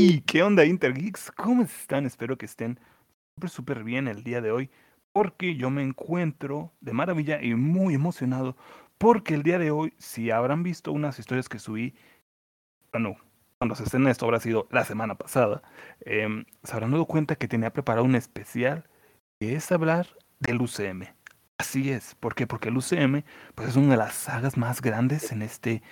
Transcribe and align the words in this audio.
¡Hey! 0.00 0.22
¿Qué 0.24 0.44
onda, 0.44 0.64
Intergeeks? 0.64 1.32
¿Cómo 1.32 1.64
están? 1.64 2.06
Espero 2.06 2.38
que 2.38 2.46
estén 2.46 2.78
súper, 3.34 3.50
súper 3.50 3.82
bien 3.82 4.06
el 4.06 4.22
día 4.22 4.40
de 4.40 4.52
hoy, 4.52 4.70
porque 5.12 5.56
yo 5.56 5.70
me 5.70 5.82
encuentro 5.82 6.72
de 6.80 6.92
maravilla 6.92 7.42
y 7.42 7.56
muy 7.56 7.94
emocionado, 7.94 8.56
porque 8.96 9.34
el 9.34 9.42
día 9.42 9.58
de 9.58 9.72
hoy, 9.72 9.92
si 9.98 10.30
habrán 10.30 10.62
visto 10.62 10.92
unas 10.92 11.18
historias 11.18 11.48
que 11.48 11.58
subí, 11.58 11.96
bueno, 12.92 13.16
cuando 13.58 13.74
se 13.74 13.82
estén 13.82 14.06
esto 14.06 14.24
habrá 14.24 14.38
sido 14.38 14.68
la 14.70 14.84
semana 14.84 15.16
pasada, 15.16 15.62
em, 16.02 16.44
se 16.62 16.72
habrán 16.74 16.92
dado 16.92 17.06
cuenta 17.06 17.34
que 17.34 17.48
tenía 17.48 17.72
preparado 17.72 18.04
un 18.04 18.14
especial 18.14 18.88
que 19.40 19.56
es 19.56 19.72
hablar 19.72 20.06
del 20.38 20.62
UCM. 20.62 21.12
Así 21.58 21.90
es, 21.90 22.14
¿por 22.14 22.36
qué? 22.36 22.46
Porque 22.46 22.68
el 22.68 22.76
UCM 22.76 23.24
pues, 23.56 23.70
es 23.70 23.74
una 23.74 23.90
de 23.90 23.96
las 23.96 24.14
sagas 24.14 24.56
más 24.56 24.80
grandes 24.80 25.32
en 25.32 25.42
este 25.42 25.82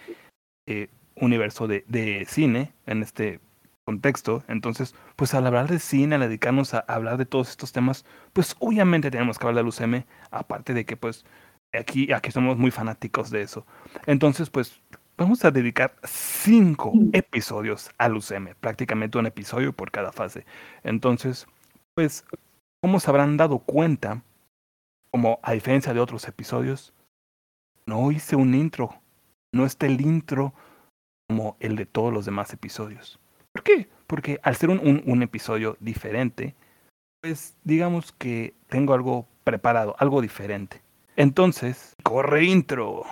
eh, 0.68 0.91
universo 1.16 1.66
de, 1.66 1.84
de, 1.88 2.25
cine, 2.29 2.73
en 2.86 3.02
este 3.02 3.41
contexto. 3.86 4.44
Entonces, 4.48 4.94
pues 5.14 5.32
al 5.32 5.46
hablar 5.46 5.68
de 5.68 5.78
cine, 5.78 6.16
al 6.16 6.22
dedicarnos 6.22 6.74
a 6.74 6.80
hablar 6.80 7.16
de 7.16 7.24
todos 7.24 7.48
estos 7.48 7.72
temas, 7.72 8.04
pues 8.32 8.56
obviamente 8.58 9.10
tenemos 9.10 9.38
que 9.38 9.46
hablar 9.46 9.64
del 9.64 9.68
UCM, 9.68 10.04
aparte 10.30 10.74
de 10.74 10.84
que 10.84 10.96
pues 10.96 11.24
aquí, 11.72 12.12
aquí 12.12 12.30
somos 12.30 12.58
muy 12.58 12.70
fanáticos 12.70 13.30
de 13.30 13.42
eso. 13.42 13.64
Entonces, 14.06 14.50
pues 14.50 14.82
vamos 15.16 15.44
a 15.44 15.50
dedicar 15.50 15.96
cinco 16.04 16.92
episodios 17.12 17.91
al 17.96 18.16
UCM, 18.16 18.54
prácticamente 18.60 19.18
un 19.18 19.27
episodio 19.27 19.72
por 19.72 19.91
cada 19.91 20.12
fase. 20.12 20.44
Entonces, 20.82 21.46
pues, 21.94 22.24
como 22.82 23.00
se 23.00 23.08
habrán 23.08 23.36
dado 23.36 23.60
cuenta, 23.60 24.22
como 25.10 25.38
a 25.42 25.52
diferencia 25.52 25.94
de 25.94 26.00
otros 26.00 26.28
episodios, 26.28 26.92
no 27.86 28.10
hice 28.10 28.36
un 28.36 28.55
intro, 28.55 29.00
no 29.52 29.64
está 29.64 29.86
el 29.86 30.00
intro 30.00 30.52
como 31.28 31.56
el 31.60 31.77
de 31.77 31.86
todos 31.86 32.12
los 32.12 32.27
demás 32.27 32.52
episodios. 32.52 33.18
¿Por 33.56 33.62
qué? 33.62 33.88
Porque 34.06 34.38
al 34.42 34.55
ser 34.55 34.69
un, 34.69 34.78
un, 34.80 35.02
un 35.06 35.23
episodio 35.23 35.78
diferente, 35.80 36.55
pues 37.22 37.56
digamos 37.64 38.12
que 38.12 38.53
tengo 38.69 38.92
algo 38.92 39.27
preparado, 39.44 39.97
algo 39.98 40.20
diferente. 40.20 40.83
Entonces, 41.17 41.97
corre 42.03 42.45
intro. 42.45 43.05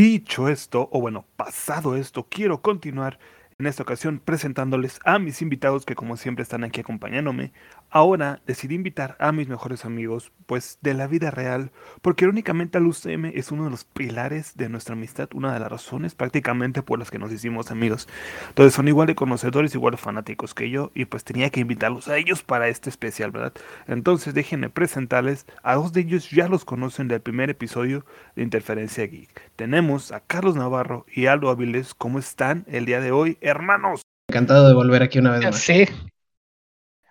Dicho 0.00 0.48
esto, 0.48 0.88
o 0.92 1.00
bueno, 1.02 1.26
pasado 1.36 1.94
esto, 1.94 2.26
quiero 2.30 2.62
continuar 2.62 3.18
en 3.58 3.66
esta 3.66 3.82
ocasión 3.82 4.18
presentándoles 4.18 4.98
a 5.04 5.18
mis 5.18 5.42
invitados 5.42 5.84
que 5.84 5.94
como 5.94 6.16
siempre 6.16 6.42
están 6.42 6.64
aquí 6.64 6.80
acompañándome. 6.80 7.52
Ahora 7.90 8.40
decidí 8.46 8.76
invitar 8.76 9.16
a 9.18 9.32
mis 9.32 9.48
mejores 9.48 9.84
amigos, 9.84 10.30
pues 10.46 10.78
de 10.80 10.94
la 10.94 11.06
vida 11.06 11.30
real, 11.30 11.72
porque 12.02 12.24
irónicamente 12.24 12.78
el 12.78 12.86
UCM 12.86 13.26
es 13.34 13.50
uno 13.50 13.64
de 13.64 13.70
los 13.70 13.84
pilares 13.84 14.56
de 14.56 14.68
nuestra 14.68 14.94
amistad, 14.94 15.28
una 15.34 15.52
de 15.52 15.60
las 15.60 15.70
razones 15.70 16.14
prácticamente 16.14 16.82
por 16.82 16.98
las 16.98 17.10
que 17.10 17.18
nos 17.18 17.32
hicimos 17.32 17.70
amigos. 17.70 18.08
Entonces 18.48 18.74
son 18.74 18.88
igual 18.88 19.08
de 19.08 19.14
conocedores, 19.14 19.74
igual 19.74 19.92
de 19.92 19.98
fanáticos 19.98 20.54
que 20.54 20.70
yo, 20.70 20.92
y 20.94 21.06
pues 21.06 21.24
tenía 21.24 21.50
que 21.50 21.60
invitarlos 21.60 22.08
a 22.08 22.16
ellos 22.16 22.42
para 22.42 22.68
este 22.68 22.90
especial, 22.90 23.32
¿verdad? 23.32 23.54
Entonces 23.88 24.34
déjenme 24.34 24.70
presentarles, 24.70 25.46
a 25.62 25.74
dos 25.74 25.92
de 25.92 26.02
ellos 26.02 26.30
ya 26.30 26.48
los 26.48 26.64
conocen 26.64 27.08
del 27.08 27.20
primer 27.20 27.50
episodio 27.50 28.04
de 28.36 28.42
Interferencia 28.42 29.04
Geek. 29.06 29.50
Tenemos 29.56 30.12
a 30.12 30.20
Carlos 30.20 30.56
Navarro 30.56 31.06
y 31.12 31.26
Aldo 31.26 31.50
Aviles, 31.50 31.94
¿cómo 31.94 32.18
están 32.18 32.64
el 32.68 32.84
día 32.84 33.00
de 33.00 33.10
hoy? 33.10 33.36
hermanos. 33.40 34.02
Encantado 34.28 34.68
de 34.68 34.74
volver 34.74 35.02
aquí 35.02 35.18
una 35.18 35.32
vez 35.32 35.44
más. 35.44 35.56
Sí. 35.56 35.86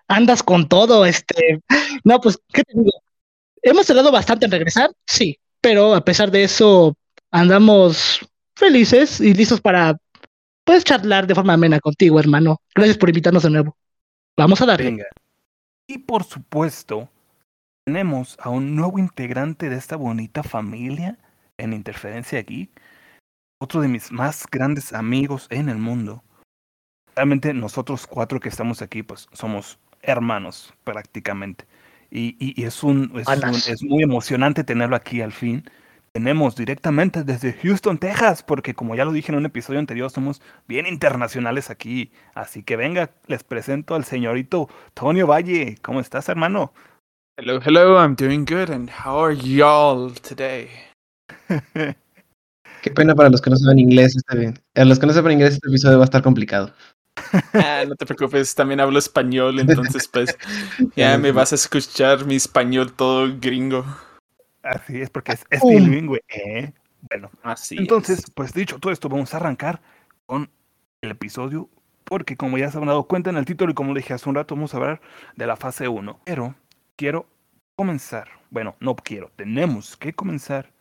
Andas 0.10 0.44
con 0.44 0.68
todo, 0.68 1.06
este. 1.06 1.62
No, 2.04 2.20
pues, 2.20 2.38
¿qué 2.54 2.64
te 2.64 2.74
digo? 2.78 2.92
Hemos 3.62 3.88
tardado 3.88 4.12
bastante 4.12 4.46
en 4.46 4.52
regresar, 4.52 4.90
sí, 5.06 5.38
pero 5.62 5.94
a 5.96 6.04
pesar 6.04 6.32
de 6.32 6.44
eso, 6.44 6.96
andamos 7.32 8.20
felices 8.56 9.22
y 9.22 9.34
listos 9.34 9.62
para, 9.62 9.98
pues, 10.64 10.84
charlar 10.84 11.28
de 11.28 11.36
forma 11.36 11.54
amena 11.54 11.80
contigo, 11.80 12.20
hermano. 12.20 12.62
Gracias 12.76 12.98
por 12.98 13.10
invitarnos 13.10 13.44
de 13.44 13.50
nuevo. 13.50 13.78
Vamos 14.38 14.62
a 14.62 14.66
darle. 14.66 15.06
Y 15.88 15.98
por 16.00 16.24
supuesto, 16.24 17.10
tenemos 17.86 18.38
a 18.40 18.50
un 18.50 18.76
nuevo 18.76 19.00
integrante 19.00 19.70
de 19.70 19.78
esta 19.78 19.96
bonita 19.96 20.44
familia 20.44 21.18
en 21.58 21.74
Interferencia 21.74 22.42
Geek, 22.42 22.70
otro 23.62 23.82
de 23.82 23.88
mis 23.90 24.12
más 24.12 24.46
grandes 24.50 24.94
amigos 24.94 25.48
en 25.50 25.70
el 25.70 25.78
mundo 25.78 26.24
realmente 27.20 27.54
nosotros 27.54 28.08
cuatro 28.08 28.40
que 28.40 28.48
estamos 28.48 28.82
aquí, 28.82 29.04
pues 29.04 29.28
somos 29.34 29.78
hermanos 30.02 30.74
prácticamente. 30.84 31.66
Y, 32.12 32.36
y, 32.40 32.60
y 32.60 32.66
es, 32.66 32.84
un, 32.84 33.12
es, 33.16 33.28
un, 33.28 33.56
es, 33.56 33.84
muy 33.84 34.04
emocionante 34.04 34.64
tenerlo 34.64 34.96
aquí 34.96 35.22
al 35.22 35.32
fin. 35.32 35.64
Tenemos 36.12 36.56
directamente 36.56 37.24
desde 37.24 37.54
Houston, 37.54 38.00
Texas, 38.00 38.42
porque 38.42 38.74
como 38.74 38.96
ya 38.96 39.06
lo 39.06 39.12
dije 39.12 39.32
en 39.32 39.38
un 39.38 39.46
episodio 39.46 39.80
anterior, 39.80 40.10
somos 40.10 40.42
bien 40.68 40.88
internacionales 40.88 41.70
aquí. 41.70 42.12
Así 42.34 42.64
que 42.64 42.76
venga, 42.76 43.12
les 43.28 43.44
presento 43.44 43.94
al 43.94 44.06
señorito 44.06 44.70
Tonio 44.96 45.28
Valle. 45.28 45.78
¿Cómo 45.84 46.00
estás, 46.00 46.28
hermano? 46.30 46.74
Hello, 47.38 47.62
hello, 47.64 47.98
I'm 47.98 48.16
doing 48.16 48.44
good, 48.44 48.70
and 48.70 48.90
how 48.90 49.24
are 49.24 49.34
y'all 49.34 50.12
today? 50.28 50.68
Qué 52.82 52.92
pena 52.92 53.16
para 53.16 53.30
los 53.30 53.42
que 53.42 53.50
no 53.50 53.56
saben 53.56 53.80
inglés, 53.80 54.16
está 54.16 54.36
bien. 54.36 54.60
A 54.76 54.84
los 54.84 55.00
que 55.00 55.06
no 55.06 55.14
saben 55.14 55.34
inglés, 55.34 55.54
este 55.54 55.70
episodio 55.70 55.98
va 56.00 56.04
a 56.04 56.06
estar 56.06 56.22
complicado. 56.22 56.74
Ah, 57.54 57.84
no 57.88 57.96
te 57.96 58.06
preocupes, 58.06 58.56
también 58.56 58.80
hablo 58.80 59.00
español, 59.00 59.60
entonces 59.60 60.08
pues 60.08 60.38
ya 60.96 61.18
me 61.18 61.32
vas 61.32 61.52
a 61.52 61.56
escuchar 61.56 62.26
mi 62.26 62.36
español 62.36 62.94
todo 62.94 63.28
gringo. 63.40 63.86
Así 64.64 65.02
es, 65.02 65.10
porque 65.10 65.34
es, 65.34 65.46
es 65.50 65.62
bilingüe, 65.64 66.22
¿eh? 66.28 66.74
Bueno, 67.10 67.30
así 67.44 67.78
entonces, 67.78 68.20
es. 68.20 68.32
pues 68.32 68.54
dicho 68.54 68.80
todo 68.80 68.92
esto, 68.92 69.10
vamos 69.10 69.34
a 69.34 69.38
arrancar 69.38 69.82
con 70.26 70.50
el 71.02 71.12
episodio, 71.12 71.70
porque 72.04 72.36
como 72.36 72.58
ya 72.58 72.72
se 72.72 72.78
han 72.78 72.86
dado 72.86 73.04
cuenta 73.04 73.30
en 73.30 73.38
el 73.38 73.46
título 73.46 73.72
y 73.72 73.76
como 73.76 73.94
dije 73.94 74.14
hace 74.14 74.28
un 74.28 74.36
rato, 74.36 74.56
vamos 74.56 74.74
a 74.74 74.78
hablar 74.78 75.02
de 75.36 75.48
la 75.48 75.56
fase 75.56 75.88
1. 75.88 76.20
Pero 76.26 76.56
quiero 76.96 77.28
comenzar, 77.76 78.28
bueno, 78.50 78.76
no 78.80 78.96
quiero, 78.96 79.32
tenemos 79.36 79.96
que 79.96 80.14
comenzar 80.14 80.72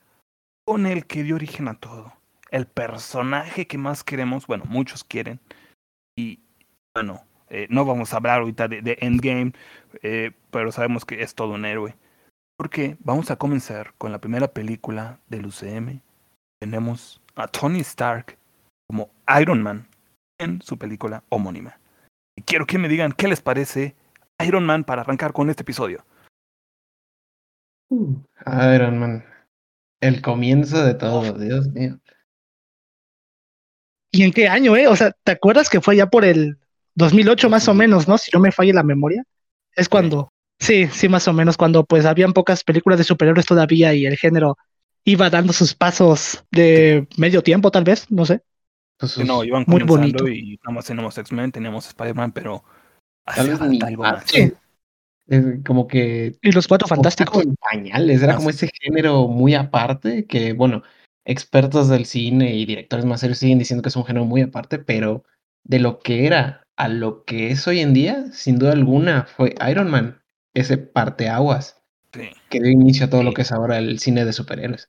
con 0.65 0.87
el 0.87 1.07
que 1.07 1.23
dio 1.23 1.37
origen 1.37 1.69
a 1.69 1.75
todo. 1.75 2.13
El 2.51 2.67
personaje 2.67 3.67
que 3.67 3.79
más 3.79 4.03
queremos, 4.03 4.47
bueno, 4.47 4.65
muchos 4.67 5.05
quieren, 5.05 5.39
y 6.19 6.41
bueno, 6.95 7.23
eh, 7.49 7.69
no 7.71 7.85
vamos 7.85 8.13
a 8.13 8.17
hablar 8.17 8.41
ahorita 8.41 8.67
de, 8.67 8.83
de 8.83 8.99
Endgame, 9.01 9.53
eh, 10.03 10.33
pero 10.51 10.73
sabemos 10.73 11.05
que 11.05 11.23
es 11.23 11.37
todo 11.37 11.55
un 11.55 11.65
héroe. 11.65 11.95
Porque 12.57 12.97
vamos 12.99 13.31
a 13.31 13.37
comenzar 13.37 13.95
con 13.99 14.11
la 14.11 14.21
primera 14.21 14.49
película 14.49 15.21
del 15.29 15.47
UCM. 15.47 16.01
Tenemos 16.61 17.23
a 17.37 17.47
Tony 17.47 17.79
Stark 17.81 18.37
como 18.89 19.11
Iron 19.41 19.63
Man 19.63 19.87
en 20.41 20.61
su 20.61 20.77
película 20.77 21.23
homónima. 21.29 21.79
Y 22.37 22.43
quiero 22.43 22.67
que 22.67 22.79
me 22.79 22.89
digan 22.89 23.13
qué 23.13 23.29
les 23.29 23.41
parece 23.41 23.95
Iron 24.45 24.67
Man 24.67 24.83
para 24.83 25.03
arrancar 25.03 25.33
con 25.33 25.51
este 25.51 25.63
episodio. 25.63 26.05
Uh, 27.91 28.17
Iron 28.75 28.99
Man. 28.99 29.25
El 30.01 30.21
comienzo 30.21 30.85
de 30.85 30.95
todo, 30.95 31.33
Dios 31.39 31.69
mío. 31.69 32.01
¿Y 34.11 34.23
en 34.23 34.33
qué 34.33 34.49
año, 34.49 34.77
eh? 34.77 34.89
O 34.89 34.97
sea, 34.97 35.13
¿te 35.25 35.33
acuerdas 35.33 35.69
que 35.69 35.81
fue 35.81 35.97
ya 35.97 36.07
por 36.07 36.25
el 36.25 36.59
2008 36.95 37.51
más 37.51 37.69
o 37.69 37.75
menos, 37.75 38.09
no? 38.09 38.19
Si 38.19 38.31
no 38.33 38.41
me 38.41 38.53
falla 38.53 38.75
la 38.75 38.83
memoria. 38.83 39.25
Es 39.75 39.89
cuando, 39.89 40.33
sí, 40.59 40.89
sí, 40.89 41.09
más 41.09 41.29
o 41.29 41.33
menos, 41.33 41.57
cuando 41.57 41.85
pues 41.85 42.05
habían 42.05 42.33
pocas 42.33 42.65
películas 42.65 42.99
de 42.99 43.05
superhéroes 43.05 43.47
todavía 43.47 43.95
y 43.95 44.07
el 44.07 44.17
género 44.17 44.57
iba 45.05 45.31
dando 45.31 45.53
sus 45.53 45.75
pasos 45.75 46.45
de 46.51 47.07
medio 47.17 47.43
tiempo, 47.43 47.71
tal 47.71 47.85
vez, 47.85 48.11
no 48.11 48.27
sé. 48.27 48.43
Pues, 48.99 49.17
no, 49.19 49.45
iban 49.45 49.65
muy 49.67 49.85
bonito. 49.85 50.27
y 50.29 50.59
nada 50.65 50.75
más 50.75 50.87
teníamos 50.87 51.17
X-Men, 51.17 51.53
teníamos 51.53 51.87
Spider-Man, 51.87 52.33
pero 52.33 52.65
hace 53.25 53.57
falta 53.57 53.87
algo 53.87 54.03
más. 54.03 54.25
Sí. 54.27 54.53
Es 55.29 55.45
como 55.65 55.87
que... 55.87 56.37
Y 56.43 56.53
los 56.53 56.67
cuatro 56.67 56.89
fantásticos. 56.89 57.45
pañales, 57.61 58.23
era 58.23 58.37
como 58.37 58.51
ese 58.51 58.71
género 58.81 59.29
muy 59.29 59.55
aparte 59.55 60.25
que, 60.27 60.55
bueno, 60.55 60.83
expertos 61.29 61.89
del 61.89 62.07
cine 62.07 62.57
y 62.57 62.65
directores 62.65 63.05
más 63.05 63.21
serios 63.21 63.39
siguen 63.39 63.59
diciendo 63.59 63.83
que 63.83 63.91
es 63.91 63.97
un 63.97 64.05
género 64.05 64.25
muy 64.25 64.41
aparte, 64.41 64.79
pero 64.79 65.25
de 65.63 65.79
lo 65.79 66.01
que 66.01 66.27
era 66.27 66.63
a 66.77 66.89
lo 66.89 67.25
que 67.25 67.51
es 67.51 67.69
hoy 67.69 67.81
en 67.81 67.93
día, 67.93 68.33
sin 68.33 68.59
duda 68.59 68.73
alguna, 68.73 69.27
fue 69.37 69.55
Iron 69.71 69.91
Man, 69.91 70.23
ese 70.55 70.79
parteaguas 70.79 71.83
sí. 72.15 72.31
que 72.49 72.61
dio 72.61 72.71
inicio 72.71 73.07
a 73.07 73.11
todo 73.11 73.21
sí. 73.21 73.27
lo 73.27 73.35
que 73.35 73.43
es 73.43 73.53
ahora 73.53 73.77
el 73.77 73.99
cine 73.99 74.25
de 74.25 74.33
superhéroes. 74.33 74.89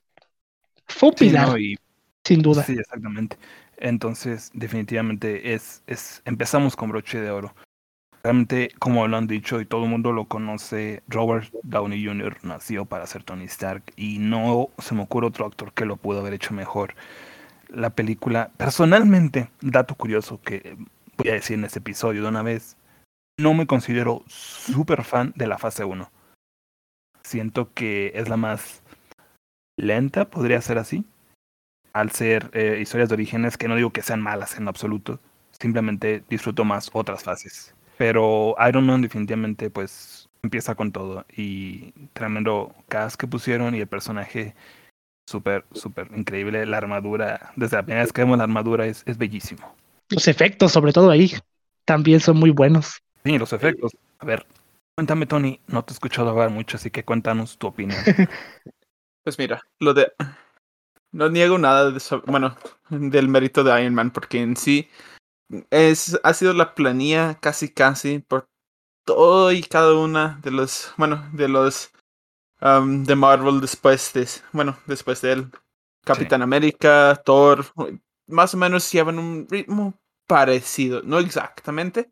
Fue 0.86 1.12
sí, 1.14 1.28
no, 1.30 1.58
y, 1.58 1.76
sin 2.24 2.40
duda. 2.40 2.64
Sí, 2.64 2.72
exactamente. 2.72 3.36
Entonces, 3.76 4.50
definitivamente 4.54 5.52
es, 5.52 5.82
es, 5.86 6.22
empezamos 6.24 6.74
con 6.74 6.88
broche 6.88 7.20
de 7.20 7.30
oro. 7.30 7.54
Realmente, 8.22 8.70
como 8.78 9.08
lo 9.08 9.16
han 9.16 9.26
dicho 9.26 9.60
y 9.60 9.66
todo 9.66 9.84
el 9.84 9.90
mundo 9.90 10.12
lo 10.12 10.26
conoce, 10.26 11.02
Robert 11.08 11.50
Downey 11.62 12.04
Jr. 12.04 12.36
nació 12.42 12.84
para 12.84 13.06
ser 13.06 13.24
Tony 13.24 13.44
Stark 13.44 13.82
y 13.96 14.18
no 14.18 14.68
se 14.78 14.94
me 14.94 15.02
ocurre 15.02 15.26
otro 15.26 15.46
actor 15.46 15.72
que 15.72 15.86
lo 15.86 15.96
pudo 15.96 16.20
haber 16.20 16.34
hecho 16.34 16.52
mejor. 16.52 16.94
La 17.68 17.90
película, 17.90 18.50
personalmente, 18.58 19.50
dato 19.62 19.94
curioso 19.94 20.40
que 20.42 20.76
voy 21.16 21.30
a 21.30 21.34
decir 21.34 21.56
en 21.56 21.64
este 21.64 21.78
episodio 21.78 22.22
de 22.22 22.28
una 22.28 22.42
vez, 22.42 22.76
no 23.38 23.54
me 23.54 23.66
considero 23.66 24.22
súper 24.26 25.02
fan 25.04 25.32
de 25.36 25.46
la 25.46 25.56
fase 25.56 25.84
1. 25.84 26.10
Siento 27.22 27.72
que 27.72 28.12
es 28.14 28.28
la 28.28 28.36
más 28.36 28.82
lenta, 29.78 30.28
podría 30.28 30.60
ser 30.60 30.76
así, 30.76 31.06
al 31.94 32.10
ser 32.10 32.50
eh, 32.52 32.78
historias 32.82 33.08
de 33.08 33.14
orígenes 33.14 33.56
que 33.56 33.66
no 33.66 33.76
digo 33.76 33.92
que 33.92 34.02
sean 34.02 34.20
malas 34.20 34.58
en 34.58 34.68
absoluto, 34.68 35.20
simplemente 35.52 36.22
disfruto 36.28 36.64
más 36.66 36.90
otras 36.92 37.22
fases. 37.22 37.74
Pero 38.00 38.56
Iron 38.66 38.86
Man 38.86 39.02
definitivamente 39.02 39.68
pues 39.68 40.26
empieza 40.42 40.74
con 40.74 40.90
todo 40.90 41.26
y 41.36 41.92
tremendo 42.14 42.74
cast 42.88 43.20
que 43.20 43.26
pusieron 43.26 43.74
y 43.74 43.80
el 43.80 43.88
personaje 43.88 44.54
súper, 45.28 45.66
súper 45.72 46.08
increíble. 46.16 46.64
La 46.64 46.78
armadura, 46.78 47.52
desde 47.56 47.76
la 47.76 47.82
primera 47.82 48.02
vez 48.02 48.10
que 48.14 48.22
vemos 48.22 48.38
la 48.38 48.44
armadura 48.44 48.86
es, 48.86 49.02
es 49.04 49.18
bellísimo. 49.18 49.76
Los 50.08 50.28
efectos, 50.28 50.72
sobre 50.72 50.94
todo 50.94 51.10
ahí, 51.10 51.30
también 51.84 52.20
son 52.20 52.38
muy 52.38 52.48
buenos. 52.48 53.02
Sí, 53.22 53.36
los 53.36 53.52
efectos. 53.52 53.94
A 54.18 54.24
ver, 54.24 54.46
cuéntame 54.94 55.26
Tony, 55.26 55.60
no 55.66 55.84
te 55.84 55.92
he 55.92 55.94
escuchado 55.94 56.30
hablar 56.30 56.48
mucho, 56.48 56.78
así 56.78 56.90
que 56.90 57.04
cuéntanos 57.04 57.58
tu 57.58 57.66
opinión. 57.66 58.00
Pues 59.22 59.38
mira, 59.38 59.60
lo 59.78 59.92
de... 59.92 60.10
No 61.12 61.28
niego 61.28 61.58
nada 61.58 61.90
de 61.90 61.98
eso, 61.98 62.22
bueno, 62.26 62.56
del 62.88 63.28
mérito 63.28 63.62
de 63.62 63.78
Iron 63.82 63.94
Man, 63.94 64.10
porque 64.10 64.40
en 64.40 64.56
sí 64.56 64.88
es, 65.70 66.18
ha 66.22 66.34
sido 66.34 66.52
la 66.52 66.74
planilla 66.74 67.38
casi 67.40 67.68
casi 67.68 68.18
por 68.20 68.48
todo 69.04 69.52
y 69.52 69.62
cada 69.62 69.94
una 69.94 70.38
de 70.42 70.50
los, 70.50 70.92
bueno, 70.96 71.28
de 71.32 71.48
los 71.48 71.90
um, 72.60 73.04
de 73.04 73.16
Marvel 73.16 73.60
después 73.60 74.12
de, 74.12 74.28
bueno, 74.52 74.78
después 74.86 75.20
de 75.22 75.32
él. 75.32 75.50
Capitán 76.04 76.42
América, 76.42 77.20
Thor, 77.24 77.66
más 78.26 78.54
o 78.54 78.56
menos 78.56 78.90
llevan 78.90 79.18
un 79.18 79.46
ritmo 79.50 79.94
parecido, 80.26 81.02
no 81.02 81.18
exactamente, 81.18 82.10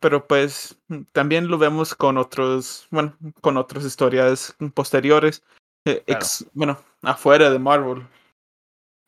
pero 0.00 0.26
pues 0.26 0.78
también 1.12 1.48
lo 1.48 1.56
vemos 1.56 1.94
con 1.94 2.18
otros, 2.18 2.86
bueno, 2.90 3.16
con 3.40 3.56
otras 3.56 3.84
historias 3.84 4.54
posteriores, 4.74 5.42
eh, 5.86 6.02
Claro. 6.04 6.20
ex- 6.20 6.46
bueno, 6.52 6.78
afuera 7.02 7.50
de 7.50 7.58
Marvel. 7.58 8.06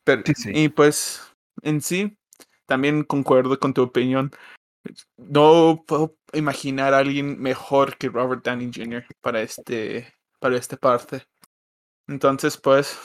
Pero, 0.04 0.22
Sí, 0.24 0.34
sí. 0.34 0.50
Y 0.54 0.68
pues 0.68 1.34
en 1.62 1.80
sí, 1.80 2.16
también 2.66 3.04
concuerdo 3.04 3.58
con 3.58 3.72
tu 3.74 3.82
opinión. 3.82 4.30
No 5.16 5.82
puedo 5.86 6.16
imaginar 6.32 6.94
a 6.94 6.98
alguien 6.98 7.40
mejor 7.40 7.96
que 7.96 8.08
Robert 8.08 8.44
Downey 8.44 8.70
Jr. 8.74 9.04
para 9.20 9.40
este, 9.42 10.12
para 10.38 10.56
esta 10.56 10.76
parte. 10.76 11.26
Entonces, 12.08 12.56
pues, 12.56 12.98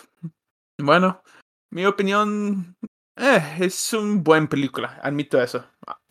bueno, 0.78 1.24
mi 1.72 1.86
opinión 1.86 2.76
eh, 3.18 3.42
es 3.60 3.94
un 3.94 4.24
buen 4.24 4.48
película, 4.48 5.00
admito 5.02 5.42
eso. 5.42 5.66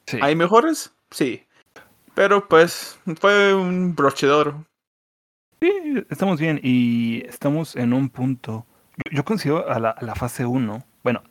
Sí. 0.06 0.19
¿Hay 0.20 0.35
mejores? 0.35 0.93
Sí. 1.11 1.47
Pero 2.14 2.49
pues 2.49 2.99
fue 3.20 3.55
un 3.55 3.94
broche 3.94 4.26
de 4.26 4.32
oro. 4.32 4.67
Sí, 5.62 5.70
estamos 6.08 6.41
bien 6.41 6.58
y 6.62 7.25
estamos 7.26 7.76
en 7.76 7.93
un 7.93 8.08
punto. 8.08 8.67
Yo, 8.97 9.19
yo 9.19 9.25
considero 9.25 9.69
a 9.70 9.79
la, 9.79 9.91
a 9.91 10.05
la 10.05 10.14
fase 10.14 10.44
1, 10.44 10.85
bueno, 11.05 11.23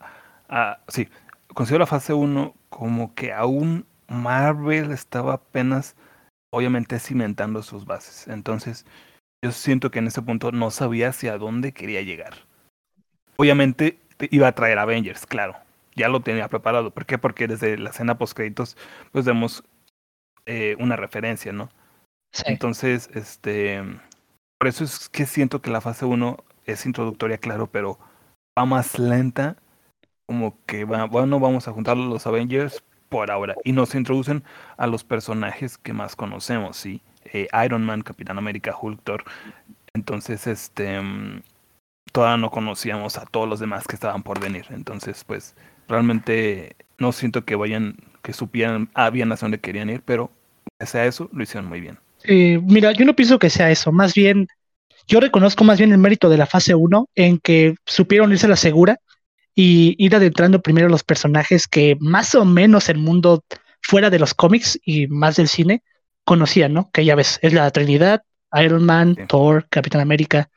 a- 0.47 0.79
sí, 0.87 1.09
considero 1.53 1.79
la 1.79 1.85
fase 1.87 2.13
1 2.13 2.55
como 2.69 3.13
que 3.15 3.33
aún 3.33 3.85
Marvel 4.07 4.91
estaba 4.91 5.33
apenas, 5.35 5.95
obviamente, 6.51 6.99
cimentando 6.99 7.63
sus 7.63 7.85
bases. 7.85 8.27
Entonces, 8.27 8.85
yo 9.43 9.51
siento 9.51 9.91
que 9.91 9.99
en 9.99 10.07
ese 10.07 10.21
punto 10.21 10.51
no 10.51 10.71
sabía 10.71 11.09
hacia 11.09 11.37
dónde 11.37 11.71
quería 11.71 12.01
llegar. 12.01 12.33
Obviamente, 13.37 13.99
te- 14.17 14.29
iba 14.31 14.47
a 14.47 14.55
traer 14.55 14.79
Avengers, 14.79 15.25
claro, 15.25 15.55
ya 15.95 16.09
lo 16.09 16.19
tenía 16.21 16.47
preparado. 16.49 16.91
¿Por 16.91 17.05
qué? 17.05 17.17
Porque 17.17 17.47
desde 17.47 17.77
la 17.77 17.91
escena 17.91 18.17
post 18.17 18.33
créditos, 18.35 18.77
pues 19.11 19.25
vemos 19.25 19.63
eh, 20.45 20.75
una 20.79 20.95
referencia, 20.95 21.53
¿no? 21.53 21.69
Sí. 22.33 22.43
Entonces, 22.47 23.09
este, 23.13 23.81
por 24.57 24.67
eso 24.67 24.83
es 24.83 25.09
que 25.09 25.25
siento 25.25 25.61
que 25.61 25.71
la 25.71 25.81
fase 25.81 26.05
1 26.05 26.37
es 26.65 26.85
introductoria, 26.85 27.37
claro, 27.37 27.67
pero 27.67 27.97
va 28.57 28.65
más 28.65 28.99
lenta, 28.99 29.55
como 30.29 30.55
que 30.67 30.83
bueno, 30.83 31.39
vamos 31.39 31.67
a 31.67 31.71
juntar 31.71 31.97
los 31.97 32.27
Avengers 32.27 32.83
por 33.09 33.31
ahora, 33.31 33.55
y 33.63 33.71
nos 33.71 33.95
introducen 33.95 34.43
a 34.77 34.85
los 34.85 35.03
personajes 35.03 35.79
que 35.79 35.91
más 35.91 36.15
conocemos, 36.15 36.77
¿sí? 36.77 37.01
Eh, 37.33 37.47
Iron 37.65 37.83
Man, 37.83 38.03
Capitán 38.03 38.37
América, 38.37 38.75
Hulk, 38.79 39.01
Thor. 39.03 39.23
Entonces, 39.95 40.45
este, 40.45 41.01
mm, 41.01 41.41
todavía 42.11 42.37
no 42.37 42.51
conocíamos 42.51 43.17
a 43.17 43.25
todos 43.25 43.49
los 43.49 43.59
demás 43.59 43.87
que 43.87 43.95
estaban 43.95 44.21
por 44.21 44.39
venir. 44.39 44.67
Entonces, 44.69 45.23
pues, 45.23 45.55
realmente 45.87 46.75
no 46.99 47.11
siento 47.11 47.43
que 47.43 47.55
vayan, 47.55 47.95
que 48.21 48.33
supieran 48.33 48.91
ah, 48.93 49.09
bien 49.09 49.31
hacia 49.31 49.47
dónde 49.47 49.59
querían 49.59 49.89
ir, 49.89 50.03
pero 50.05 50.29
pese 50.77 50.99
a 50.99 51.05
eso, 51.07 51.27
lo 51.33 51.41
hicieron 51.41 51.67
muy 51.67 51.81
bien. 51.81 51.97
Mira, 52.67 52.91
yo 52.91 53.03
no 53.03 53.15
pienso 53.15 53.39
que 53.39 53.49
sea 53.49 53.71
eso, 53.71 53.91
más 53.91 54.13
bien, 54.13 54.47
yo 55.07 55.19
reconozco 55.19 55.63
más 55.63 55.79
bien 55.79 55.91
el 55.91 55.97
mérito 55.97 56.29
de 56.29 56.37
la 56.37 56.45
fase 56.45 56.75
1 56.75 57.09
en 57.15 57.39
que 57.39 57.73
supieron 57.87 58.31
irse 58.31 58.45
a 58.45 58.49
la 58.49 58.55
segura 58.55 58.99
y 59.61 59.93
ir 59.97 60.15
adentrando 60.15 60.61
primero 60.61 60.87
los 60.87 61.03
personajes 61.03 61.67
que 61.67 61.97
más 61.99 62.33
o 62.33 62.45
menos 62.45 62.87
el 62.87 62.97
mundo 62.97 63.43
fuera 63.81 64.09
de 64.09 64.17
los 64.17 64.33
cómics 64.33 64.79
y 64.85 65.07
más 65.07 65.35
del 65.35 65.49
cine 65.49 65.83
conocían, 66.23 66.71
¿no? 66.71 66.89
Que 66.93 67.03
ya 67.03 67.13
ves, 67.15 67.39
es 67.41 67.51
la 67.51 67.69
Trinidad, 67.69 68.21
Iron 68.53 68.85
Man, 68.85 69.15
Sí. 69.17 69.23
Thor, 69.27 69.67
Capitán 69.69 69.99
América, 69.99 70.49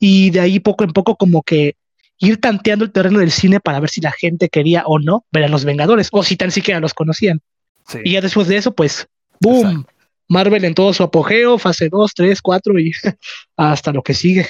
y 0.00 0.30
de 0.30 0.40
ahí 0.40 0.58
poco 0.58 0.82
en 0.82 0.90
poco 0.90 1.14
como 1.14 1.44
que 1.44 1.76
ir 2.18 2.40
tanteando 2.40 2.84
el 2.84 2.90
terreno 2.90 3.20
del 3.20 3.30
cine 3.30 3.60
para 3.60 3.78
ver 3.78 3.90
si 3.90 4.00
la 4.00 4.10
gente 4.10 4.48
quería 4.48 4.82
o 4.86 4.98
no 4.98 5.24
ver 5.30 5.44
a 5.44 5.48
los 5.48 5.64
Vengadores, 5.64 6.08
o 6.10 6.24
si 6.24 6.36
tan 6.36 6.50
siquiera 6.50 6.80
los 6.80 6.94
conocían. 6.94 7.40
Sí. 7.86 7.98
Y 8.02 8.14
ya 8.14 8.20
después 8.20 8.48
de 8.48 8.56
eso, 8.56 8.74
pues, 8.74 9.06
¡boom! 9.40 9.68
Exacto. 9.68 9.92
Marvel 10.26 10.64
en 10.64 10.74
todo 10.74 10.92
su 10.92 11.04
apogeo, 11.04 11.58
fase 11.58 11.88
2, 11.88 12.12
3, 12.12 12.42
4 12.42 12.80
y 12.80 12.90
hasta 13.56 13.92
lo 13.92 14.02
que 14.02 14.14
sigue. 14.14 14.48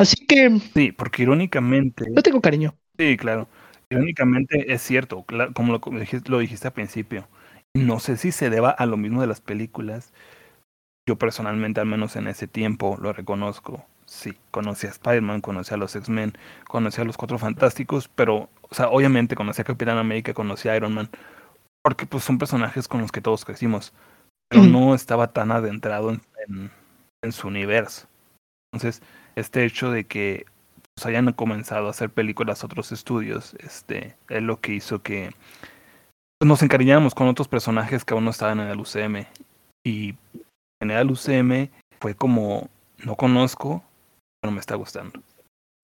Así 0.00 0.26
que 0.26 0.50
Sí, 0.74 0.92
porque 0.92 1.22
irónicamente, 1.22 2.04
yo 2.14 2.22
tengo 2.22 2.40
cariño. 2.40 2.74
sí, 2.98 3.16
claro, 3.16 3.48
irónicamente 3.90 4.72
es 4.72 4.82
cierto, 4.82 5.24
como 5.54 5.72
lo, 5.72 5.80
lo 6.28 6.38
dijiste 6.38 6.68
al 6.68 6.74
principio. 6.74 7.28
No 7.74 8.00
sé 8.00 8.16
si 8.16 8.32
se 8.32 8.50
deba 8.50 8.70
a 8.70 8.86
lo 8.86 8.96
mismo 8.96 9.20
de 9.20 9.26
las 9.28 9.40
películas. 9.40 10.12
Yo 11.08 11.16
personalmente, 11.18 11.80
al 11.80 11.86
menos 11.86 12.16
en 12.16 12.28
ese 12.28 12.46
tiempo, 12.46 12.96
lo 13.00 13.12
reconozco. 13.12 13.84
Sí, 14.06 14.34
conocí 14.50 14.86
a 14.86 14.90
Spider-Man, 14.90 15.40
conocí 15.40 15.74
a 15.74 15.76
los 15.76 15.94
X-Men, 15.96 16.34
conocí 16.68 17.00
a 17.00 17.04
los 17.04 17.16
Cuatro 17.16 17.38
Fantásticos, 17.38 18.08
pero, 18.08 18.48
o 18.62 18.74
sea, 18.74 18.88
obviamente 18.88 19.36
conocí 19.36 19.62
a 19.62 19.64
Capitán 19.64 19.98
América, 19.98 20.34
conocí 20.34 20.68
a 20.68 20.76
Iron 20.76 20.94
Man, 20.94 21.10
porque 21.82 22.06
pues 22.06 22.24
son 22.24 22.38
personajes 22.38 22.88
con 22.88 23.02
los 23.02 23.12
que 23.12 23.22
todos 23.22 23.44
crecimos, 23.44 23.94
pero 24.50 24.62
Ujú. 24.62 24.70
no 24.72 24.94
estaba 24.96 25.32
tan 25.32 25.52
adentrado 25.52 26.10
en, 26.12 26.22
en- 26.48 26.72
en 27.22 27.32
su 27.32 27.48
universo. 27.48 28.08
Entonces, 28.72 29.02
este 29.36 29.64
hecho 29.64 29.90
de 29.90 30.04
que 30.04 30.46
pues, 30.94 31.06
hayan 31.06 31.32
comenzado 31.32 31.86
a 31.86 31.90
hacer 31.90 32.10
películas 32.10 32.64
otros 32.64 32.92
estudios, 32.92 33.54
este, 33.60 34.16
es 34.28 34.42
lo 34.42 34.60
que 34.60 34.74
hizo 34.74 35.02
que 35.02 35.30
pues, 36.38 36.48
nos 36.48 36.62
encariñáramos 36.62 37.14
con 37.14 37.28
otros 37.28 37.48
personajes 37.48 38.04
que 38.04 38.14
aún 38.14 38.24
no 38.24 38.30
estaban 38.30 38.60
en 38.60 38.68
el 38.68 38.80
UCM. 38.80 39.26
Y 39.84 40.14
en 40.80 40.90
el 40.90 41.10
UCM 41.10 41.68
fue 42.00 42.14
como, 42.14 42.68
no 43.04 43.16
conozco, 43.16 43.82
pero 44.40 44.52
me 44.52 44.60
está 44.60 44.74
gustando. 44.74 45.20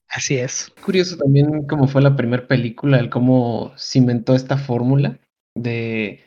Así 0.08 0.36
es. 0.38 0.72
Curioso 0.84 1.16
también 1.16 1.66
cómo 1.66 1.88
fue 1.88 2.02
la 2.02 2.16
primera 2.16 2.46
película, 2.46 2.98
el 2.98 3.10
cómo 3.10 3.72
cimentó 3.76 4.34
esta 4.34 4.56
fórmula 4.56 5.18
de 5.56 6.24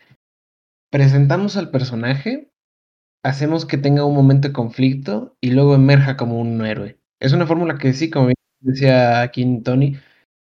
presentamos 0.91 1.55
al 1.55 1.71
personaje, 1.71 2.49
hacemos 3.29 3.65
que 3.65 3.77
tenga 3.77 4.05
un 4.05 4.15
momento 4.15 4.48
de 4.48 4.53
conflicto 4.53 5.38
y 5.41 5.51
luego 5.51 5.75
emerja 5.75 6.17
como 6.17 6.39
un 6.39 6.65
héroe. 6.65 7.00
Es 7.19 7.33
una 7.33 7.45
fórmula 7.48 7.77
que 7.77 7.93
sí, 7.93 8.09
como 8.09 8.27
bien 8.27 8.36
decía 8.62 9.21
aquí 9.21 9.62
Tony, 9.63 9.98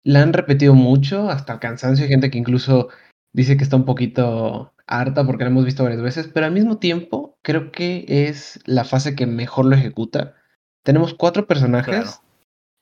la 0.04 0.22
han 0.22 0.32
repetido 0.32 0.74
mucho 0.74 1.30
hasta 1.30 1.54
el 1.54 1.58
cansancio. 1.60 2.04
Hay 2.04 2.10
gente 2.10 2.30
que 2.30 2.38
incluso 2.38 2.88
dice 3.32 3.56
que 3.56 3.64
está 3.64 3.76
un 3.76 3.84
poquito 3.84 4.72
harta 4.86 5.26
porque 5.26 5.44
la 5.44 5.50
hemos 5.50 5.64
visto 5.64 5.82
varias 5.82 6.02
veces, 6.02 6.28
pero 6.32 6.46
al 6.46 6.52
mismo 6.52 6.78
tiempo 6.78 7.36
creo 7.42 7.72
que 7.72 8.04
es 8.08 8.60
la 8.66 8.84
fase 8.84 9.16
que 9.16 9.26
mejor 9.26 9.66
lo 9.66 9.76
ejecuta. 9.76 10.34
Tenemos 10.84 11.14
cuatro 11.14 11.46
personajes 11.46 11.94
Claro. 11.94 12.10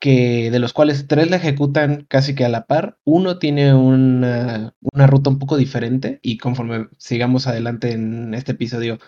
que 0.00 0.50
de 0.50 0.58
los 0.58 0.74
cuales 0.74 1.06
tres 1.08 1.30
la 1.30 1.36
ejecutan 1.36 2.04
casi 2.08 2.34
que 2.34 2.44
a 2.44 2.50
la 2.50 2.66
par. 2.66 2.98
Uno 3.04 3.38
tiene 3.38 3.74
una, 3.74 4.74
una 4.92 5.06
ruta 5.06 5.30
un 5.30 5.38
poco 5.38 5.56
diferente 5.56 6.18
y 6.22 6.36
conforme 6.36 6.88
sigamos 6.98 7.46
adelante 7.46 7.92
en 7.92 8.34
este 8.34 8.52
episodio, 8.52 8.98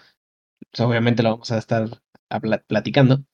pues 0.70 0.80
obviamente 0.80 1.22
lo 1.22 1.30
vamos 1.30 1.50
a 1.52 1.58
estar 1.58 1.88
platicando. 2.66 3.24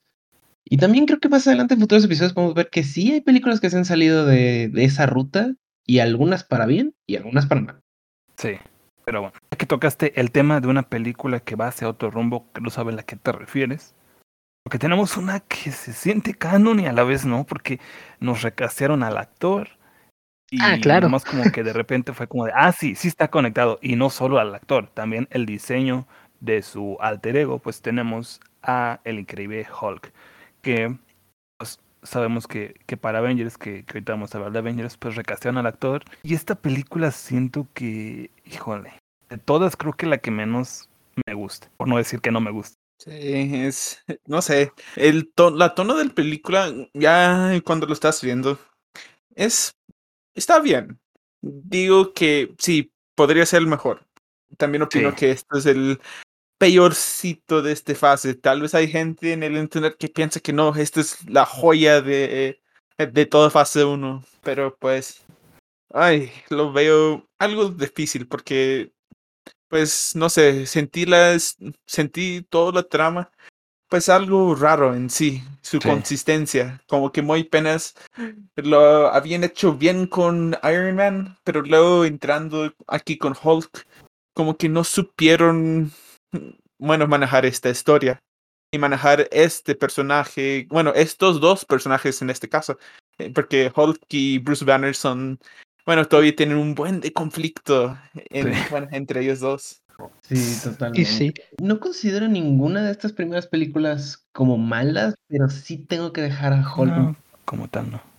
Y 0.65 0.77
también 0.77 1.05
creo 1.05 1.19
que 1.19 1.29
más 1.29 1.45
adelante 1.45 1.73
en 1.73 1.79
futuros 1.79 2.05
episodios 2.05 2.33
podemos 2.33 2.55
ver 2.55 2.69
que 2.69 2.83
sí 2.83 3.11
hay 3.11 3.21
películas 3.21 3.59
que 3.59 3.69
se 3.69 3.77
han 3.77 3.85
salido 3.85 4.25
de, 4.25 4.69
de 4.69 4.85
esa 4.85 5.05
ruta 5.05 5.53
y 5.85 5.99
algunas 5.99 6.43
para 6.43 6.65
bien 6.65 6.95
y 7.05 7.17
algunas 7.17 7.45
para 7.45 7.61
mal. 7.61 7.81
Sí. 8.37 8.57
Pero 9.05 9.21
bueno, 9.21 9.35
ya 9.51 9.57
que 9.57 9.65
tocaste 9.65 10.19
el 10.19 10.31
tema 10.31 10.61
de 10.61 10.67
una 10.67 10.83
película 10.83 11.41
que 11.41 11.55
va 11.55 11.67
hacia 11.67 11.89
otro 11.89 12.09
rumbo, 12.09 12.51
que 12.53 12.61
no 12.61 12.69
sabes 12.69 12.97
a 12.97 13.03
qué 13.03 13.15
te 13.15 13.31
refieres. 13.31 13.95
Porque 14.63 14.79
tenemos 14.79 15.17
una 15.17 15.41
que 15.41 15.71
se 15.71 15.91
siente 15.91 16.33
canon 16.33 16.79
y 16.79 16.85
a 16.85 16.93
la 16.93 17.03
vez 17.03 17.25
no, 17.25 17.45
porque 17.45 17.79
nos 18.19 18.43
recastearon 18.43 19.03
al 19.03 19.17
actor. 19.17 19.69
Y 20.49 20.61
Ah, 20.61 20.77
claro. 20.81 21.09
Más 21.09 21.25
como 21.25 21.43
que 21.51 21.63
de 21.63 21.73
repente 21.73 22.13
fue 22.13 22.27
como 22.27 22.45
de, 22.45 22.53
ah, 22.55 22.71
sí, 22.71 22.95
sí 22.95 23.09
está 23.09 23.27
conectado. 23.29 23.77
Y 23.81 23.97
no 23.97 24.09
solo 24.09 24.39
al 24.39 24.55
actor, 24.55 24.89
también 24.93 25.27
el 25.31 25.45
diseño 25.45 26.07
de 26.43 26.61
su 26.61 26.97
alter 26.99 27.37
ego, 27.37 27.59
pues 27.59 27.81
tenemos 27.81 28.41
a 28.61 28.99
el 29.05 29.19
increíble 29.19 29.65
Hulk, 29.81 30.11
que 30.61 30.97
pues, 31.57 31.79
sabemos 32.03 32.47
que, 32.47 32.75
que 32.85 32.97
para 32.97 33.19
Avengers, 33.19 33.57
que, 33.57 33.85
que 33.85 33.93
ahorita 33.93 34.13
vamos 34.13 34.33
a 34.33 34.37
hablar 34.37 34.51
de 34.51 34.59
Avengers, 34.59 34.97
pues 34.97 35.15
recastearon 35.15 35.57
al 35.57 35.67
actor. 35.67 36.03
Y 36.23 36.33
esta 36.33 36.55
película 36.55 37.11
siento 37.11 37.67
que, 37.73 38.29
híjole, 38.45 38.93
de 39.29 39.37
todas 39.37 39.77
creo 39.77 39.93
que 39.93 40.05
la 40.05 40.17
que 40.17 40.31
menos 40.31 40.89
me 41.25 41.33
gusta, 41.33 41.69
por 41.77 41.87
no 41.87 41.97
decir 41.97 42.19
que 42.19 42.31
no 42.31 42.41
me 42.41 42.51
gusta. 42.51 42.75
Sí, 42.99 43.09
es, 43.11 44.03
no 44.27 44.41
sé, 44.41 44.71
el 44.97 45.31
to- 45.33 45.49
la 45.51 45.75
tono 45.75 45.95
de 45.95 46.05
la 46.05 46.13
película, 46.13 46.71
ya 46.93 47.51
cuando 47.63 47.85
lo 47.87 47.93
estás 47.93 48.21
viendo, 48.21 48.59
es, 49.35 49.71
está 50.35 50.59
bien. 50.59 50.99
Digo 51.41 52.13
que 52.13 52.53
sí, 52.59 52.91
podría 53.15 53.45
ser 53.45 53.61
el 53.61 53.67
mejor. 53.67 54.05
También 54.57 54.83
opino 54.83 55.09
Sí. 55.09 55.15
que 55.15 55.31
esto 55.31 55.57
es 55.57 55.65
el 55.65 55.99
peorcito 56.71 57.61
de 57.61 57.73
esta 57.73 57.93
fase. 57.93 58.35
Tal 58.35 58.61
vez 58.61 58.73
hay 58.73 58.87
gente 58.87 59.33
en 59.33 59.43
el 59.43 59.57
internet 59.57 59.97
que 59.99 60.07
piensa 60.07 60.39
que 60.39 60.53
no, 60.53 60.73
esta 60.75 61.01
es 61.01 61.17
la 61.29 61.45
joya 61.45 62.01
de, 62.01 62.61
de 62.97 63.25
toda 63.25 63.49
fase 63.49 63.83
1, 63.83 64.23
pero 64.41 64.75
pues, 64.77 65.25
ay, 65.93 66.31
lo 66.49 66.71
veo 66.71 67.27
algo 67.37 67.69
difícil 67.69 68.27
porque 68.27 68.93
pues 69.67 70.15
no 70.15 70.29
sé, 70.29 70.67
sentí 70.67 71.05
las, 71.05 71.57
sentí 71.87 72.45
toda 72.47 72.71
la 72.71 72.83
trama, 72.83 73.31
pues 73.89 74.07
algo 74.07 74.55
raro 74.55 74.95
en 74.95 75.09
sí, 75.09 75.43
su 75.61 75.79
Sí. 75.81 75.87
consistencia, 75.89 76.81
como 76.87 77.11
que 77.11 77.21
muy 77.23 77.41
apenas 77.41 77.95
lo 78.55 79.07
habían 79.07 79.43
hecho 79.43 79.73
bien 79.73 80.05
con 80.07 80.55
Iron 80.63 80.95
Man, 80.95 81.37
pero 81.43 81.61
luego 81.61 82.05
entrando 82.05 82.71
aquí 82.87 83.17
con 83.17 83.35
Hulk, 83.41 83.85
como 84.33 84.55
que 84.57 84.69
no 84.69 84.83
supieron, 84.83 85.91
bueno, 86.77 87.07
manejar 87.07 87.45
esta 87.45 87.69
historia 87.69 88.21
y 88.71 88.77
manejar 88.77 89.27
este 89.31 89.75
personaje, 89.75 90.67
bueno, 90.69 90.93
estos 90.95 91.39
dos 91.39 91.65
personajes 91.65 92.21
en 92.21 92.29
este 92.29 92.49
caso, 92.49 92.77
eh, 93.19 93.31
porque 93.33 93.71
Hulk 93.75 94.01
y 94.09 94.39
Bruce 94.39 94.65
Banner 94.65 94.95
son, 94.95 95.39
bueno, 95.85 96.05
todavía 96.05 96.35
tienen 96.35 96.57
un 96.57 96.73
buen 96.73 96.99
de 96.99 97.13
conflicto 97.13 97.97
en- 98.15 98.53
Sí. 98.53 98.59
bueno, 98.71 98.87
entre 98.91 99.21
ellos 99.21 99.39
dos. 99.39 99.79
Sí, 100.23 100.35
Y 100.35 100.63
totalmente. 100.63 101.05
sí, 101.05 101.33
No 101.61 101.79
considero 101.79 102.27
ninguna 102.27 102.81
de 102.83 102.91
estas 102.91 103.13
primeras 103.13 103.45
películas 103.45 104.25
como 104.31 104.57
malas, 104.57 105.13
pero 105.27 105.49
sí 105.49 105.77
tengo 105.77 106.11
que 106.11 106.21
dejar 106.21 106.53
a 106.53 106.65
Hulk. 106.75 106.91
No, 106.91 107.15
como 107.45 107.67
tal, 107.67 107.91
no. 107.91 108.12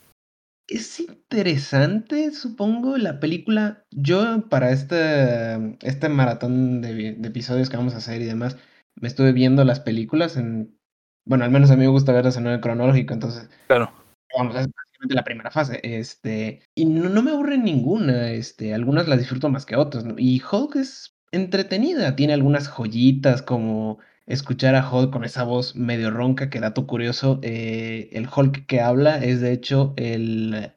Es 0.67 0.99
interesante, 0.99 2.31
supongo, 2.33 2.97
la 2.97 3.21
película. 3.21 3.85
Yo, 3.91 4.49
para 4.49 4.71
este, 4.71 5.77
este 5.83 6.09
maratón 6.09 6.81
de, 6.81 7.11
episodios 7.23 7.69
que 7.69 7.77
vamos 7.77 7.95
a 7.95 7.99
hacer 7.99 8.23
y 8.23 8.25
demás, 8.25 8.57
me 8.95 9.09
estuve 9.09 9.33
viendo 9.33 9.65
las 9.65 9.81
películas 9.81 10.37
en. 10.37 10.79
Bueno, 11.27 11.45
al 11.45 11.51
menos 11.51 11.71
a 11.71 11.77
mí 11.77 11.81
me 11.81 11.89
gusta 11.89 12.13
verlas 12.13 12.37
en 12.37 12.47
orden 12.47 12.61
cronológico, 12.61 13.15
entonces 13.15 13.49
Claro. 13.67 13.91
vamos, 14.37 14.55
es 14.57 14.67
básicamente 14.67 15.15
la 15.15 15.25
primera 15.25 15.51
fase. 15.51 15.81
Este, 15.83 16.63
y 16.75 16.87
no, 16.87 17.09
no 17.09 17.23
me 17.23 17.31
aburre 17.31 17.59
ninguna, 17.59 18.31
este, 18.31 18.75
algunas 18.75 19.09
las 19.09 19.19
disfruto 19.19 19.49
más 19.49 19.67
que 19.67 19.77
otras, 19.77 20.05
¿no? 20.05 20.15
Y 20.19 20.43
Hulk 20.51 20.77
es 20.77 21.15
entretenida, 21.31 22.17
tiene 22.17 22.33
algunas 22.33 22.69
joyitas 22.69 23.43
como 23.43 23.99
escuchar 24.27 24.75
a 24.75 24.91
Hulk 24.91 25.13
con 25.13 25.25
esa 25.25 25.45
voz 25.45 25.77
medio 25.77 26.11
ronca, 26.11 26.51
que 26.51 26.61
dato 26.61 26.87
curioso, 26.87 27.41
eh, 27.43 28.09
el 28.13 28.29
Hulk 28.35 28.67
que 28.67 28.81
habla 28.81 29.23
es 29.23 29.41
de 29.41 29.53
hecho 29.53 29.95
el, 29.97 30.73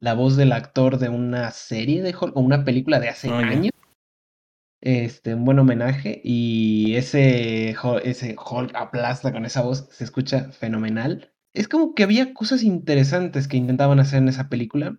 la 0.00 0.14
voz 0.14 0.36
del 0.36 0.52
actor 0.52 0.98
de 0.98 1.08
una 1.08 1.50
serie 1.50 2.02
de 2.02 2.14
Hulk, 2.18 2.36
o 2.36 2.40
una 2.40 2.64
película 2.64 3.00
de 3.00 3.08
hace 3.08 3.28
ya. 3.28 3.38
años. 3.38 3.72
Este, 4.80 5.34
un 5.34 5.44
buen 5.44 5.58
homenaje 5.58 6.20
y 6.22 6.94
ese, 6.94 7.74
ese 8.04 8.36
Hulk 8.38 8.76
aplasta 8.76 9.32
con 9.32 9.44
esa 9.44 9.62
voz, 9.62 9.88
se 9.90 10.04
escucha 10.04 10.52
fenomenal. 10.52 11.34
Es 11.52 11.66
como 11.66 11.94
que 11.94 12.04
había 12.04 12.32
cosas 12.32 12.62
interesantes 12.62 13.48
que 13.48 13.56
intentaban 13.56 13.98
hacer 13.98 14.18
en 14.18 14.28
esa 14.28 14.48
película, 14.48 14.96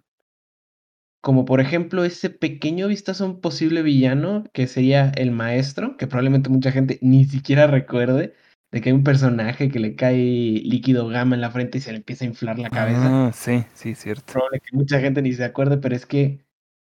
como 1.21 1.45
por 1.45 1.59
ejemplo 1.59 2.03
ese 2.03 2.29
pequeño 2.29 2.87
vistazo 2.87 3.23
a 3.23 3.27
un 3.27 3.41
posible 3.41 3.81
villano 3.81 4.45
que 4.53 4.67
sería 4.67 5.11
el 5.15 5.31
maestro, 5.31 5.97
que 5.97 6.07
probablemente 6.07 6.49
mucha 6.49 6.71
gente 6.71 6.99
ni 7.01 7.25
siquiera 7.25 7.67
recuerde, 7.67 8.33
de 8.71 8.81
que 8.81 8.89
hay 8.89 8.95
un 8.95 9.03
personaje 9.03 9.69
que 9.69 9.79
le 9.79 9.95
cae 9.95 10.17
líquido 10.17 11.07
gamma 11.07 11.35
en 11.35 11.41
la 11.41 11.51
frente 11.51 11.79
y 11.79 11.81
se 11.81 11.91
le 11.91 11.97
empieza 11.97 12.23
a 12.23 12.27
inflar 12.27 12.59
la 12.59 12.69
cabeza 12.69 13.27
Ah, 13.27 13.31
sí, 13.33 13.63
sí, 13.73 13.95
cierto. 13.95 14.33
probable 14.33 14.59
que 14.59 14.77
mucha 14.77 14.99
gente 14.99 15.21
ni 15.21 15.33
se 15.33 15.43
acuerde, 15.43 15.77
pero 15.77 15.95
es 15.95 16.05
que 16.05 16.45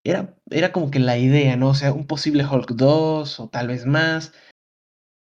era, 0.05 0.37
era 0.51 0.73
como 0.73 0.91
que 0.91 0.99
la 0.99 1.19
idea, 1.19 1.57
¿no? 1.57 1.69
O 1.69 1.75
sea, 1.75 1.93
un 1.93 2.07
posible 2.07 2.47
Hulk 2.47 2.73
2 2.73 3.41
o 3.41 3.49
tal 3.49 3.69
vez 3.69 3.87
más. 3.87 4.33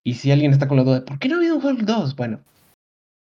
Y 0.04 0.16
si 0.16 0.32
alguien 0.32 0.52
está 0.52 0.68
con 0.68 0.78
la 0.78 0.84
duda, 0.84 1.04
¿por 1.04 1.20
qué 1.20 1.28
no 1.28 1.36
ha 1.36 1.38
habido 1.40 1.58
un 1.58 1.66
Hulk 1.66 1.82
2? 1.82 2.16
Bueno, 2.16 2.44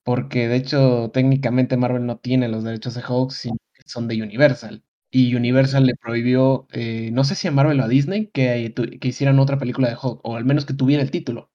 porque 0.03 0.47
de 0.47 0.57
hecho 0.57 1.09
técnicamente 1.13 1.77
Marvel 1.77 2.05
no 2.05 2.17
tiene 2.17 2.47
los 2.47 2.63
derechos 2.63 2.95
de 2.95 3.03
Hulk, 3.07 3.31
sino 3.31 3.57
que 3.73 3.83
son 3.85 4.07
de 4.07 4.21
Universal. 4.21 4.83
Y 5.11 5.35
Universal 5.35 5.85
le 5.85 5.95
prohibió, 5.95 6.67
eh, 6.71 7.09
no 7.13 7.23
sé 7.23 7.35
si 7.35 7.47
a 7.47 7.51
Marvel 7.51 7.79
o 7.79 7.83
a 7.83 7.87
Disney, 7.87 8.27
que, 8.33 8.69
tu- 8.75 8.99
que 8.99 9.07
hicieran 9.07 9.39
otra 9.39 9.57
película 9.57 9.87
de 9.89 9.95
Hulk, 10.01 10.19
o 10.23 10.35
al 10.35 10.45
menos 10.45 10.65
que 10.65 10.73
tuviera 10.73 11.01
el 11.03 11.11
título 11.11 11.49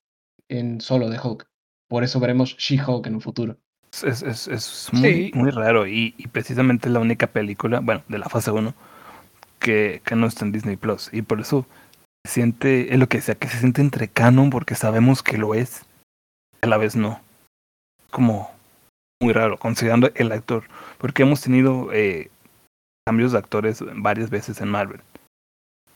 en 0.48 0.80
solo 0.80 1.10
de 1.10 1.18
Hulk. 1.18 1.46
Por 1.88 2.04
eso 2.04 2.20
veremos 2.20 2.56
She-Hulk 2.56 3.06
en 3.06 3.14
un 3.16 3.20
futuro. 3.20 3.56
Es, 3.92 4.22
es, 4.22 4.48
es- 4.48 4.88
muy, 4.92 5.00
Sí. 5.02 5.30
muy 5.34 5.50
raro 5.50 5.86
y, 5.86 6.14
y 6.16 6.28
precisamente 6.28 6.88
es 6.88 6.92
la 6.94 7.00
única 7.00 7.26
película, 7.26 7.80
bueno, 7.80 8.02
de 8.08 8.18
la 8.18 8.28
fase 8.28 8.50
1 8.50 8.72
que, 9.58 10.00
que 10.04 10.16
no 10.16 10.26
está 10.26 10.44
en 10.44 10.52
Disney 10.52 10.76
Plus. 10.76 11.10
Y 11.12 11.22
por 11.22 11.40
eso 11.40 11.66
se 12.26 12.32
siente, 12.34 12.94
es 12.94 12.98
lo 12.98 13.08
que 13.08 13.18
decía, 13.18 13.34
que 13.34 13.48
se 13.48 13.58
siente 13.58 13.80
entre 13.82 14.08
canon 14.08 14.48
porque 14.50 14.74
sabemos 14.74 15.22
que 15.22 15.36
lo 15.38 15.54
es, 15.54 15.82
a 16.62 16.66
la 16.66 16.76
vez 16.78 16.96
no. 16.96 17.20
Como 18.10 18.50
muy 19.20 19.32
raro, 19.32 19.58
considerando 19.58 20.10
el 20.14 20.32
actor. 20.32 20.64
Porque 20.98 21.22
hemos 21.24 21.40
tenido 21.42 21.92
eh, 21.92 22.30
cambios 23.10 23.32
de 23.32 23.38
actores 23.38 23.82
varias 23.96 24.30
veces 24.30 24.60
en 24.60 24.68
Marvel. 24.68 25.00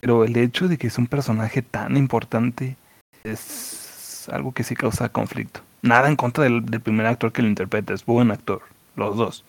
Pero 0.00 0.24
el 0.24 0.36
hecho 0.36 0.66
de 0.66 0.78
que 0.78 0.88
es 0.88 0.98
un 0.98 1.06
personaje 1.06 1.62
tan 1.62 1.96
importante 1.96 2.76
es 3.22 4.28
algo 4.32 4.50
que 4.50 4.64
sí 4.64 4.74
causa 4.74 5.10
conflicto. 5.10 5.60
Nada 5.80 6.08
en 6.08 6.16
contra 6.16 6.42
del, 6.42 6.66
del 6.66 6.80
primer 6.80 7.06
actor 7.06 7.30
que 7.30 7.42
lo 7.42 7.46
interpreta, 7.46 7.94
es 7.94 8.04
buen 8.04 8.32
actor, 8.32 8.62
los 8.96 9.16
dos. 9.16 9.44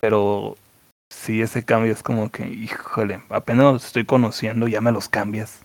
Pero 0.00 0.56
sí 1.14 1.42
ese 1.42 1.64
cambio 1.64 1.92
es 1.92 2.02
como 2.02 2.28
que, 2.32 2.48
híjole, 2.48 3.22
apenas 3.28 3.72
los 3.72 3.86
estoy 3.86 4.04
conociendo, 4.04 4.66
ya 4.66 4.80
me 4.80 4.90
los 4.90 5.08
cambias. 5.08 5.64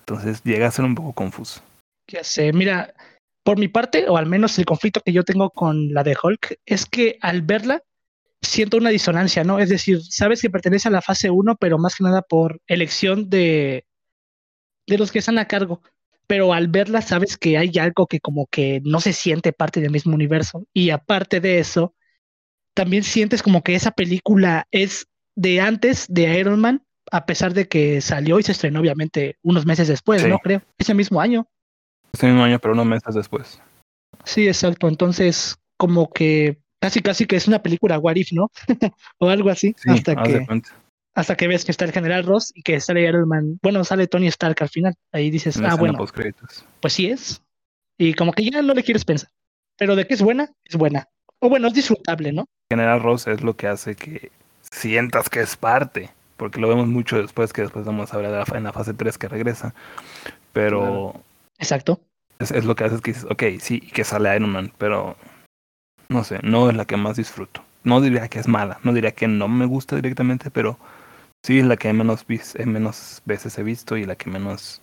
Entonces 0.00 0.42
llega 0.44 0.68
a 0.68 0.70
ser 0.70 0.84
un 0.84 0.94
poco 0.94 1.14
confuso. 1.14 1.62
ya 2.06 2.22
sé. 2.22 2.52
Mira, 2.52 2.92
por 3.42 3.58
mi 3.58 3.68
parte, 3.68 4.06
o 4.06 4.18
al 4.18 4.26
menos 4.26 4.58
el 4.58 4.66
conflicto 4.66 5.00
que 5.00 5.14
yo 5.14 5.24
tengo 5.24 5.48
con 5.48 5.94
la 5.94 6.04
de 6.04 6.14
Hulk, 6.22 6.58
es 6.66 6.84
que 6.84 7.16
al 7.22 7.40
verla 7.40 7.82
siento 8.42 8.76
una 8.76 8.90
disonancia, 8.90 9.44
¿no? 9.44 9.58
Es 9.58 9.68
decir, 9.68 10.00
sabes 10.02 10.40
que 10.40 10.50
pertenece 10.50 10.88
a 10.88 10.92
la 10.92 11.02
fase 11.02 11.30
1, 11.30 11.56
pero 11.56 11.78
más 11.78 11.96
que 11.96 12.04
nada 12.04 12.22
por 12.22 12.60
elección 12.66 13.28
de, 13.30 13.86
de 14.86 14.98
los 14.98 15.12
que 15.12 15.18
están 15.18 15.38
a 15.38 15.46
cargo. 15.48 15.82
Pero 16.26 16.52
al 16.52 16.68
verla 16.68 17.00
sabes 17.00 17.36
que 17.38 17.56
hay 17.56 17.72
algo 17.78 18.06
que 18.06 18.20
como 18.20 18.46
que 18.46 18.80
no 18.84 19.00
se 19.00 19.12
siente 19.12 19.52
parte 19.52 19.80
del 19.80 19.90
mismo 19.90 20.14
universo. 20.14 20.66
Y 20.74 20.90
aparte 20.90 21.40
de 21.40 21.58
eso, 21.58 21.94
también 22.74 23.02
sientes 23.02 23.42
como 23.42 23.62
que 23.62 23.74
esa 23.74 23.92
película 23.92 24.66
es 24.70 25.06
de 25.34 25.60
antes 25.60 26.06
de 26.08 26.38
Iron 26.38 26.60
Man, 26.60 26.84
a 27.10 27.24
pesar 27.24 27.54
de 27.54 27.66
que 27.66 28.00
salió 28.00 28.38
y 28.38 28.42
se 28.42 28.52
estrenó 28.52 28.80
obviamente 28.80 29.38
unos 29.42 29.64
meses 29.64 29.88
después, 29.88 30.20
Sí. 30.22 30.28
¿no? 30.28 30.38
Creo, 30.38 30.62
ese 30.76 30.94
mismo 30.94 31.20
año. 31.20 31.48
Ese 32.12 32.26
mismo 32.26 32.44
año, 32.44 32.58
pero 32.58 32.74
unos 32.74 32.86
meses 32.86 33.14
después. 33.14 33.60
Sí, 34.24 34.46
exacto. 34.46 34.88
Entonces, 34.88 35.56
como 35.78 36.10
que 36.10 36.60
casi 36.80 37.00
casi 37.00 37.26
que 37.26 37.36
es 37.36 37.48
una 37.48 37.60
película 37.62 37.98
What 37.98 38.16
If, 38.16 38.32
¿no? 38.32 38.50
o 39.18 39.28
algo 39.28 39.50
así, 39.50 39.74
Sí, 39.78 39.90
hasta 39.90 40.16
que 40.22 40.46
hasta 41.14 41.36
que 41.36 41.48
ves 41.48 41.64
que 41.64 41.72
está 41.72 41.84
el 41.84 41.92
general 41.92 42.24
Ross 42.24 42.52
y 42.54 42.62
que 42.62 42.78
sale 42.80 43.02
Iron 43.02 43.28
Man, 43.28 43.58
bueno, 43.62 43.82
sale 43.82 44.06
Tony 44.06 44.28
Stark 44.28 44.56
al 44.60 44.68
final. 44.68 44.94
Ahí 45.12 45.30
dices, 45.30 45.60
ah, 45.64 45.74
bueno, 45.74 45.98
pues 46.80 46.92
sí 46.92 47.08
es. 47.10 47.42
Y 47.98 48.14
como 48.14 48.32
que 48.32 48.48
ya 48.48 48.62
no 48.62 48.72
le 48.72 48.84
quieres 48.84 49.04
pensar. 49.04 49.28
Pero 49.76 49.96
de 49.96 50.06
que 50.06 50.14
es 50.14 50.22
buena, 50.22 50.48
es 50.64 50.76
buena. 50.76 51.08
O 51.40 51.48
bueno, 51.48 51.66
es 51.68 51.74
disfrutable, 51.74 52.30
¿no? 52.32 52.46
General 52.70 53.02
Ross 53.02 53.26
es 53.26 53.42
lo 53.42 53.56
que 53.56 53.66
hace 53.66 53.96
que 53.96 54.30
sientas 54.70 55.28
que 55.28 55.40
es 55.40 55.56
parte. 55.56 56.10
Porque 56.36 56.60
lo 56.60 56.68
vemos 56.68 56.86
mucho 56.86 57.20
después, 57.20 57.52
que 57.52 57.62
después 57.62 57.84
vamos 57.84 58.12
a 58.12 58.16
hablar 58.16 58.30
de 58.30 58.38
la, 58.38 58.46
fa- 58.46 58.56
en 58.58 58.62
la 58.64 58.72
fase 58.72 58.94
3 58.94 59.18
que 59.18 59.26
regresa. 59.26 59.74
Pero 60.52 61.20
Exacto. 61.58 62.00
es, 62.38 62.50
es 62.52 62.64
lo 62.64 62.76
que 62.76 62.84
hace 62.84 63.00
que 63.00 63.10
dices, 63.12 63.26
ok, 63.28 63.42
sí, 63.60 63.80
que 63.80 64.04
sale 64.04 64.34
Iron 64.36 64.50
Man, 64.50 64.72
pero 64.78 65.16
no 66.08 66.24
sé, 66.24 66.40
no 66.42 66.70
es 66.70 66.76
la 66.76 66.84
que 66.84 66.96
más 66.96 67.16
disfruto. 67.16 67.62
No 67.84 68.00
diría 68.00 68.28
que 68.28 68.38
es 68.38 68.48
mala, 68.48 68.80
no 68.82 68.92
diría 68.92 69.12
que 69.12 69.28
no 69.28 69.48
me 69.48 69.66
gusta 69.66 69.96
directamente, 69.96 70.50
pero 70.50 70.78
Sí, 71.44 71.58
es 71.60 71.64
la 71.64 71.76
que 71.76 71.92
menos, 71.92 72.26
eh, 72.28 72.66
menos 72.66 73.22
veces 73.24 73.56
he 73.58 73.62
visto 73.62 73.96
y 73.96 74.04
la 74.04 74.16
que 74.16 74.28
menos 74.30 74.82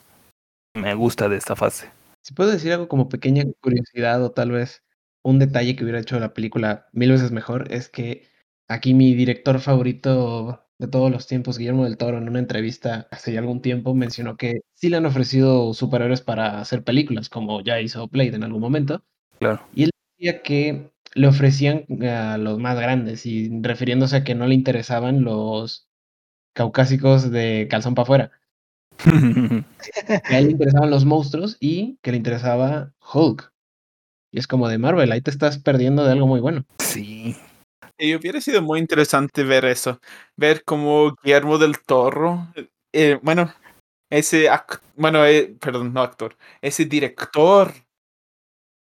me 0.75 0.93
gusta 0.95 1.29
de 1.29 1.37
esta 1.37 1.55
fase. 1.55 1.89
Si 2.23 2.33
puedo 2.33 2.49
decir 2.49 2.71
algo 2.71 2.87
como 2.87 3.09
pequeña 3.09 3.43
curiosidad 3.61 4.23
o 4.23 4.31
tal 4.31 4.51
vez 4.51 4.81
un 5.23 5.37
detalle 5.39 5.75
que 5.75 5.83
hubiera 5.83 5.99
hecho 5.99 6.19
la 6.19 6.33
película 6.33 6.87
mil 6.91 7.11
veces 7.11 7.31
mejor, 7.31 7.71
es 7.71 7.89
que 7.89 8.27
aquí 8.67 8.93
mi 8.93 9.13
director 9.13 9.59
favorito 9.59 10.63
de 10.79 10.87
todos 10.87 11.11
los 11.11 11.27
tiempos, 11.27 11.57
Guillermo 11.57 11.85
del 11.85 11.97
Toro, 11.97 12.17
en 12.17 12.27
una 12.29 12.39
entrevista 12.39 13.07
hace 13.11 13.31
ya 13.33 13.39
algún 13.39 13.61
tiempo 13.61 13.93
mencionó 13.93 14.35
que 14.35 14.61
sí 14.73 14.89
le 14.89 14.97
han 14.97 15.05
ofrecido 15.05 15.73
superhéroes 15.73 16.21
para 16.21 16.59
hacer 16.59 16.83
películas, 16.83 17.29
como 17.29 17.61
ya 17.61 17.79
hizo 17.79 18.07
Blade 18.07 18.35
en 18.35 18.43
algún 18.43 18.61
momento, 18.61 19.03
Claro. 19.39 19.61
y 19.75 19.83
él 19.83 19.91
decía 20.17 20.41
que 20.41 20.91
le 21.15 21.27
ofrecían 21.27 21.85
a 22.03 22.37
los 22.37 22.59
más 22.59 22.77
grandes 22.77 23.25
y 23.25 23.49
refiriéndose 23.61 24.17
a 24.17 24.23
que 24.23 24.35
no 24.35 24.45
le 24.45 24.53
interesaban 24.53 25.23
los 25.23 25.87
caucásicos 26.53 27.31
de 27.31 27.67
calzón 27.69 27.95
para 27.95 28.03
afuera. 28.03 28.31
Que 30.27 30.35
a 30.35 30.39
él 30.39 30.45
le 30.45 30.51
interesaban 30.51 30.89
los 30.89 31.05
monstruos 31.05 31.57
y 31.59 31.97
que 32.01 32.11
le 32.11 32.17
interesaba 32.17 32.93
Hulk. 33.13 33.51
Y 34.31 34.39
es 34.39 34.47
como 34.47 34.67
de 34.67 34.77
Marvel, 34.77 35.11
ahí 35.11 35.21
te 35.21 35.31
estás 35.31 35.57
perdiendo 35.57 36.03
de 36.03 36.11
algo 36.11 36.27
muy 36.27 36.41
bueno. 36.41 36.65
sí. 36.79 37.35
Y 37.97 38.13
hubiera 38.13 38.41
sido 38.41 38.61
muy 38.61 38.79
interesante 38.79 39.45
ver 39.45 39.63
eso, 39.63 40.01
ver 40.35 40.65
cómo 40.65 41.15
Guillermo 41.23 41.57
del 41.57 41.79
Toro, 41.79 42.51
eh, 42.91 43.17
bueno, 43.21 43.53
ese, 44.09 44.49
bueno, 44.97 45.25
eh, 45.25 45.55
perdón, 45.61 45.93
no 45.93 46.01
actor, 46.01 46.35
ese 46.61 46.83
director 46.83 47.73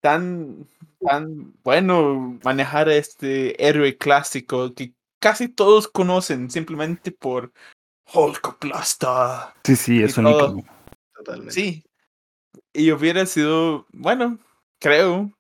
tan, 0.01 0.67
tan 1.01 1.53
bueno 1.63 2.39
manejar 2.45 2.89
a 2.89 2.95
este 2.97 3.67
héroe 3.67 3.97
clásico 3.97 4.75
que 4.75 4.93
casi 5.21 5.49
todos 5.49 5.89
conocen 5.89 6.51
simplemente 6.51 7.11
por 7.13 7.53
Hulk 8.13 8.47
aplasta. 8.47 9.55
Sí, 9.65 9.77
sí, 9.77 10.03
es 10.03 10.17
Y 10.17 10.21
un 10.21 10.29
icono. 10.29 10.65
Totalmente. 11.15 11.53
Sí. 11.55 11.85
Y 12.73 12.93
hubiera 12.93 13.27
sido, 13.27 13.87
bueno, 13.93 14.39
creo, 14.79 15.31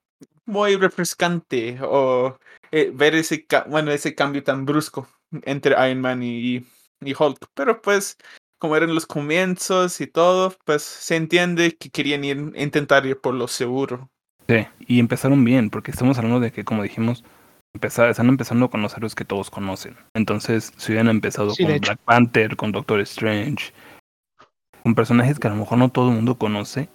muy 0.44 0.76
refrescante 0.76 1.78
o 1.82 2.38
eh, 2.70 2.90
ver 2.92 3.14
ese, 3.14 3.46
ca- 3.46 3.64
bueno, 3.68 3.90
ese 3.92 4.14
cambio 4.14 4.42
tan 4.42 4.64
brusco 4.64 5.08
entre 5.42 5.72
Iron 5.88 6.00
Man 6.00 6.22
y, 6.22 6.66
y 7.00 7.14
Hulk. 7.18 7.46
Pero 7.54 7.80
pues, 7.80 8.16
como 8.58 8.76
eran 8.76 8.94
los 8.94 9.06
comienzos 9.06 10.00
y 10.00 10.06
todo, 10.06 10.54
pues 10.64 10.82
se 10.82 11.16
entiende 11.16 11.76
que 11.76 11.90
querían 11.90 12.24
ir, 12.24 12.36
intentar 12.56 13.06
ir 13.06 13.20
por 13.20 13.34
lo 13.34 13.46
seguro. 13.48 14.10
Sí, 14.48 14.66
y 14.86 14.98
empezaron 14.98 15.44
bien, 15.44 15.70
porque 15.70 15.90
estamos 15.90 16.16
hablando 16.18 16.40
de 16.40 16.52
que, 16.52 16.64
como 16.64 16.82
dijimos, 16.82 17.22
empezar, 17.74 18.08
están 18.08 18.28
empezando 18.28 18.70
con 18.70 18.80
los 18.80 18.96
héroes 18.96 19.14
que 19.14 19.24
todos 19.24 19.50
conocen. 19.50 19.96
Entonces, 20.14 20.72
si 20.76 20.92
hubieran 20.92 21.08
empezado 21.08 21.50
Sí, 21.50 21.64
con. 21.64 21.78
Black 21.78 21.98
Panther, 21.98 22.56
con 22.56 22.72
Doctor 22.72 23.00
Strange, 23.00 23.72
con 24.82 24.94
personajes 24.94 25.38
que 25.38 25.48
a 25.48 25.50
lo 25.50 25.56
mejor 25.56 25.78
no 25.78 25.90
todo 25.90 26.08
el 26.08 26.14
mundo 26.14 26.36
conoce, 26.36 26.88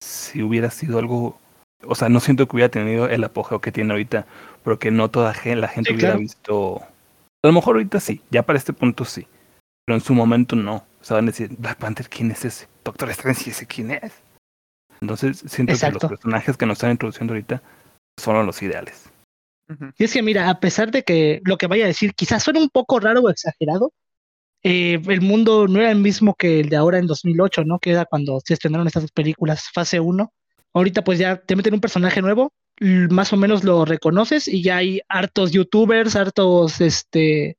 si 0.00 0.42
hubiera 0.42 0.70
sido 0.70 0.98
algo... 0.98 1.38
O 1.86 1.94
sea, 1.94 2.08
no 2.08 2.18
siento 2.18 2.48
que 2.48 2.56
hubiera 2.56 2.70
tenido 2.70 3.08
el 3.08 3.22
apogeo 3.22 3.60
que 3.60 3.70
tiene 3.70 3.92
ahorita, 3.92 4.26
porque 4.62 4.90
no 4.90 5.10
toda 5.10 5.32
la 5.32 5.68
gente 5.68 5.90
Sí, 5.90 5.94
hubiera 5.94 6.10
claro. 6.10 6.18
visto... 6.20 6.82
A 7.44 7.46
lo 7.48 7.52
mejor 7.52 7.76
ahorita 7.76 8.00
sí, 8.00 8.22
ya 8.30 8.42
para 8.42 8.58
este 8.58 8.72
punto 8.72 9.04
sí, 9.04 9.28
pero 9.84 9.96
en 9.96 10.00
su 10.00 10.14
momento 10.14 10.56
no. 10.56 10.76
O 11.00 11.04
sea, 11.04 11.16
van 11.16 11.26
a 11.26 11.30
decir, 11.30 11.50
Black 11.58 11.76
Panther, 11.76 12.08
¿quién 12.08 12.30
es 12.30 12.42
ese? 12.46 12.66
Doctor 12.82 13.10
Strange, 13.10 13.42
¿y 13.46 13.50
ese 13.50 13.66
quién 13.66 13.90
es? 13.90 14.23
Entonces, 15.04 15.44
siento 15.46 15.74
que 15.78 15.90
los 15.90 16.04
personajes 16.04 16.56
que 16.56 16.64
nos 16.64 16.76
están 16.76 16.92
introduciendo 16.92 17.34
ahorita 17.34 17.62
son 18.18 18.46
los 18.46 18.62
ideales. 18.62 19.10
Y 19.98 20.04
es 20.04 20.12
que 20.12 20.22
mira, 20.22 20.48
a 20.48 20.60
pesar 20.60 20.90
de 20.90 21.02
que 21.02 21.40
lo 21.44 21.58
que 21.58 21.66
vaya 21.66 21.84
a 21.84 21.88
decir 21.88 22.14
quizás 22.14 22.42
suene 22.42 22.60
un 22.60 22.70
poco 22.70 23.00
raro 23.00 23.20
o 23.20 23.30
exagerado, 23.30 23.92
eh, 24.62 25.00
el 25.06 25.20
mundo 25.20 25.68
no 25.68 25.80
era 25.80 25.90
el 25.90 25.98
mismo 25.98 26.34
que 26.34 26.60
el 26.60 26.70
de 26.70 26.76
ahora 26.76 26.98
en 26.98 27.06
2008, 27.06 27.64
¿no? 27.64 27.78
Que 27.78 27.90
era 27.90 28.06
cuando 28.06 28.40
se 28.42 28.54
estrenaron 28.54 28.86
estas 28.86 29.10
películas, 29.10 29.68
fase 29.74 30.00
1. 30.00 30.32
Ahorita 30.72 31.04
pues 31.04 31.18
ya 31.18 31.36
te 31.36 31.54
meten 31.54 31.74
un 31.74 31.80
personaje 31.80 32.22
nuevo, 32.22 32.50
más 32.80 33.32
o 33.34 33.36
menos 33.36 33.62
lo 33.62 33.84
reconoces 33.84 34.48
y 34.48 34.62
ya 34.62 34.78
hay 34.78 35.02
hartos 35.08 35.52
youtubers, 35.52 36.16
hartos, 36.16 36.80
este, 36.80 37.58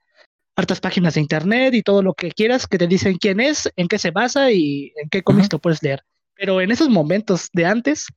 hartas 0.55 0.79
páginas 0.79 1.13
de 1.13 1.21
internet 1.21 1.75
y 1.75 1.83
todo 1.83 2.01
lo 2.01 2.15
que 2.15 2.31
quieras 2.31 2.65
que 2.65 2.79
te 2.79 2.87
dicen 2.87 3.17
quién 3.17 3.39
es, 3.39 3.71
en 3.75 3.87
qué 3.87 3.99
se 3.99 4.09
basa 4.09 4.51
y 4.51 4.93
en 4.95 5.09
qué 5.09 5.21
cómics 5.21 5.53
lo 5.53 5.59
puedes 5.59 5.83
leer. 5.83 6.01
Pero 6.35 6.61
en 6.61 6.71
esos 6.71 6.89
momentos 6.89 7.49
de 7.53 7.65
antes, 7.65 8.07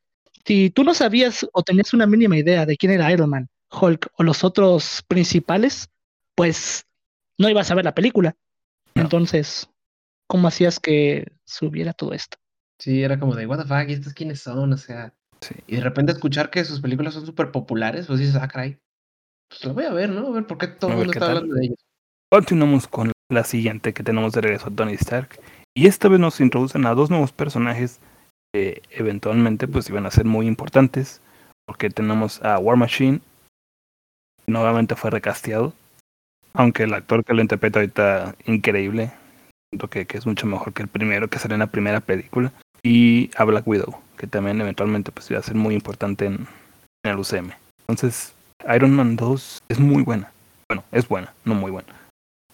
si 0.45 0.71
tú 0.71 0.85
no 0.85 0.95
sabías 0.95 1.47
o 1.53 1.63
tenías 1.63 1.93
una 1.95 2.07
mínima 2.07 2.37
idea 2.37 2.67
de 2.67 2.77
quién 2.77 2.93
era 2.93 3.11
Iron 3.13 3.31
Man, 3.31 3.49
Hulk 3.71 4.09
o 4.17 4.23
los 4.23 4.45
otros 4.45 5.03
principales, 5.09 5.89
pues 6.35 6.85
no 7.39 7.49
ibas 7.49 7.71
a 7.71 7.75
ver 7.75 7.85
la 7.85 7.95
película. 7.95 8.35
No. 8.95 9.03
Entonces, 9.03 9.69
¿cómo 10.27 10.49
hacías 10.49 10.81
que 10.81 11.27
subiera 11.45 11.93
todo 11.93 12.13
esto? 12.13 12.39
Sí, 12.81 13.03
era 13.03 13.19
como 13.19 13.35
de, 13.35 13.47
what 13.47 13.59
the 13.59 13.65
fuck, 13.65 13.89
¿y 13.89 13.93
estos 13.93 14.15
quiénes 14.15 14.41
son? 14.41 14.73
O 14.73 14.77
sea, 14.77 15.15
Sí. 15.41 15.55
y 15.69 15.77
de 15.77 15.83
repente 15.83 16.11
escuchar 16.13 16.51
que 16.51 16.65
sus 16.65 16.81
películas 16.81 17.15
son 17.15 17.25
súper 17.25 17.53
populares, 17.53 18.07
pues 18.07 18.19
dices, 18.19 18.35
ah, 18.37 18.49
caray, 18.49 18.79
pues 19.49 19.65
lo 19.65 19.75
voy 19.75 19.85
a 19.85 19.93
ver, 19.93 20.11
¿no? 20.11 20.27
A 20.27 20.31
ver 20.31 20.47
por 20.47 20.59
qué 20.59 20.67
todo 20.67 20.91
el 20.91 20.97
mundo 20.97 21.13
está 21.13 21.27
tal. 21.27 21.37
hablando 21.37 21.55
de 21.55 21.67
ellos. 21.67 21.79
Continuamos 22.31 22.89
con 22.89 23.13
la 23.31 23.45
siguiente 23.45 23.95
que 23.95 24.03
tenemos 24.03 24.33
de 24.33 24.41
regreso 24.41 24.67
a 24.69 24.71
Tony 24.75 24.95
Stark. 24.95 25.41
Y 25.75 25.87
esta 25.87 26.09
vez 26.09 26.21
nos 26.21 26.41
introducen 26.41 26.87
a 26.87 26.95
dos 26.95 27.11
nuevos 27.11 27.33
personajes 27.33 28.01
que 28.53 28.83
eventualmente 28.91 29.69
pues 29.69 29.89
iban 29.89 30.07
a 30.07 30.11
ser 30.11 30.25
muy 30.25 30.47
importantes. 30.47 31.21
Porque 31.67 31.91
tenemos 31.91 32.43
a 32.43 32.59
War 32.59 32.77
Machine, 32.77 33.21
que 34.45 34.53
nuevamente 34.53 34.97
fue 34.97 35.11
recasteado. 35.11 35.73
Aunque 36.55 36.85
el 36.85 36.95
actor 36.95 37.25
que 37.25 37.35
lo 37.35 37.43
interpreta 37.43 37.81
ahorita, 37.81 38.35
increíble. 38.47 39.13
Siento 39.71 39.89
que, 39.89 40.07
que 40.07 40.17
es 40.17 40.27
mucho 40.27 40.47
mejor 40.47 40.73
que 40.73 40.83
el 40.83 40.89
primero 40.89 41.29
que 41.29 41.39
salió 41.39 41.55
en 41.55 41.61
la 41.61 41.67
primera 41.67 42.01
película. 42.01 42.53
Y 42.83 43.31
a 43.37 43.45
Black 43.45 43.67
Widow, 43.67 44.01
que 44.17 44.27
también 44.27 44.61
eventualmente 44.61 45.13
pues 45.13 45.31
iba 45.31 45.41
a 45.41 45.43
ser 45.43 45.57
muy 45.57 45.75
importante 45.75 46.27
en, 46.27 46.47
en 47.05 47.13
el 47.13 47.19
UCM. 47.19 47.51
Entonces, 47.81 48.35
Iron 48.75 48.95
Man 48.95 49.17
2 49.17 49.63
es 49.69 49.79
muy 49.79 50.03
buena. 50.03 50.33
Bueno, 50.69 50.85
es 50.93 51.09
buena, 51.09 51.33
no 51.45 51.55
muy 51.55 51.71
buena. 51.71 51.98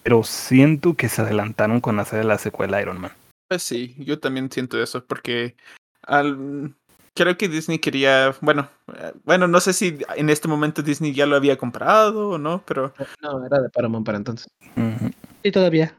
Pero 0.04 0.22
siento 0.22 0.94
que 0.94 1.08
se 1.08 1.22
adelantaron 1.22 1.80
con 1.80 1.98
hacer 1.98 2.24
la 2.24 2.38
secuela 2.38 2.80
Iron 2.80 3.00
Man. 3.00 3.12
Pues 3.48 3.62
sí, 3.62 3.96
yo 3.98 4.20
también 4.20 4.50
siento 4.52 4.80
eso, 4.80 5.04
porque 5.04 5.56
al, 6.02 6.74
creo 7.14 7.36
que 7.36 7.48
Disney 7.48 7.78
quería, 7.78 8.34
bueno, 8.40 8.68
eh, 8.94 9.12
bueno, 9.24 9.48
no 9.48 9.60
sé 9.60 9.72
si 9.72 9.98
en 10.16 10.30
este 10.30 10.46
momento 10.46 10.82
Disney 10.82 11.12
ya 11.12 11.26
lo 11.26 11.36
había 11.36 11.56
comprado 11.56 12.30
o 12.30 12.38
no, 12.38 12.62
pero 12.66 12.92
No, 13.22 13.44
era 13.46 13.60
de 13.60 13.70
Paramount 13.70 14.04
para 14.04 14.18
entonces. 14.18 14.46
Ujú. 14.76 15.10
Y 15.42 15.50
todavía. 15.50 15.96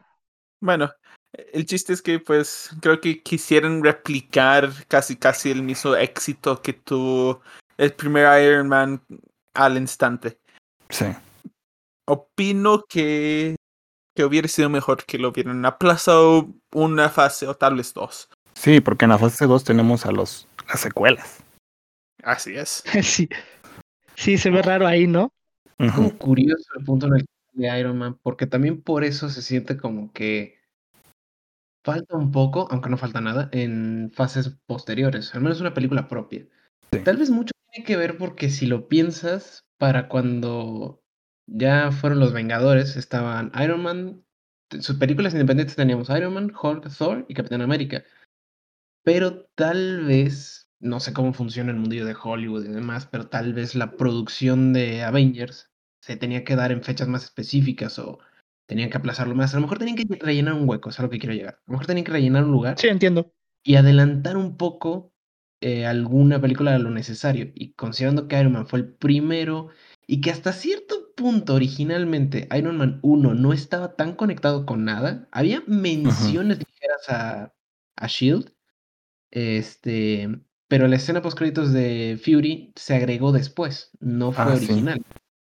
bueno, 0.62 0.92
el 1.54 1.66
chiste 1.66 1.94
es 1.94 2.02
que 2.02 2.20
pues 2.20 2.70
creo 2.82 3.02
que 3.02 3.22
quisieran 3.22 3.84
replicar 3.84 4.72
casi 4.88 5.16
casi 5.16 5.52
el 5.52 5.64
mismo 5.64 5.96
éxito 5.96 6.62
que 6.62 6.74
tuvo 6.74 7.42
el 7.78 7.94
primer 7.94 8.42
Iron 8.44 8.70
Man 8.70 9.02
al 9.54 9.78
instante. 9.78 10.38
Sí. 10.90 11.06
Opino 12.08 12.84
que, 12.88 13.56
que 14.16 14.26
hubiera 14.26 14.48
sido 14.48 14.70
mejor 14.70 15.06
que 15.06 15.18
lo 15.18 15.30
hubieran 15.30 15.66
aplazado 15.66 16.48
una 16.74 17.10
fase 17.10 17.48
o 17.48 17.56
tal 17.56 17.76
vez 17.76 17.94
dos. 17.94 18.30
Sí, 18.56 18.80
porque 18.80 19.06
en 19.06 19.12
la 19.12 19.18
fase 19.18 19.46
2 19.46 19.64
tenemos 19.64 20.06
a 20.06 20.12
los 20.12 20.48
las 20.68 20.80
secuelas. 20.80 21.44
Así 22.24 22.56
es. 22.56 22.84
sí. 23.04 23.30
Sí, 24.16 24.38
se 24.38 24.50
ve 24.50 24.62
raro 24.62 24.88
ahí, 24.88 25.08
¿no? 25.08 25.34
Es 25.78 25.92
como 25.92 26.18
curioso 26.18 26.64
el 26.80 26.86
punto 26.86 27.08
en 27.08 27.16
el 27.16 27.22
que 27.22 27.34
sale 27.54 27.80
Iron 27.80 27.98
Man, 27.98 28.18
porque 28.24 28.48
también 28.48 28.82
por 28.82 29.04
eso 29.04 29.30
se 29.30 29.42
siente 29.42 29.76
como 29.76 30.14
que 30.14 30.58
falta 31.84 32.16
un 32.16 32.32
poco, 32.32 32.68
aunque 32.72 32.90
no 32.90 32.98
falta 32.98 33.20
nada, 33.20 33.50
en 33.52 34.10
fases 34.14 34.58
posteriores, 34.66 35.36
al 35.36 35.42
menos 35.42 35.60
una 35.60 35.74
película 35.74 36.08
propia. 36.08 36.48
Sí. 36.94 37.00
Tal 37.00 37.18
vez 37.18 37.30
mucho 37.30 37.52
tiene 37.72 37.86
que 37.86 37.98
ver 37.98 38.18
porque 38.18 38.50
si 38.50 38.68
lo 38.68 38.88
piensas, 38.88 39.66
para 39.78 40.08
cuando 40.08 41.04
ya 41.48 41.92
fueron 41.92 42.20
los 42.20 42.34
Vengadores, 42.34 42.96
estaban 42.96 43.52
Iron 43.64 43.82
Man, 43.84 44.24
sus 44.80 44.98
películas 44.98 45.34
independientes 45.34 45.76
teníamos 45.76 46.10
Iron 46.10 46.34
Man, 46.34 46.52
Hulk, 46.60 46.90
Thor 46.98 47.26
y 47.28 47.34
Capitán 47.34 47.62
América. 47.62 48.04
Pero 49.04 49.46
tal 49.56 50.06
vez, 50.06 50.70
no 50.80 51.00
sé 51.00 51.14
cómo 51.14 51.34
funciona 51.34 51.72
el 51.72 51.78
mundillo 51.78 52.06
de 52.06 52.16
Hollywood 52.22 52.66
y 52.66 52.70
demás, 52.70 53.08
pero 53.08 53.28
tal 53.28 53.54
vez 53.54 53.76
la 53.76 53.96
producción 53.98 54.74
de 54.74 55.04
Avengers 55.04 55.72
se 56.02 56.18
tenía 56.18 56.44
que 56.44 56.56
dar 56.56 56.72
en 56.72 56.84
fechas 56.84 57.08
más 57.08 57.24
específicas 57.24 58.00
o 58.00 58.20
tenían 58.68 58.90
que 58.90 58.98
aplazarlo 58.98 59.36
más. 59.36 59.54
A 59.54 59.58
lo 59.58 59.62
mejor 59.62 59.78
tenían 59.78 59.98
que 59.98 60.06
rellenar 60.20 60.54
un 60.54 60.68
hueco, 60.68 60.90
es 60.90 61.00
a 61.00 61.04
lo 61.04 61.10
que 61.10 61.20
quiero 61.20 61.36
llegar. 61.36 61.56
A 61.56 61.64
lo 61.68 61.74
mejor 61.74 61.86
tenían 61.88 62.06
que 62.06 62.12
rellenar 62.12 62.44
un 62.44 62.52
lugar 62.52 62.80
Sí, 62.80 62.88
entiendo. 62.88 63.32
y 63.64 63.76
adelantar 63.76 64.38
un 64.38 64.58
poco 64.58 65.12
eh, 65.62 65.86
alguna 65.86 66.42
película 66.42 66.72
de 66.72 66.80
lo 66.80 66.90
necesario. 66.90 67.52
Y 67.54 67.74
considerando 67.74 68.28
que 68.28 68.40
Iron 68.40 68.54
Man 68.54 68.68
fue 68.68 68.80
el 68.80 68.88
primero 68.94 69.70
y 70.08 70.22
que 70.22 70.32
hasta 70.32 70.54
cierto 70.54 71.14
punto 71.16 71.56
originalmente 71.56 72.48
Iron 72.56 72.78
Man 72.78 73.00
1 73.02 73.34
no 73.34 73.54
estaba 73.54 73.96
tan 73.96 74.16
conectado 74.16 74.66
con 74.66 74.86
nada, 74.86 75.28
había 75.32 75.64
menciones 75.68 76.60
ligeras 76.60 77.10
a, 77.10 77.54
a 77.96 78.08
Shield, 78.08 78.54
este, 79.32 80.30
pero 80.68 80.88
la 80.88 80.96
escena 80.96 81.22
post 81.22 81.38
créditos 81.38 81.72
de 81.74 82.20
Fury 82.24 82.74
se 82.76 82.96
agregó 82.96 83.32
después, 83.32 83.92
no 84.00 84.32
fue 84.32 84.44
Ah, 84.44 84.58
sí. 84.58 84.66
original. 84.66 85.02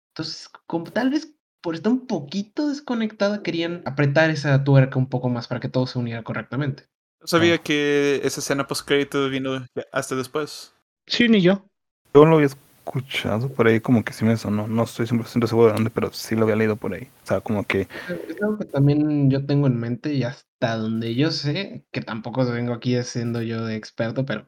Entonces, 0.10 0.50
como 0.68 0.86
tal 0.86 1.10
vez 1.10 1.36
por 1.62 1.74
estar 1.74 1.92
un 1.92 2.06
poquito 2.06 2.70
desconectada, 2.70 3.42
querían 3.42 3.82
apretar 3.86 4.30
esa 4.30 4.64
tuerca 4.64 5.00
un 5.00 5.10
poco 5.10 5.30
más 5.30 5.48
para 5.48 5.60
que 5.60 5.68
todo 5.68 5.88
se 5.88 5.98
uniera 5.98 6.24
correctamente. 6.24 6.84
No 7.20 7.26
sabía 7.26 7.58
que 7.58 8.22
esa 8.24 8.40
escena 8.40 8.68
post 8.68 8.88
crédito 8.88 9.28
vino 9.30 9.66
hasta 9.92 10.16
después. 10.16 10.76
Sí, 11.08 11.28
ni 11.28 11.42
yo. 11.42 11.66
Yo 12.14 12.24
lo 12.26 12.36
había 12.36 12.50
escuchado 12.86 13.50
por 13.50 13.68
ahí, 13.68 13.80
como 13.80 14.04
que 14.04 14.14
sí 14.14 14.24
me 14.26 14.38
sonó. 14.38 14.68
No 14.68 14.84
estoy 14.84 15.08
100% 15.08 15.48
seguro 15.48 15.68
de 15.68 15.74
dónde, 15.74 15.90
pero 15.90 16.12
sí 16.14 16.36
lo 16.36 16.44
había 16.44 16.56
leído 16.56 16.76
por 16.76 16.94
ahí. 16.94 17.10
O 17.24 17.28
sea, 17.28 17.42
como 17.42 17.64
que 17.64 17.88
Es 18.08 18.42
algo 18.42 18.58
que 18.60 18.66
también 18.66 19.30
yo 19.30 19.46
tengo 19.46 19.68
en 19.68 19.78
mente 19.78 20.14
y 20.14 20.24
hasta 20.24 20.78
donde 20.78 21.16
yo 21.16 21.32
sé, 21.32 21.86
que 21.92 22.02
tampoco 22.02 22.46
vengo 22.46 22.74
aquí 22.74 23.02
siendo 23.04 23.42
yo 23.42 23.66
de 23.66 23.76
experto, 23.76 24.26
pero 24.26 24.48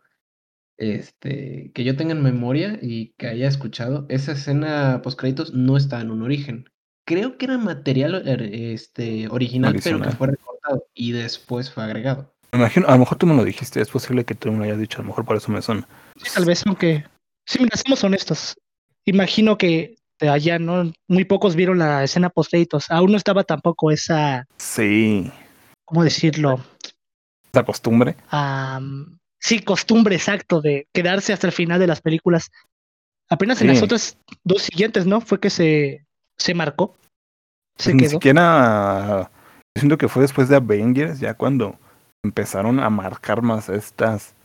este, 0.78 1.72
que 1.74 1.84
yo 1.84 1.96
tenga 1.98 2.14
en 2.14 2.22
memoria 2.22 2.78
y 2.82 3.14
que 3.18 3.28
haya 3.28 3.48
escuchado, 3.48 4.06
esa 4.10 4.34
escena 4.34 5.02
post 5.04 5.20
créditos 5.20 5.54
no 5.54 5.76
está 5.78 6.00
en 6.02 6.12
un 6.12 6.22
origen. 6.22 6.70
Creo 7.06 7.38
que 7.38 7.46
era 7.46 7.58
material 7.58 8.16
er- 8.28 8.50
este, 8.74 9.28
original, 9.30 9.80
pero 9.84 10.02
que 10.02 10.12
fue 10.12 10.28
recortado 10.28 10.86
y 10.94 11.14
después 11.14 11.72
fue 11.72 11.84
agregado. 11.84 12.34
me 12.52 12.60
imagino, 12.60 12.88
a 12.88 12.92
lo 12.92 13.00
mejor 13.00 13.18
tú 13.18 13.26
me 13.26 13.36
lo 13.36 13.44
dijiste, 13.44 13.82
es 13.82 13.90
posible 13.90 14.26
que 14.26 14.36
tú 14.36 14.52
me 14.52 14.58
lo 14.60 14.64
hayas 14.66 14.80
dicho, 14.80 15.00
a 15.00 15.02
lo 15.02 15.08
mejor 15.08 15.26
por 15.26 15.38
eso 15.38 15.52
me 15.52 15.62
suena. 15.62 15.88
Sí, 16.18 16.30
tal 16.34 16.46
vez, 16.46 16.64
aunque. 16.68 17.06
Sí, 17.48 17.60
mira, 17.60 17.78
seamos 17.78 18.04
honestos. 18.04 18.58
Imagino 19.06 19.58
que 19.58 19.96
de 20.20 20.30
allá, 20.30 20.60
¿no? 20.60 20.92
Muy 21.08 21.26
pocos 21.26 21.56
vieron 21.56 21.80
la 21.80 22.04
escena 22.04 22.30
post 22.30 22.52
créditos. 22.52 22.90
Aún 22.92 23.12
no 23.12 23.18
estaba 23.18 23.44
tampoco 23.44 23.90
esa. 23.92 24.46
Sí, 24.58 25.32
¿Cómo 25.86 26.04
decirlo? 26.04 26.60
esa 27.54 27.64
costumbre. 27.64 28.16
Sí, 29.40 29.60
costumbre 29.62 30.16
exacto 30.16 30.60
de 30.62 30.88
quedarse 30.94 31.32
hasta 31.32 31.48
el 31.48 31.54
final 31.54 31.80
de 31.80 31.88
las 31.88 32.02
películas. 32.02 32.50
Apenas 33.30 33.62
en 33.62 33.68
las 33.68 33.82
otras 33.82 34.18
dos 34.44 34.64
siguientes, 34.64 35.06
¿no? 35.06 35.22
Fue 35.22 35.40
que 35.40 35.50
se, 35.50 36.06
se 36.38 36.54
marcó. 36.54 36.98
Se 37.78 37.94
Ni 37.94 38.02
quedó. 38.02 38.10
siquiera. 38.12 39.30
Yo 39.76 39.80
siento 39.80 39.98
que 39.98 40.08
fue 40.10 40.24
después 40.24 40.50
de 40.50 40.56
Avengers, 40.58 41.20
ya 41.20 41.36
cuando 41.36 41.80
empezaron 42.24 42.80
a 42.80 42.90
marcar 42.90 43.42
más 43.42 43.70
estas 43.70 44.36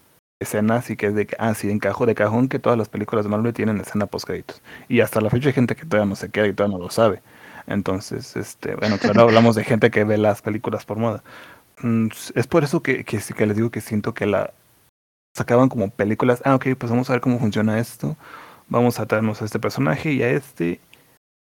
escenas 0.43 0.91
y 0.91 0.97
que 0.97 1.07
es 1.09 1.15
de 1.15 1.27
que, 1.27 1.37
ah, 1.39 1.55
sí, 1.55 1.71
encajo 1.71 2.07
de 2.07 2.15
cajón 2.15 2.49
que 2.49 2.59
todas 2.59 2.79
las 2.79 2.89
películas 2.89 3.25
de 3.25 3.31
Marvel 3.31 3.53
tienen 3.55 3.81
escena 3.81 4.07
post 4.07 4.27
créditos. 4.27 4.63
Y 4.89 5.01
hasta 5.01 5.21
la 5.21 5.31
fecha 5.31 5.49
hay 5.49 5.55
gente 5.55 5.77
que 5.77 5.85
todavía 5.87 6.09
no 6.09 6.17
se 6.17 6.31
queda 6.31 6.47
y 6.49 6.53
todavía 6.53 6.79
no 6.79 6.85
lo 6.85 6.91
sabe. 6.91 7.23
Entonces, 7.67 8.37
este, 8.37 8.75
bueno, 8.77 8.99
claro, 8.99 9.23
hablamos 9.23 9.57
de 9.57 9.65
gente 9.65 9.91
que 9.91 10.05
ve 10.05 10.19
las 10.19 10.43
películas 10.43 10.85
por 10.85 10.99
moda. 10.99 11.23
Mm, 11.83 12.09
Es 12.35 12.47
por 12.47 12.65
eso 12.65 12.83
que, 12.83 13.05
que, 13.05 13.21
sí 13.21 13.35
que 13.35 13.47
les 13.47 13.57
digo 13.57 13.71
que 13.71 13.81
siento 13.81 14.15
que 14.15 14.27
la 14.27 14.53
sacaban 15.37 15.69
como 15.69 15.91
películas, 15.91 16.43
ah, 16.45 16.55
ok, 16.55 16.69
pues 16.79 16.91
vamos 16.91 17.09
a 17.11 17.15
ver 17.15 17.23
cómo 17.23 17.39
funciona 17.39 17.79
esto, 17.79 18.17
vamos 18.69 19.01
a 19.01 19.07
traernos 19.07 19.43
a 19.43 19.47
este 19.47 19.59
personaje 19.59 20.13
y 20.13 20.23
a 20.23 20.31
este, 20.31 20.81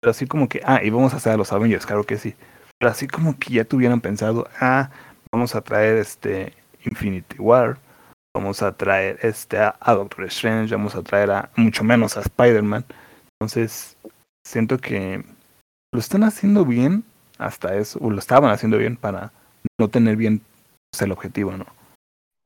pero 0.01 0.13
así 0.13 0.27
como 0.27 0.49
que, 0.49 0.61
ah, 0.65 0.81
y 0.83 0.91
vamos 0.91 1.13
a 1.15 1.17
hacer 1.17 1.33
a 1.33 1.37
los 1.37 1.53
Avengers, 1.53 1.87
claro 1.87 2.05
que 2.05 2.17
sí. 2.19 2.35
Pero 2.79 2.91
así 2.93 3.07
como 3.09 3.39
que 3.39 3.51
ya 3.55 3.65
tuvieran 3.65 4.01
pensado, 4.01 4.49
ah, 4.61 4.91
vamos 5.33 5.55
a 5.55 5.61
traer 5.63 5.99
este 5.99 6.55
Infinity 6.85 7.37
War, 7.39 7.79
vamos 8.35 8.63
a 8.63 8.77
traer 8.77 9.19
este 9.23 9.59
a, 9.59 9.77
a 9.81 9.95
Doctor 9.95 10.25
Strange, 10.27 10.75
vamos 10.75 10.95
a 10.95 11.03
traer 11.03 11.31
a 11.31 11.51
mucho 11.57 11.85
menos 11.85 12.17
a 12.17 12.21
Spider-Man. 12.21 12.85
Entonces, 13.41 13.97
siento 14.47 14.79
que 14.79 15.25
lo 15.93 16.01
están 16.01 16.25
haciendo 16.25 16.65
bien 16.65 17.05
hasta 17.39 17.77
eso, 17.77 17.99
o 18.01 18.11
lo 18.11 18.19
estaban 18.19 18.51
haciendo 18.51 18.79
bien 18.79 18.97
para 18.97 19.33
no 19.79 19.89
tener 19.89 20.17
bien 20.17 20.43
pues, 20.91 21.03
el 21.03 21.13
objetivo, 21.13 21.57
¿no? 21.57 21.67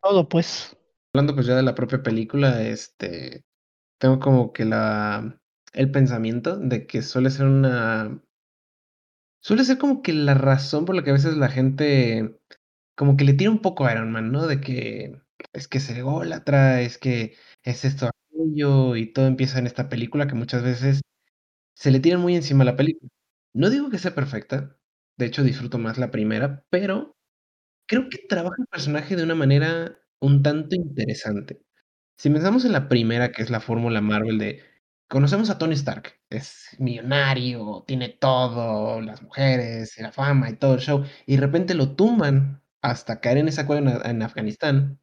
Todo, 0.02 0.28
pues. 0.28 0.76
Hablando 1.14 1.34
pues 1.34 1.46
ya 1.46 1.54
de 1.54 1.62
la 1.62 1.76
propia 1.76 2.02
película, 2.02 2.62
este, 2.62 3.42
tengo 4.00 4.18
como 4.18 4.52
que 4.52 4.64
la, 4.64 5.38
el 5.72 5.90
pensamiento 5.90 6.56
de 6.56 6.86
que 6.86 7.02
suele 7.02 7.30
ser 7.30 7.46
una, 7.46 8.20
suele 9.40 9.64
ser 9.64 9.78
como 9.78 10.02
que 10.02 10.12
la 10.12 10.34
razón 10.34 10.84
por 10.84 10.96
la 10.96 11.04
que 11.04 11.10
a 11.10 11.14
veces 11.14 11.36
la 11.36 11.48
gente 11.48 12.40
como 12.96 13.16
que 13.16 13.24
le 13.24 13.34
tira 13.34 13.50
un 13.50 13.60
poco 13.60 13.86
a 13.86 13.92
Iron 13.92 14.10
Man, 14.10 14.32
¿no? 14.32 14.46
De 14.46 14.60
que 14.60 15.20
es 15.52 15.68
que 15.68 15.78
es 15.78 15.90
ególatra, 15.90 16.80
es 16.80 16.98
que 16.98 17.36
es 17.62 17.84
esto, 17.84 18.08
aquello, 18.08 18.96
y 18.96 19.12
todo 19.12 19.26
empieza 19.26 19.58
en 19.58 19.66
esta 19.66 19.88
película 19.88 20.26
que 20.26 20.34
muchas 20.34 20.62
veces 20.62 21.02
se 21.74 21.90
le 21.90 22.00
tiran 22.00 22.20
muy 22.20 22.36
encima 22.36 22.62
a 22.62 22.66
la 22.66 22.76
película. 22.76 23.10
No 23.54 23.70
digo 23.70 23.90
que 23.90 23.98
sea 23.98 24.14
perfecta, 24.14 24.76
de 25.18 25.26
hecho 25.26 25.44
disfruto 25.44 25.78
más 25.78 25.98
la 25.98 26.10
primera, 26.10 26.64
pero 26.70 27.16
creo 27.88 28.08
que 28.10 28.18
trabaja 28.28 28.56
el 28.60 28.66
personaje 28.68 29.16
de 29.16 29.24
una 29.24 29.34
manera 29.34 29.98
un 30.20 30.42
tanto 30.42 30.76
interesante. 30.76 31.62
Si 32.18 32.30
pensamos 32.30 32.64
en 32.64 32.72
la 32.72 32.88
primera, 32.88 33.32
que 33.32 33.42
es 33.42 33.50
la 33.50 33.60
fórmula 33.60 34.00
Marvel 34.00 34.38
de 34.38 34.62
conocemos 35.08 35.50
a 35.50 35.58
Tony 35.58 35.74
Stark, 35.74 36.20
es 36.30 36.76
millonario, 36.78 37.84
tiene 37.86 38.08
todo, 38.08 39.00
las 39.00 39.22
mujeres, 39.22 39.96
la 40.00 40.12
fama 40.12 40.50
y 40.50 40.56
todo 40.56 40.74
el 40.74 40.80
show, 40.80 41.04
y 41.26 41.36
de 41.36 41.40
repente 41.42 41.74
lo 41.74 41.94
tumban 41.94 42.63
hasta 42.84 43.20
caer 43.20 43.38
en 43.38 43.48
esa 43.48 43.66
cueva 43.66 44.02
en, 44.04 44.22
Afganistán, 44.22 45.00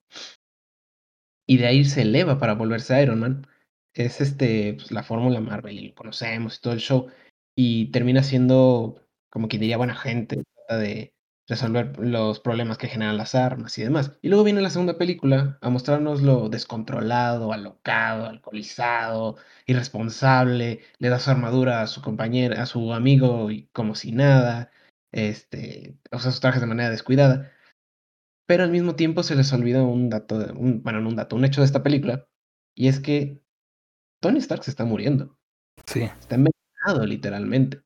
y 1.48 1.58
de 1.58 1.68
ahí 1.68 1.84
se 1.86 2.04
eleva 2.04 2.40
para 2.40 2.54
volverse 2.54 3.02
Iron 3.02 3.20
Man. 3.20 3.48
Es 3.94 4.22
este, 4.22 4.76
pues, 4.76 4.92
la 4.92 5.04
fórmula 5.04 5.42
Marvel, 5.42 5.78
y 5.80 5.88
lo 5.90 5.96
conocemos 5.96 6.58
y 6.58 6.62
todo 6.62 6.74
el 6.74 6.80
show, 6.80 7.08
y 7.56 7.92
termina 7.92 8.24
siendo, 8.24 9.02
como 9.30 9.48
quien 9.48 9.62
diría, 9.62 9.78
buena 9.78 9.96
gente, 9.96 10.44
trata 10.68 10.78
de 10.82 11.14
resolver 11.48 11.98
los 12.00 12.40
problemas 12.40 12.78
que 12.78 12.88
generan 12.88 13.18
las 13.18 13.36
armas 13.36 13.78
y 13.78 13.84
demás. 13.84 14.18
Y 14.22 14.30
luego 14.30 14.44
viene 14.44 14.62
la 14.62 14.70
segunda 14.70 14.98
película 14.98 15.58
a 15.62 15.70
mostrarnos 15.70 16.22
lo 16.22 16.50
descontrolado, 16.50 17.52
alocado, 17.52 18.28
alcoholizado, 18.28 19.38
irresponsable, 19.66 20.82
le 21.00 21.10
da 21.10 21.20
su 21.20 21.32
armadura 21.32 21.82
a 21.82 21.88
su 21.88 22.02
compañero, 22.02 22.62
a 22.62 22.66
su 22.68 22.94
amigo 22.94 23.52
y 23.52 23.68
como 23.74 23.96
si 23.96 24.12
nada, 24.12 24.72
este, 25.12 25.98
o 26.12 26.20
sea, 26.20 26.32
sus 26.32 26.42
trajes 26.42 26.62
de 26.62 26.68
manera 26.68 26.90
descuidada. 26.90 27.52
Pero 28.52 28.66
al 28.66 28.72
mismo 28.72 28.96
tiempo 28.96 29.24
se 29.24 29.34
les 29.36 29.54
olvida 29.54 29.82
un 29.82 30.10
dato, 30.10 30.36
un, 30.58 30.84
bueno, 30.84 31.00
no 31.00 31.08
un 31.08 31.16
dato, 31.16 31.38
un 31.38 31.46
hecho 31.46 31.62
de 31.62 31.66
esta 31.68 31.84
película, 31.84 32.28
y 32.76 32.90
es 32.90 33.00
que 33.00 33.42
Tony 34.20 34.40
Stark 34.40 34.66
se 34.66 34.72
está 34.72 34.84
muriendo, 34.84 35.40
Sí, 35.86 36.02
está 36.02 36.36
envenenado 36.36 37.06
literalmente. 37.06 37.82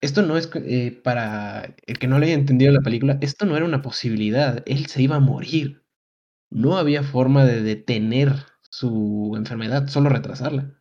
Esto 0.00 0.22
no 0.22 0.38
es 0.38 0.48
eh, 0.54 0.98
para 1.04 1.76
el 1.86 1.98
que 1.98 2.06
no 2.06 2.18
le 2.18 2.24
haya 2.24 2.36
entendido 2.36 2.72
la 2.72 2.80
película, 2.80 3.18
esto 3.20 3.44
no 3.44 3.54
era 3.54 3.66
una 3.66 3.82
posibilidad, 3.82 4.62
él 4.64 4.86
se 4.86 5.02
iba 5.02 5.16
a 5.16 5.20
morir. 5.20 5.84
No 6.48 6.78
había 6.78 7.02
forma 7.02 7.44
de 7.44 7.60
detener 7.60 8.32
su 8.62 9.34
enfermedad, 9.36 9.88
solo 9.88 10.08
retrasarla. 10.08 10.74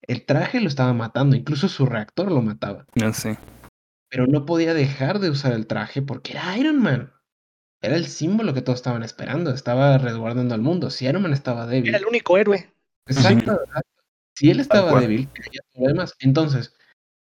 El 0.00 0.24
traje 0.24 0.62
lo 0.62 0.68
estaba 0.68 0.94
matando, 0.94 1.36
incluso 1.36 1.68
su 1.68 1.84
reactor 1.84 2.32
lo 2.32 2.40
mataba, 2.40 2.86
ya 2.94 3.12
sé. 3.12 3.36
pero 4.08 4.26
no 4.26 4.46
podía 4.46 4.72
dejar 4.72 5.18
de 5.18 5.28
usar 5.28 5.52
el 5.52 5.66
traje 5.66 6.00
porque 6.00 6.32
era 6.32 6.56
Iron 6.56 6.80
Man. 6.80 7.12
Era 7.82 7.96
el 7.96 8.06
símbolo 8.06 8.54
que 8.54 8.62
todos 8.62 8.78
estaban 8.78 9.02
esperando, 9.02 9.50
estaba 9.50 9.98
resguardando 9.98 10.54
al 10.54 10.62
mundo. 10.62 10.88
Si 10.88 11.04
Iron 11.04 11.22
Man 11.22 11.32
estaba 11.32 11.66
débil, 11.66 11.88
Era 11.88 11.98
el 11.98 12.06
único 12.06 12.38
héroe. 12.38 12.72
Exacto. 13.06 13.58
Si 14.34 14.50
él 14.50 14.60
estaba 14.60 14.98
débil, 15.00 15.28
demás. 15.74 16.14
Entonces, 16.20 16.74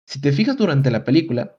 si 0.06 0.20
te 0.20 0.34
fijas 0.34 0.58
durante 0.58 0.92
la 0.92 1.06
película, 1.06 1.58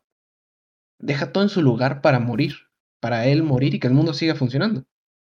deja 0.99 1.33
todo 1.33 1.43
en 1.43 1.49
su 1.49 1.63
lugar 1.63 2.03
para 2.03 2.21
morir, 2.21 2.69
para 3.01 3.27
él 3.27 3.43
morir 3.43 3.75
y 3.75 3.81
que 3.81 3.87
el 3.87 3.95
mundo 3.95 4.13
siga 4.13 4.35
funcionando. 4.35 4.85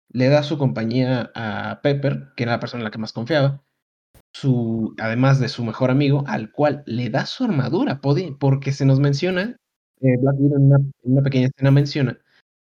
Le 0.08 0.28
da 0.28 0.44
su 0.44 0.56
compañía 0.56 1.32
a 1.34 1.80
Pepper, 1.82 2.28
que 2.36 2.44
era 2.44 2.52
la 2.52 2.60
persona 2.60 2.80
en 2.80 2.84
la 2.84 2.90
que 2.92 2.98
más 2.98 3.12
confiaba, 3.12 3.64
su, 4.32 4.94
además 4.98 5.40
de 5.40 5.48
su 5.48 5.64
mejor 5.64 5.90
amigo, 5.90 6.24
al 6.28 6.52
cual 6.52 6.84
le 6.86 7.10
da 7.10 7.26
su 7.26 7.44
armadura, 7.44 8.00
porque 8.00 8.72
se 8.72 8.86
nos 8.86 9.00
menciona, 9.00 9.56
eh, 10.00 10.16
Black 10.20 10.36
Widow 10.38 10.56
en 10.56 10.64
una, 10.64 10.76
en 10.76 11.12
una 11.12 11.22
pequeña 11.22 11.48
escena 11.48 11.70
menciona, 11.70 12.18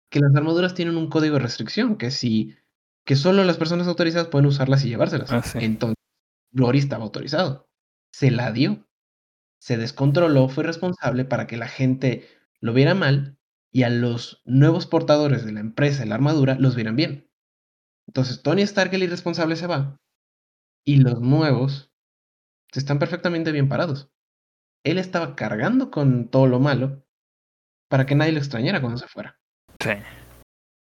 que 0.09 0.19
las 0.19 0.35
armaduras 0.35 0.73
tienen 0.73 0.97
un 0.97 1.09
código 1.09 1.35
de 1.35 1.41
restricción, 1.41 1.97
que 1.97 2.11
si 2.11 2.55
que 3.05 3.15
solo 3.15 3.43
las 3.45 3.57
personas 3.57 3.87
autorizadas 3.87 4.27
pueden 4.27 4.47
usarlas 4.47 4.83
y 4.83 4.89
llevárselas. 4.89 5.31
Ah, 5.31 5.41
sí. 5.41 5.59
Entonces, 5.61 5.95
Glory 6.51 6.79
estaba 6.79 7.05
autorizado. 7.05 7.69
Se 8.11 8.31
la 8.31 8.51
dio. 8.51 8.85
Se 9.59 9.77
descontroló, 9.77 10.49
fue 10.49 10.65
responsable 10.65 11.23
para 11.23 11.47
que 11.47 11.55
la 11.55 11.67
gente 11.69 12.27
lo 12.59 12.73
viera 12.73 12.95
mal 12.95 13.37
y 13.71 13.83
a 13.83 13.89
los 13.89 14.41
nuevos 14.45 14.87
portadores 14.87 15.45
de 15.45 15.53
la 15.53 15.61
empresa 15.61 16.01
de 16.01 16.07
la 16.07 16.15
armadura 16.15 16.55
los 16.59 16.75
vieran 16.75 16.97
bien. 16.97 17.29
Entonces, 18.07 18.41
Tony 18.41 18.61
Stark, 18.63 18.93
el 18.93 19.03
irresponsable, 19.03 19.55
se 19.55 19.67
va 19.67 19.99
y 20.85 20.97
los 20.97 21.19
nuevos 21.19 21.91
están 22.73 22.99
perfectamente 22.99 23.51
bien 23.51 23.69
parados. 23.69 24.09
Él 24.83 24.97
estaba 24.97 25.35
cargando 25.35 25.91
con 25.91 26.29
todo 26.29 26.47
lo 26.47 26.59
malo 26.59 27.05
para 27.89 28.05
que 28.05 28.15
nadie 28.15 28.31
lo 28.31 28.39
extrañara 28.39 28.79
cuando 28.79 28.97
se 28.97 29.07
fuera. 29.07 29.39
Sí. 29.79 29.91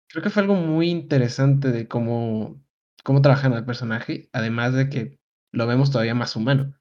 Creo 0.09 0.23
que 0.23 0.29
fue 0.29 0.41
algo 0.41 0.55
muy 0.55 0.89
interesante 0.89 1.71
de 1.71 1.87
cómo, 1.87 2.63
cómo 3.03 3.21
trabajan 3.21 3.53
al 3.53 3.65
personaje, 3.65 4.29
además 4.33 4.73
de 4.73 4.89
que 4.89 5.19
lo 5.51 5.67
vemos 5.67 5.91
todavía 5.91 6.15
más 6.15 6.35
humano. 6.35 6.73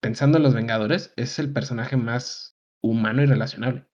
Pensando 0.00 0.38
en 0.38 0.44
los 0.44 0.54
Vengadores, 0.54 1.12
es 1.16 1.38
el 1.38 1.52
personaje 1.52 1.96
más 1.96 2.56
humano 2.80 3.22
y 3.22 3.26
relacionable. 3.26 3.86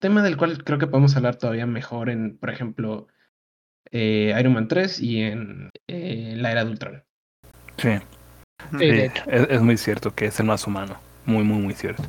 Tema 0.00 0.22
del 0.22 0.36
cual 0.36 0.62
creo 0.62 0.78
que 0.78 0.86
podemos 0.86 1.16
hablar 1.16 1.36
todavía 1.36 1.66
mejor 1.66 2.08
en, 2.08 2.38
por 2.38 2.50
ejemplo, 2.50 3.08
eh, 3.90 4.34
Iron 4.38 4.52
Man 4.52 4.68
3 4.68 5.00
y 5.00 5.22
en 5.22 5.70
eh, 5.88 6.34
la 6.36 6.52
era 6.52 6.64
de 6.64 6.70
Ultron. 6.70 7.04
Sí, 7.78 7.98
Sí, 8.72 8.78
sí, 8.78 8.86
de 8.86 9.06
hecho. 9.06 9.22
es, 9.28 9.48
es 9.50 9.62
muy 9.62 9.76
cierto 9.76 10.14
que 10.14 10.26
es 10.26 10.40
el 10.40 10.46
más 10.46 10.66
humano. 10.66 10.98
Muy, 11.24 11.44
muy, 11.44 11.58
muy 11.58 11.74
cierto. 11.74 12.02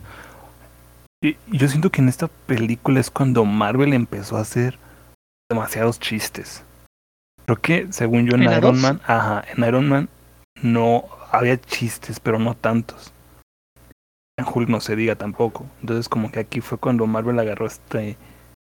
Y 1.22 1.38
y 1.52 1.58
yo 1.58 1.68
siento 1.68 1.90
que 1.90 2.02
en 2.02 2.10
esta 2.10 2.28
película 2.28 3.00
es 3.00 3.12
cuando 3.12 3.46
Marvel 3.46 3.94
empezó 3.94 4.38
a 4.38 4.42
hacer 4.42 4.78
demasiados 5.50 6.00
chistes. 6.00 6.64
Creo 7.46 7.58
que, 7.58 7.92
según 7.92 8.28
yo, 8.28 8.36
en, 8.36 8.44
¿En 8.44 8.58
Iron? 8.58 8.80
Man, 8.80 9.02
ajá, 9.06 9.44
en 9.56 9.64
Iron 9.64 9.90
Man 9.90 10.10
no 10.62 11.06
había 11.32 11.60
chistes, 11.60 12.20
pero 12.20 12.40
no 12.40 12.56
tantos. 12.56 13.12
En 14.38 14.46
Hulk 14.46 14.70
no 14.70 14.80
se 14.80 14.96
diga 14.96 15.16
tampoco. 15.16 15.66
Entonces, 15.82 16.08
como 16.08 16.32
que 16.32 16.40
aquí 16.40 16.62
fue 16.62 16.78
cuando 16.78 17.08
Marvel 17.08 17.40
agarró 17.40 17.66
este 17.68 18.18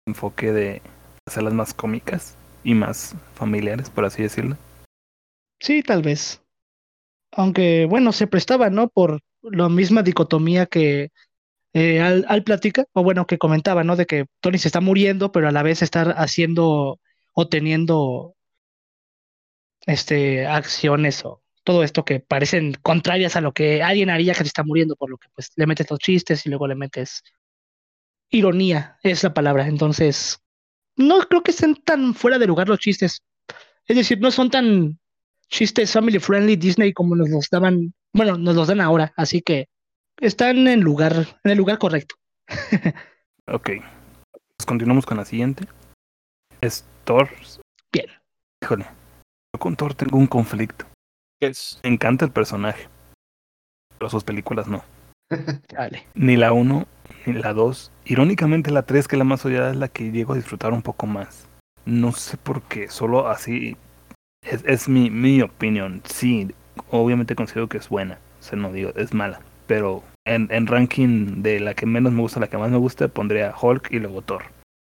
enfoque 0.07 0.53
de 0.53 0.83
hacerlas 1.27 1.55
más 1.55 1.75
cómicas 1.75 2.37
y 2.63 2.75
más 2.75 3.17
familiares, 3.35 3.91
por 3.91 4.05
así 4.05 4.23
decirlo. 4.23 4.57
Sí, 5.61 5.83
tal 5.83 6.03
vez. 6.03 6.43
Aunque, 7.33 7.87
bueno, 7.87 8.13
se 8.13 8.27
prestaba, 8.27 8.71
¿no? 8.71 8.89
Por 8.89 9.21
la 9.43 9.69
misma 9.69 10.03
dicotomía 10.03 10.67
que 10.67 11.11
eh, 11.75 12.01
Al, 12.01 12.25
Al 12.29 12.45
platica, 12.45 12.87
o 12.93 13.03
bueno, 13.03 13.27
que 13.27 13.39
comentaba, 13.39 13.85
¿no? 13.85 13.97
De 13.97 14.07
que 14.07 14.27
Tony 14.41 14.59
se 14.59 14.69
está 14.69 14.81
muriendo, 14.81 15.33
pero 15.33 15.49
a 15.49 15.53
la 15.53 15.63
vez 15.63 15.83
estar 15.83 16.15
haciendo 16.17 17.01
o 17.33 17.49
teniendo 17.49 18.37
este, 19.87 20.47
acciones 20.47 21.25
o 21.25 21.43
todo 21.65 21.83
esto 21.83 22.05
que 22.05 22.21
parecen 22.21 22.75
contrarias 22.83 23.37
a 23.37 23.41
lo 23.41 23.53
que 23.53 23.83
alguien 23.83 24.11
haría 24.11 24.35
que 24.35 24.41
se 24.41 24.49
está 24.49 24.63
muriendo, 24.65 24.97
por 24.97 25.11
lo 25.11 25.19
que 25.19 25.29
pues 25.35 25.51
le 25.57 25.67
metes 25.67 25.91
los 25.91 25.99
chistes 25.99 26.47
y 26.47 26.51
luego 26.51 26.67
le 26.69 26.75
metes 26.75 27.23
ironía, 28.31 28.99
es 29.03 29.23
la 29.23 29.35
palabra. 29.35 29.67
Entonces, 29.67 30.41
no 30.97 31.21
creo 31.21 31.43
que 31.43 31.53
estén 31.53 31.75
tan 31.77 32.15
fuera 32.15 32.39
de 32.39 32.47
lugar 32.47 32.69
los 32.69 32.79
chistes. 32.79 33.23
Es 33.87 33.97
decir, 33.97 34.21
no 34.21 34.31
son 34.31 34.51
tan 34.51 34.99
chistes 35.49 35.93
family 35.93 36.19
friendly 36.19 36.57
Disney 36.57 36.93
como 36.93 37.17
nos 37.17 37.31
los 37.31 37.49
daban, 37.51 37.95
bueno, 38.13 38.37
nos 38.39 38.55
los 38.55 38.69
dan 38.69 38.81
ahora, 38.81 39.13
así 39.17 39.41
que 39.43 39.69
están 40.21 40.67
en 40.69 40.81
lugar, 40.81 41.13
en 41.45 41.51
el 41.51 41.59
lugar 41.59 41.79
correcto. 41.79 42.17
Ok. 43.47 43.71
Pues 44.57 44.67
continuamos 44.67 45.05
con 45.05 45.19
la 45.19 45.25
siguiente. 45.25 45.67
Es 46.61 46.85
Thor. 47.05 47.29
Bien. 47.93 48.07
Híjole. 48.63 48.87
Yo 49.53 49.61
con 49.61 49.77
Thor 49.77 49.95
tengo 49.95 50.17
un 50.17 50.27
conflicto. 50.27 50.87
Que 51.41 51.49
es 51.49 51.79
Me 51.83 51.91
encanta 51.91 52.25
el 52.25 52.31
personaje. 52.31 52.89
Pero 53.99 54.09
sus 54.09 54.25
películas 54.25 54.67
no. 54.67 54.83
Dale. 55.69 56.07
Ni 56.15 56.37
la 56.37 56.53
1, 56.53 56.87
ni 57.27 57.33
la 57.35 57.53
2. 57.53 57.93
Irónicamente 58.07 58.71
la 58.71 58.83
3, 58.83 59.09
que 59.09 59.17
es 59.17 59.19
la 59.19 59.25
más 59.25 59.45
odiada, 59.45 59.71
es 59.71 59.77
la 59.77 59.89
que 59.89 60.11
llego 60.11 60.33
a 60.33 60.37
disfrutar 60.37 60.73
un 60.73 60.83
poco 60.83 61.07
más. 61.07 61.47
No 61.85 62.13
sé 62.13 62.39
por 62.39 62.63
qué, 62.63 62.89
solo 62.89 63.29
así 63.29 63.77
es, 64.43 64.63
es 64.67 64.89
mi, 64.89 65.11
mi 65.11 65.43
opinión. 65.43 66.03
Sí, 66.05 66.55
obviamente 66.91 67.35
considero 67.35 67.69
que 67.69 67.79
es 67.79 67.89
buena. 67.89 68.19
O 68.41 68.43
sea, 68.43 68.59
no 68.59 68.73
digo, 68.73 68.91
es 68.97 69.13
mala. 69.13 69.41
Pero 69.67 70.05
en, 70.27 70.49
en 70.51 70.67
ranking 70.67 71.43
de 71.43 71.61
la 71.61 71.75
que 71.75 71.87
menos 71.87 72.13
me 72.13 72.21
gusta 72.21 72.41
la 72.41 72.49
que 72.49 72.59
más 72.59 72.71
me 72.71 72.79
gusta, 72.79 73.09
pondría 73.09 73.55
Hulk 73.61 73.91
y 73.91 73.99
luego 73.99 74.23
Thor. 74.23 74.45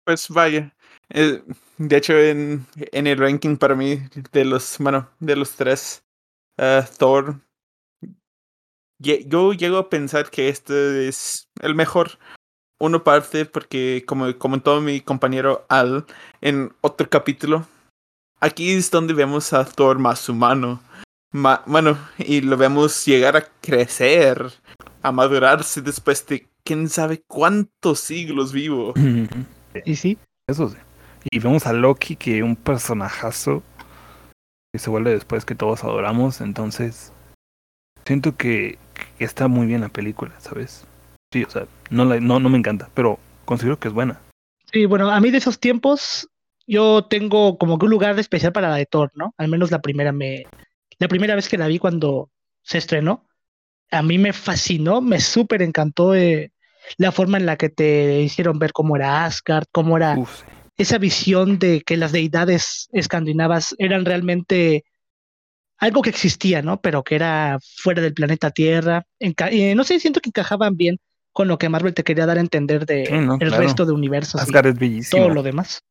Pues 0.05 0.29
vaya. 0.29 0.73
eh, 1.09 1.41
de 1.77 1.97
hecho, 1.97 2.17
en, 2.17 2.65
en 2.75 3.07
el 3.07 3.17
ranking 3.17 3.57
para 3.57 3.75
mí, 3.75 4.01
de 4.31 4.45
los, 4.45 4.77
bueno, 4.79 5.09
de 5.19 5.35
los 5.35 5.55
tres, 5.55 6.03
eh, 6.57 6.83
Thor, 6.97 7.39
yo 8.99 9.53
llego 9.53 9.77
a 9.77 9.89
pensar 9.89 10.29
que 10.29 10.49
este 10.49 11.07
es 11.07 11.49
el 11.61 11.73
mejor. 11.73 12.19
Uno 12.81 13.03
parte 13.03 13.45
porque, 13.45 14.03
como 14.05 14.37
comentó 14.37 14.79
mi 14.81 15.01
compañero 15.01 15.65
Al 15.69 16.05
en 16.41 16.73
otro 16.81 17.09
capítulo, 17.09 17.65
aquí 18.39 18.71
es 18.71 18.89
donde 18.91 19.13
vemos 19.13 19.51
a 19.53 19.65
Thor 19.65 19.99
más 19.99 20.27
humano. 20.29 20.81
Ma- 21.31 21.61
bueno, 21.65 21.97
y 22.17 22.41
lo 22.41 22.57
vemos 22.57 23.05
llegar 23.05 23.37
a 23.37 23.45
crecer, 23.61 24.51
a 25.01 25.11
madurarse 25.11 25.81
después 25.81 26.25
de 26.27 26.47
quién 26.63 26.89
sabe 26.89 27.21
cuántos 27.27 27.99
siglos 27.99 28.51
vivo. 28.53 28.93
Y 29.85 29.95
sí, 29.95 30.17
Eso 30.47 30.69
sí. 30.69 30.77
Y 31.31 31.37
vemos 31.37 31.67
a 31.67 31.73
Loki, 31.73 32.15
que 32.15 32.41
un 32.41 32.55
personajazo 32.55 33.61
que 34.73 34.79
se 34.79 34.89
vuelve 34.89 35.11
después 35.11 35.45
que 35.45 35.53
todos 35.53 35.83
adoramos. 35.83 36.41
Entonces, 36.41 37.13
siento 38.03 38.35
que, 38.35 38.79
que 39.19 39.23
está 39.25 39.47
muy 39.47 39.67
bien 39.67 39.81
la 39.81 39.89
película, 39.89 40.33
¿sabes? 40.39 40.85
Sí, 41.31 41.43
o 41.43 41.49
sea, 41.51 41.67
no, 41.91 42.03
la- 42.05 42.19
no, 42.19 42.39
no 42.39 42.49
me 42.49 42.57
encanta, 42.57 42.89
pero 42.95 43.19
considero 43.45 43.77
que 43.79 43.89
es 43.89 43.93
buena. 43.93 44.19
sí, 44.73 44.85
bueno, 44.87 45.11
a 45.11 45.19
mí 45.19 45.29
de 45.29 45.37
esos 45.37 45.59
tiempos 45.59 46.27
yo 46.65 47.05
tengo 47.05 47.57
como 47.59 47.77
que 47.77 47.85
un 47.85 47.91
lugar 47.91 48.17
especial 48.17 48.51
para 48.51 48.69
la 48.69 48.75
de 48.75 48.87
Thor, 48.87 49.11
¿no? 49.13 49.33
Al 49.37 49.49
menos 49.49 49.69
la 49.69 49.81
primera 49.81 50.11
me, 50.11 50.45
la 50.99 51.07
primera 51.07 51.35
vez 51.35 51.47
que 51.49 51.57
la 51.57 51.67
vi 51.67 51.79
cuando 51.79 52.29
se 52.61 52.77
estrenó, 52.77 53.27
a 53.91 54.03
mí 54.03 54.17
me 54.17 54.33
fascinó, 54.33 55.01
me 55.01 55.19
súper 55.19 55.61
encantó 55.61 56.13
eh, 56.15 56.51
la 56.97 57.11
forma 57.11 57.37
en 57.37 57.45
la 57.45 57.57
que 57.57 57.69
te 57.69 58.21
hicieron 58.21 58.59
ver 58.59 58.71
cómo 58.71 58.95
era 58.95 59.25
Asgard, 59.25 59.65
cómo 59.71 59.97
era 59.97 60.17
Uf, 60.17 60.41
esa 60.77 60.97
visión 60.97 61.57
de 61.59 61.81
que 61.81 61.97
las 61.97 62.11
deidades 62.11 62.87
escandinavas 62.91 63.75
eran 63.79 64.05
realmente 64.05 64.83
algo 65.77 66.01
que 66.01 66.09
existía, 66.09 66.61
¿no? 66.61 66.81
Pero 66.81 67.03
que 67.03 67.15
era 67.15 67.57
fuera 67.77 68.01
del 68.01 68.13
planeta 68.13 68.51
Tierra. 68.51 69.03
Enca- 69.19 69.49
eh, 69.51 69.75
no 69.75 69.83
sé, 69.83 69.99
siento 69.99 70.19
que 70.19 70.29
encajaban 70.29 70.75
bien 70.75 70.97
con 71.31 71.47
lo 71.47 71.57
que 71.57 71.69
Marvel 71.69 71.93
te 71.93 72.03
quería 72.03 72.25
dar 72.25 72.37
a 72.37 72.41
entender 72.41 72.85
de 72.85 73.05
Sí, 73.05 73.13
no, 73.13 73.35
el 73.35 73.39
claro. 73.49 73.63
resto 73.63 73.85
de 73.85 73.93
universos 73.93 74.41
y 74.41 74.43
Asgard 74.43 74.67
es 74.67 74.75
bellísimo. 74.79 75.23
todo 75.23 75.33
lo 75.35 75.43
demás. 75.43 75.81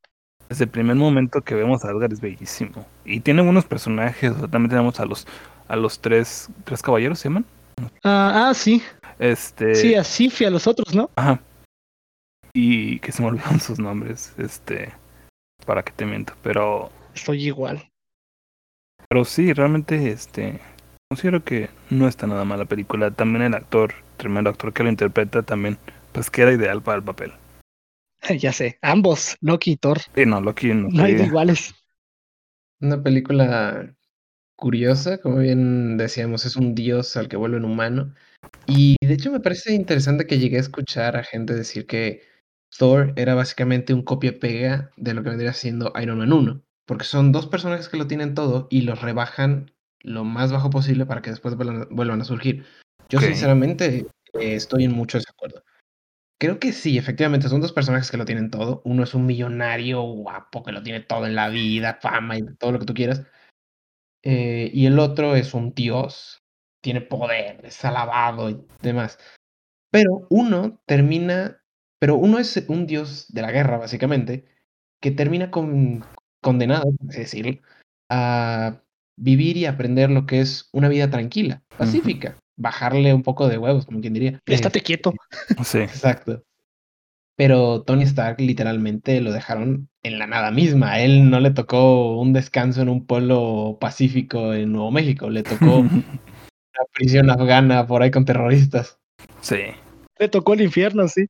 Desde 0.49 0.65
el 0.65 0.71
primer 0.71 0.97
momento 0.97 1.43
que 1.43 1.55
vemos 1.55 1.85
a 1.85 1.89
Asgard 1.91 2.13
es 2.13 2.21
bellísimo. 2.21 2.87
Y 3.05 3.21
tiene 3.21 3.43
buenos 3.43 3.65
personajes. 3.67 4.33
o 4.33 4.39
sea, 4.39 4.49
también 4.49 4.71
tenemos 4.71 4.99
a 5.01 5.05
los 5.05 5.27
a 5.69 5.77
los 5.77 6.01
tres, 6.01 6.49
tres 6.65 6.81
caballeros, 6.83 7.19
¿se 7.19 7.29
llaman? 7.29 7.45
Ah, 8.03 8.49
ah, 8.49 8.55
sí, 8.55 8.83
Este. 9.19 9.75
sí, 9.75 9.95
a 9.95 10.03
Sif 10.03 10.41
y 10.41 10.47
a 10.47 10.51
los 10.51 10.67
otros, 10.67 10.95
¿no? 10.95 11.11
Ajá. 11.17 11.41
Y 12.55 12.99
que 13.01 13.13
se 13.13 13.23
me 13.23 13.29
olvidan 13.33 13.61
sus 13.61 13.79
nombres. 13.79 14.33
Este. 14.39 14.93
Para 15.67 15.83
que 15.83 15.93
te 15.93 16.07
miento. 16.07 16.33
Pero. 16.43 16.91
Estoy 17.15 17.47
igual. 17.47 17.87
Pero 19.09 19.25
sí, 19.25 19.53
realmente, 19.53 20.11
este. 20.11 20.59
Considero 21.11 21.43
que 21.45 21.71
no 21.91 22.09
está 22.09 22.27
nada 22.27 22.45
mal 22.45 22.59
la 22.59 22.65
película. 22.65 23.11
También 23.11 23.43
el 23.43 23.55
actor, 23.55 23.95
tremendo 24.17 24.51
actor 24.51 24.73
que 24.73 24.83
lo 24.83 24.89
interpreta, 24.91 25.43
también, 25.43 25.79
pues 26.13 26.31
queda 26.31 26.53
ideal 26.53 26.83
para 26.83 26.97
el 26.99 27.03
papel. 27.05 27.33
ya 28.39 28.53
sé, 28.53 28.79
ambos, 28.83 29.37
Loki 29.41 29.73
y 29.73 29.77
Thor, 29.77 29.99
Sí, 30.15 30.27
no, 30.27 30.41
Loki 30.41 30.69
no, 30.69 30.89
no 30.89 31.05
hay 31.05 31.15
iguales. 31.15 31.75
Una 32.81 33.03
película 33.03 33.95
curiosa, 34.57 35.19
como 35.19 35.39
bien 35.39 35.97
decíamos, 35.97 36.45
es 36.45 36.57
un 36.57 36.75
dios 36.75 37.17
al 37.17 37.29
que 37.29 37.37
vuelven 37.37 37.65
humano. 37.65 38.15
Y 38.67 38.97
de 39.01 39.15
hecho 39.15 39.33
me 39.33 39.41
parece 39.41 39.75
interesante 39.75 40.27
que 40.27 40.39
llegué 40.39 40.57
a 40.57 40.61
escuchar 40.61 41.17
a 41.17 41.25
gente 41.25 41.55
decir 41.55 41.87
que 41.87 42.23
Thor 42.77 43.13
era 43.17 43.35
básicamente 43.35 43.95
un 43.95 44.03
copia-pega 44.03 44.91
de 44.97 45.15
lo 45.15 45.23
que 45.23 45.31
vendría 45.31 45.53
siendo 45.53 45.93
Iron 46.01 46.19
Man 46.19 46.33
1, 46.33 46.63
porque 46.87 47.05
son 47.05 47.33
dos 47.33 47.47
personajes 47.47 47.89
que 47.89 47.97
lo 47.97 48.07
tienen 48.07 48.35
todo 48.35 48.69
y 48.71 48.83
los 48.83 49.01
rebajan 49.01 49.73
lo 50.01 50.25
más 50.25 50.53
bajo 50.53 50.71
posible 50.71 51.07
para 51.07 51.23
que 51.23 51.31
después 51.31 51.57
vuelvan, 51.57 51.87
vuelvan 51.91 52.21
a 52.21 52.25
surgir. 52.25 52.65
Yo 53.09 53.21
sinceramente 53.21 54.07
eh, 54.35 54.55
estoy 54.55 54.85
en 54.85 54.93
mucho 54.93 55.19
desacuerdo. 55.19 55.63
Creo 56.41 56.61
que 56.61 56.73
sí, 56.73 56.99
efectivamente, 56.99 57.49
son 57.49 57.61
dos 57.61 57.73
personajes 57.73 58.11
que 58.11 58.17
lo 58.17 58.25
tienen 58.25 58.51
todo. 58.51 58.81
Uno 58.85 59.03
es 59.03 59.15
un 59.15 59.27
millonario 59.27 60.03
guapo 60.03 60.63
que 60.63 60.71
lo 60.71 60.83
tiene 60.85 61.01
todo 61.01 61.27
en 61.27 61.35
la 61.35 61.49
vida, 61.49 61.99
fama 62.01 62.39
y 62.39 62.43
todo 62.57 62.73
lo 62.73 62.79
que 62.79 62.87
tú 62.87 62.95
quieras. 62.95 63.25
Eh, 64.23 64.71
y 64.73 64.87
el 64.87 64.99
otro 65.01 65.35
es 65.35 65.53
un 65.55 65.75
dios, 65.75 66.45
tiene 66.81 67.01
poder, 67.01 67.65
es 67.65 67.85
alabado 67.85 68.51
y 68.51 68.65
demás. 68.83 69.19
Pero 69.91 70.27
uno 70.31 70.81
termina, 70.87 71.61
pero 71.99 72.15
uno 72.17 72.39
es 72.39 72.57
un 72.69 72.87
dios 72.87 73.33
de 73.33 73.43
la 73.43 73.51
guerra, 73.51 73.79
básicamente, 73.79 74.45
que 75.01 75.11
termina 75.11 75.51
con, 75.51 76.05
condenado, 76.41 76.93
así 77.09 77.21
decirlo, 77.21 77.61
a 78.11 78.83
vivir 79.17 79.57
y 79.57 79.67
aprender 79.67 80.11
lo 80.11 80.27
que 80.27 80.41
es 80.41 80.69
una 80.73 80.89
vida 80.89 81.11
tranquila, 81.11 81.63
pacífica, 81.77 82.37
bajarle 82.59 83.15
un 83.15 83.23
poco 83.23 83.49
de 83.49 83.57
huevos, 83.57 83.87
como 83.87 84.01
quien 84.01 84.13
diría. 84.13 84.41
Estate 84.45 84.81
Eh, 84.81 84.83
quieto. 84.83 85.15
Sí. 85.65 85.79
Exacto. 85.79 86.43
Pero 87.37 87.83
Tony 87.83 88.03
Stark 88.03 88.41
literalmente 88.41 89.21
lo 89.21 89.33
dejaron 89.33 89.89
en 90.03 90.19
la 90.19 90.27
nada 90.27 90.51
misma. 90.51 90.93
A 90.93 91.01
él 91.01 91.31
no 91.31 91.39
le 91.39 91.53
tocó 91.53 92.19
un 92.19 92.33
descanso 92.33 92.83
en 92.83 92.89
un 92.89 93.07
pueblo 93.07 93.79
pacífico 93.81 94.53
en 94.53 94.73
Nuevo 94.73 94.91
México, 94.91 95.31
le 95.31 95.45
tocó 95.45 95.79
una 95.79 96.85
prisión 96.93 97.31
afgana 97.31 97.87
por 97.87 98.03
ahí 98.03 98.11
con 98.11 98.25
terroristas. 98.25 98.99
sí. 99.41 99.61
Le 100.21 100.29
tocó 100.29 100.55
el 100.55 100.63
infierno, 100.63 101.07
sí, 101.07 101.27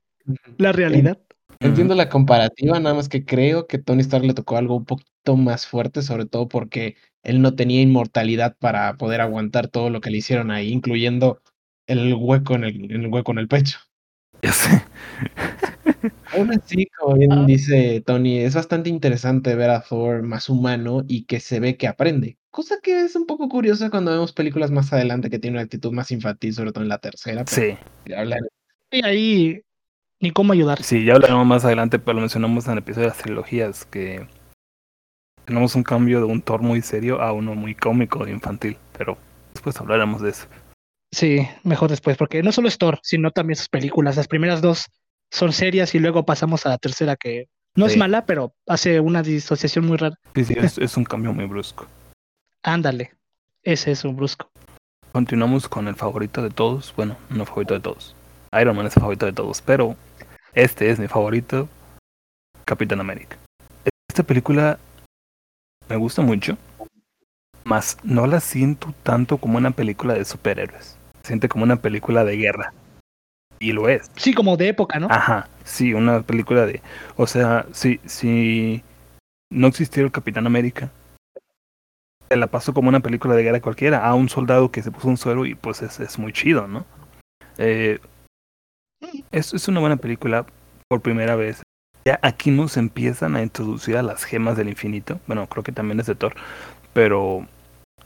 la 0.57 0.73
realidad. 0.73 1.19
Entiendo 1.61 1.95
la 1.95 2.09
comparativa, 2.09 2.79
nada 2.79 2.95
más 2.95 3.09
que 3.09 3.25
creo 3.25 3.67
que 3.67 3.79
Tony 3.79 4.01
Stark 4.03 4.25
le 4.25 4.35
tocó 4.35 4.57
algo 4.57 4.77
un 4.77 4.85
poquito 4.85 5.37
más 5.37 5.67
fuerte, 5.67 6.03
sobre 6.03 6.25
todo 6.25 6.49
porque 6.49 6.97
él 7.25 7.43
no 7.43 7.55
tenía 7.57 7.83
inmortalidad 7.83 8.57
para 8.59 8.97
poder 8.97 9.21
aguantar 9.21 9.69
todo 9.69 9.91
lo 9.91 10.01
que 10.01 10.11
le 10.11 10.19
hicieron 10.19 10.51
ahí, 10.53 10.71
incluyendo 10.73 11.41
el 11.89 12.15
hueco 12.15 12.55
en 12.55 12.65
el, 12.65 12.93
en 12.93 13.03
el 13.03 13.07
hueco 13.09 13.33
en 13.33 13.39
el 13.39 13.49
pecho. 13.49 13.79
Ya 14.43 14.53
sé. 14.53 14.83
Aún 16.33 16.53
así, 16.53 16.87
como 16.99 17.17
bien 17.17 17.33
Ah. 17.33 17.45
dice 17.45 18.03
Tony, 18.07 18.39
es 18.39 18.55
bastante 18.55 18.89
interesante 18.89 19.57
ver 19.57 19.71
a 19.71 19.81
Thor 19.81 20.23
más 20.23 20.49
humano 20.49 21.03
y 21.09 21.25
que 21.25 21.41
se 21.41 21.59
ve 21.59 21.77
que 21.77 21.89
aprende. 21.89 22.39
Cosa 22.51 22.77
que 22.83 23.01
es 23.05 23.17
un 23.17 23.27
poco 23.27 23.49
curiosa 23.49 23.91
cuando 23.91 24.13
vemos 24.13 24.33
películas 24.33 24.71
más 24.71 24.93
adelante 24.93 25.29
que 25.29 25.39
tiene 25.39 25.57
una 25.57 25.65
actitud 25.65 25.93
más 25.93 26.11
infantil, 26.13 26.55
sobre 26.55 26.71
todo 26.73 26.85
en 26.85 26.89
la 26.89 26.99
tercera. 26.99 27.45
Pero 27.45 27.73
Sí. 27.73 27.79
Y 28.91 29.05
ahí 29.05 29.61
ni 30.21 30.31
cómo 30.31 30.53
ayudar. 30.53 30.83
Sí, 30.83 31.05
ya 31.05 31.15
hablaremos 31.15 31.47
más 31.47 31.65
adelante, 31.65 31.99
pero 31.99 32.15
lo 32.15 32.21
mencionamos 32.21 32.67
en 32.67 32.73
el 32.73 32.79
episodio 32.79 33.07
de 33.07 33.09
las 33.09 33.19
trilogías, 33.19 33.85
que 33.85 34.27
tenemos 35.45 35.75
un 35.75 35.83
cambio 35.83 36.19
de 36.19 36.27
un 36.27 36.43
Thor 36.43 36.63
muy 36.63 36.83
serio 36.83 37.21
a 37.21 37.33
uno 37.33 37.55
muy 37.55 37.75
cómico 37.75 38.27
e 38.27 38.31
infantil, 38.31 38.77
pero 38.97 39.17
después 39.55 39.81
hablaremos 39.81 40.21
de 40.21 40.31
eso. 40.31 40.47
Sí, 41.11 41.49
mejor 41.65 41.89
después, 41.89 42.17
porque 42.17 42.43
no 42.43 42.53
solo 42.53 42.69
es 42.69 42.79
Thor, 42.79 43.01
sino 43.03 43.31
también 43.31 43.57
sus 43.57 43.69
películas. 43.69 44.17
Las 44.17 44.29
primeras 44.29 44.61
dos 44.61 44.87
son 45.31 45.53
serias 45.53 45.95
y 45.95 45.99
luego 45.99 46.25
pasamos 46.27 46.67
a 46.67 46.71
la 46.71 46.79
tercera 46.79 47.17
que 47.17 47.49
no 47.75 47.87
es 47.87 47.97
mala, 47.97 48.27
pero 48.27 48.53
hace 48.67 48.99
una 49.01 49.23
disociación 49.23 49.87
muy 49.87 49.97
rara. 49.97 50.19
Sí, 50.35 50.45
sí, 50.45 50.55
es, 50.57 50.79
es 50.79 50.97
un 50.97 51.05
cambio 51.05 51.33
muy 51.33 51.47
brusco. 51.47 51.87
Ándale, 52.63 53.13
ese 53.63 53.93
es 53.93 54.05
un 54.05 54.17
brusco. 54.17 54.51
Continuamos 55.13 55.69
con 55.69 55.89
el 55.89 55.95
favorito 55.95 56.43
de 56.43 56.51
todos, 56.51 56.93
bueno, 56.97 57.17
no 57.31 57.47
favorito 57.47 57.75
de 57.75 57.81
todos. 57.81 58.15
Iron 58.53 58.77
Man 58.77 58.87
es 58.87 58.97
el 58.97 59.01
favorito 59.01 59.27
de 59.27 59.33
todos, 59.33 59.61
pero 59.63 59.97
este 60.55 60.91
es 60.91 60.99
mi 60.99 61.09
favorito, 61.09 61.69
Capitán 62.65 63.01
América. 63.01 63.37
Esta 64.09 64.23
película 64.23 64.79
me 65.89 65.97
gusta 65.97 66.23
mucho, 66.23 66.57
mas 67.65 67.99
no 68.03 68.27
la 68.27 68.41
siento 68.41 68.95
tanto 69.03 69.39
como 69.39 69.59
una 69.59 69.71
película 69.71 70.15
de 70.15 70.25
superhéroes. 70.25 70.97
Se 71.23 71.29
siente 71.29 71.49
como 71.49 71.65
una 71.65 71.77
película 71.77 72.25
de 72.25 72.37
guerra. 72.37 72.73
Y 73.61 73.73
lo 73.73 73.89
es. 73.89 74.11
Sí, 74.17 74.35
como 74.35 74.57
de 74.57 74.69
época, 74.69 74.99
¿no? 74.99 75.09
Ajá, 75.11 75.49
sí, 75.65 75.93
una 75.93 76.23
película 76.23 76.65
de... 76.65 76.81
O 77.17 77.27
sea, 77.27 77.67
si, 77.73 78.01
si 78.07 78.83
no 79.51 79.67
existiera 79.67 80.07
el 80.07 80.13
Capitán 80.13 80.47
América, 80.47 80.91
te 82.29 82.37
la 82.37 82.47
paso 82.47 82.73
como 82.73 82.89
una 82.89 83.01
película 83.01 83.35
de 83.35 83.43
guerra 83.43 83.61
cualquiera, 83.61 84.07
a 84.07 84.15
un 84.15 84.29
soldado 84.29 84.71
que 84.71 84.83
se 84.83 84.91
puso 84.91 85.09
un 85.09 85.17
suero 85.17 85.45
y 85.45 85.55
pues 85.55 85.83
es, 85.83 85.99
es 85.99 86.19
muy 86.19 86.33
chido, 86.33 86.69
¿no? 86.69 86.87
Eh, 87.57 87.99
es, 89.31 89.55
es 89.55 89.69
una 89.69 89.81
buena 89.81 89.97
película 89.97 90.47
por 90.89 91.01
primera 91.01 91.37
vez. 91.37 91.63
Ya 92.05 92.19
aquí 92.23 92.51
nos 92.51 92.77
empiezan 92.77 93.37
a 93.37 93.43
introducir 93.43 93.97
a 93.97 94.03
las 94.03 94.25
gemas 94.25 94.57
del 94.57 94.69
infinito. 94.69 95.21
Bueno, 95.27 95.47
creo 95.47 95.63
que 95.63 95.73
también 95.73 96.01
es 96.01 96.07
de 96.07 96.15
Thor, 96.15 96.35
pero 96.93 97.47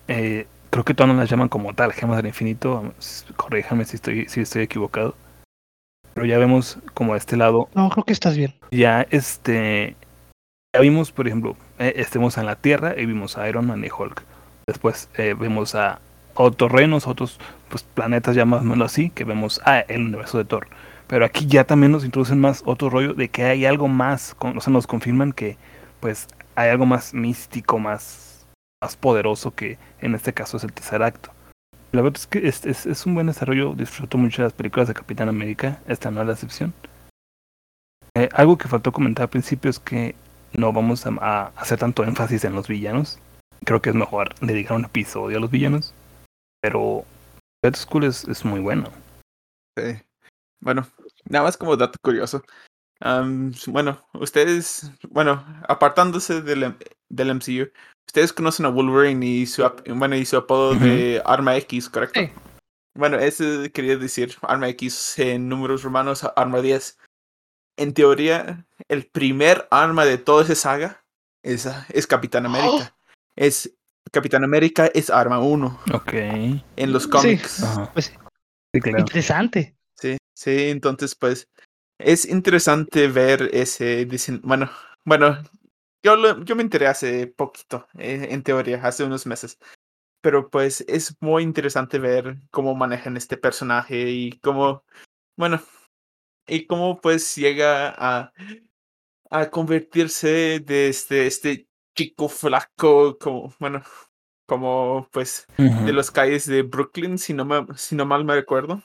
eh, 0.08 0.46
creo 0.70 0.84
que 0.84 0.94
todas 0.94 1.12
no 1.12 1.20
las 1.20 1.30
llaman 1.30 1.48
como 1.48 1.74
tal, 1.74 1.92
gemas 1.92 2.16
del 2.16 2.26
infinito. 2.26 2.92
Corríjanme 3.36 3.84
si 3.84 3.96
estoy, 3.96 4.28
si 4.28 4.40
estoy 4.40 4.62
equivocado. 4.62 5.14
Pero 6.14 6.26
ya 6.26 6.36
vemos 6.38 6.78
como 6.92 7.14
a 7.14 7.16
este 7.16 7.38
lado 7.38 7.68
No, 7.74 7.88
creo 7.88 8.04
que 8.04 8.12
estás 8.12 8.36
bien. 8.36 8.52
ya 8.70 9.06
este 9.10 9.96
ya 10.74 10.80
vimos 10.82 11.10
por 11.10 11.26
ejemplo 11.26 11.56
eh, 11.78 11.94
estemos 11.96 12.36
en 12.36 12.44
la 12.44 12.56
tierra 12.56 12.94
y 12.98 13.06
vimos 13.06 13.38
a 13.38 13.48
Iron 13.48 13.66
Man 13.66 13.82
y 13.82 13.88
Hulk 13.90 14.22
después 14.66 15.08
eh, 15.16 15.34
vemos 15.38 15.74
a 15.74 16.00
otros 16.34 16.70
reinos 16.70 17.06
otros 17.06 17.38
pues 17.72 17.84
planetas 17.84 18.36
llamémoslo 18.36 18.84
así 18.84 19.08
que 19.08 19.24
vemos 19.24 19.62
a 19.64 19.80
el 19.80 20.02
universo 20.02 20.36
de 20.36 20.44
Thor. 20.44 20.68
Pero 21.06 21.24
aquí 21.24 21.46
ya 21.46 21.64
también 21.64 21.90
nos 21.90 22.04
introducen 22.04 22.38
más 22.38 22.62
otro 22.66 22.90
rollo 22.90 23.14
de 23.14 23.30
que 23.30 23.44
hay 23.44 23.64
algo 23.64 23.88
más 23.88 24.34
con- 24.34 24.58
o 24.58 24.60
sea 24.60 24.70
nos 24.72 24.86
confirman 24.86 25.32
que 25.32 25.56
pues 26.00 26.28
hay 26.54 26.68
algo 26.68 26.84
más 26.84 27.14
místico 27.14 27.78
más 27.78 28.46
más 28.82 28.96
poderoso 28.96 29.54
que 29.54 29.78
en 30.02 30.14
este 30.14 30.34
caso 30.34 30.58
es 30.58 30.64
el 30.64 30.72
tercer 30.74 31.02
acto. 31.02 31.30
La 31.92 32.02
verdad 32.02 32.18
es 32.18 32.26
que 32.26 32.46
es, 32.46 32.66
es, 32.66 32.84
es 32.84 33.06
un 33.06 33.14
buen 33.14 33.26
desarrollo. 33.28 33.74
Disfruto 33.74 34.18
mucho 34.18 34.42
de 34.42 34.46
las 34.46 34.52
películas 34.52 34.88
de 34.88 34.94
Capitán 34.94 35.28
América. 35.28 35.80
Esta 35.86 36.10
no 36.10 36.20
es 36.20 36.26
la 36.26 36.32
excepción. 36.34 36.74
Eh, 38.14 38.28
algo 38.34 38.58
que 38.58 38.68
faltó 38.68 38.92
comentar 38.92 39.24
al 39.24 39.30
principio 39.30 39.70
es 39.70 39.78
que 39.78 40.14
no 40.52 40.72
vamos 40.72 41.06
a, 41.06 41.10
a 41.20 41.46
hacer 41.56 41.78
tanto 41.78 42.04
énfasis 42.04 42.44
en 42.44 42.54
los 42.54 42.68
villanos. 42.68 43.18
Creo 43.64 43.80
que 43.80 43.90
es 43.90 43.96
mejor 43.96 44.34
dedicar 44.40 44.76
un 44.76 44.84
episodio 44.84 45.38
a 45.38 45.40
los 45.40 45.50
villanos. 45.50 45.94
Pero 46.60 47.04
Red 47.62 47.76
School 47.76 48.04
es, 48.04 48.24
es 48.24 48.44
muy 48.44 48.60
bueno. 48.60 48.90
Sí. 49.78 50.00
Bueno, 50.60 50.86
nada 51.24 51.44
más 51.44 51.56
como 51.56 51.76
dato 51.76 51.98
curioso. 52.02 52.42
bueno, 53.66 54.04
ustedes, 54.14 54.90
bueno, 55.08 55.44
apartándose 55.68 56.40
del, 56.42 56.76
del 57.08 57.30
MCU, 57.34 57.70
ustedes 58.06 58.32
conocen 58.32 58.66
a 58.66 58.68
Wolverine 58.70 59.24
y 59.26 59.46
su, 59.46 59.64
ap- 59.64 59.86
bueno, 59.88 60.16
y 60.16 60.24
su 60.24 60.36
apodo 60.36 60.74
de 60.74 61.22
Arma 61.24 61.56
X, 61.56 61.88
¿correcto? 61.88 62.20
Sí. 62.20 62.30
Bueno, 62.94 63.18
eso 63.18 63.44
quería 63.72 63.96
decir 63.96 64.36
Arma 64.42 64.68
X 64.68 65.18
en 65.18 65.48
números 65.48 65.82
romanos, 65.82 66.24
Arma 66.36 66.60
10. 66.60 66.98
En 67.78 67.94
teoría, 67.94 68.66
el 68.88 69.06
primer 69.06 69.66
arma 69.70 70.04
de 70.04 70.18
toda 70.18 70.44
esa 70.44 70.54
saga 70.54 71.04
es, 71.42 71.66
es 71.88 72.06
Capitán 72.06 72.46
América. 72.46 72.94
Es 73.34 73.72
Capitán 74.10 74.44
América 74.44 74.90
es 74.94 75.10
arma 75.10 75.38
1 75.40 75.78
Ok. 75.92 76.12
en 76.14 76.92
los 76.92 77.06
cómics. 77.06 77.62
Ajá. 77.62 77.90
Pues 77.92 78.12
Sí, 78.74 78.80
claro. 78.80 78.98
interesante. 79.00 79.76
Sí, 79.98 80.16
sí, 80.34 80.70
entonces 80.70 81.14
pues 81.14 81.48
es 81.98 82.24
interesante 82.24 83.06
ver 83.08 83.50
ese 83.52 84.06
dicen, 84.06 84.40
bueno, 84.42 84.70
bueno, 85.04 85.38
yo 86.02 86.16
lo- 86.16 86.42
yo 86.42 86.56
me 86.56 86.62
enteré 86.62 86.86
hace 86.88 87.26
poquito, 87.26 87.86
eh, 87.98 88.28
en 88.30 88.42
teoría, 88.42 88.80
hace 88.82 89.04
unos 89.04 89.26
meses. 89.26 89.58
Pero 90.22 90.48
pues 90.50 90.82
es 90.88 91.16
muy 91.20 91.42
interesante 91.42 91.98
ver 91.98 92.38
cómo 92.50 92.74
manejan 92.74 93.16
este 93.16 93.36
personaje 93.36 94.10
y 94.10 94.32
cómo, 94.40 94.84
bueno, 95.36 95.60
y 96.46 96.66
cómo 96.66 97.00
pues 97.00 97.36
llega 97.36 97.94
a, 97.96 98.32
a 99.30 99.50
convertirse 99.50 100.60
de 100.60 100.88
este, 100.88 101.26
este 101.26 101.68
chico 101.94 102.28
flaco, 102.28 103.18
como, 103.18 103.54
bueno, 103.58 103.82
como 104.46 105.08
pues 105.12 105.46
de 105.56 105.92
las 105.92 106.10
calles 106.10 106.46
de 106.46 106.62
Brooklyn, 106.62 107.18
si 107.18 107.32
no, 107.34 107.44
me, 107.44 107.66
si 107.76 107.94
no 107.94 108.04
mal 108.06 108.24
me 108.24 108.34
recuerdo. 108.34 108.82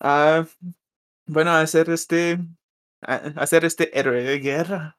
A, 0.00 0.46
bueno, 1.26 1.52
hacer 1.52 1.90
este, 1.90 2.38
hacer 3.00 3.64
este 3.64 3.98
héroe 3.98 4.22
de 4.22 4.38
guerra. 4.40 4.98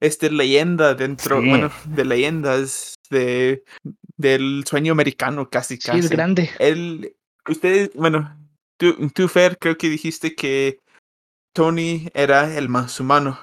Este 0.00 0.30
leyenda 0.30 0.94
dentro, 0.94 1.40
Sí. 1.40 1.48
bueno, 1.48 1.70
de 1.84 2.04
leyendas 2.04 2.94
de, 3.08 3.62
del 4.16 4.64
sueño 4.66 4.92
americano, 4.92 5.48
casi, 5.48 5.76
Sí, 5.76 5.90
es 5.90 6.02
casi. 6.02 6.08
grande. 6.08 6.50
Él, 6.58 7.14
ustedes, 7.48 7.92
bueno, 7.94 8.36
tú, 8.78 9.08
tú, 9.10 9.28
Fer, 9.28 9.56
creo 9.58 9.78
que 9.78 9.88
dijiste 9.88 10.34
que 10.34 10.80
Tony 11.54 12.08
era 12.14 12.56
el 12.56 12.68
más 12.68 12.98
humano. 12.98 13.38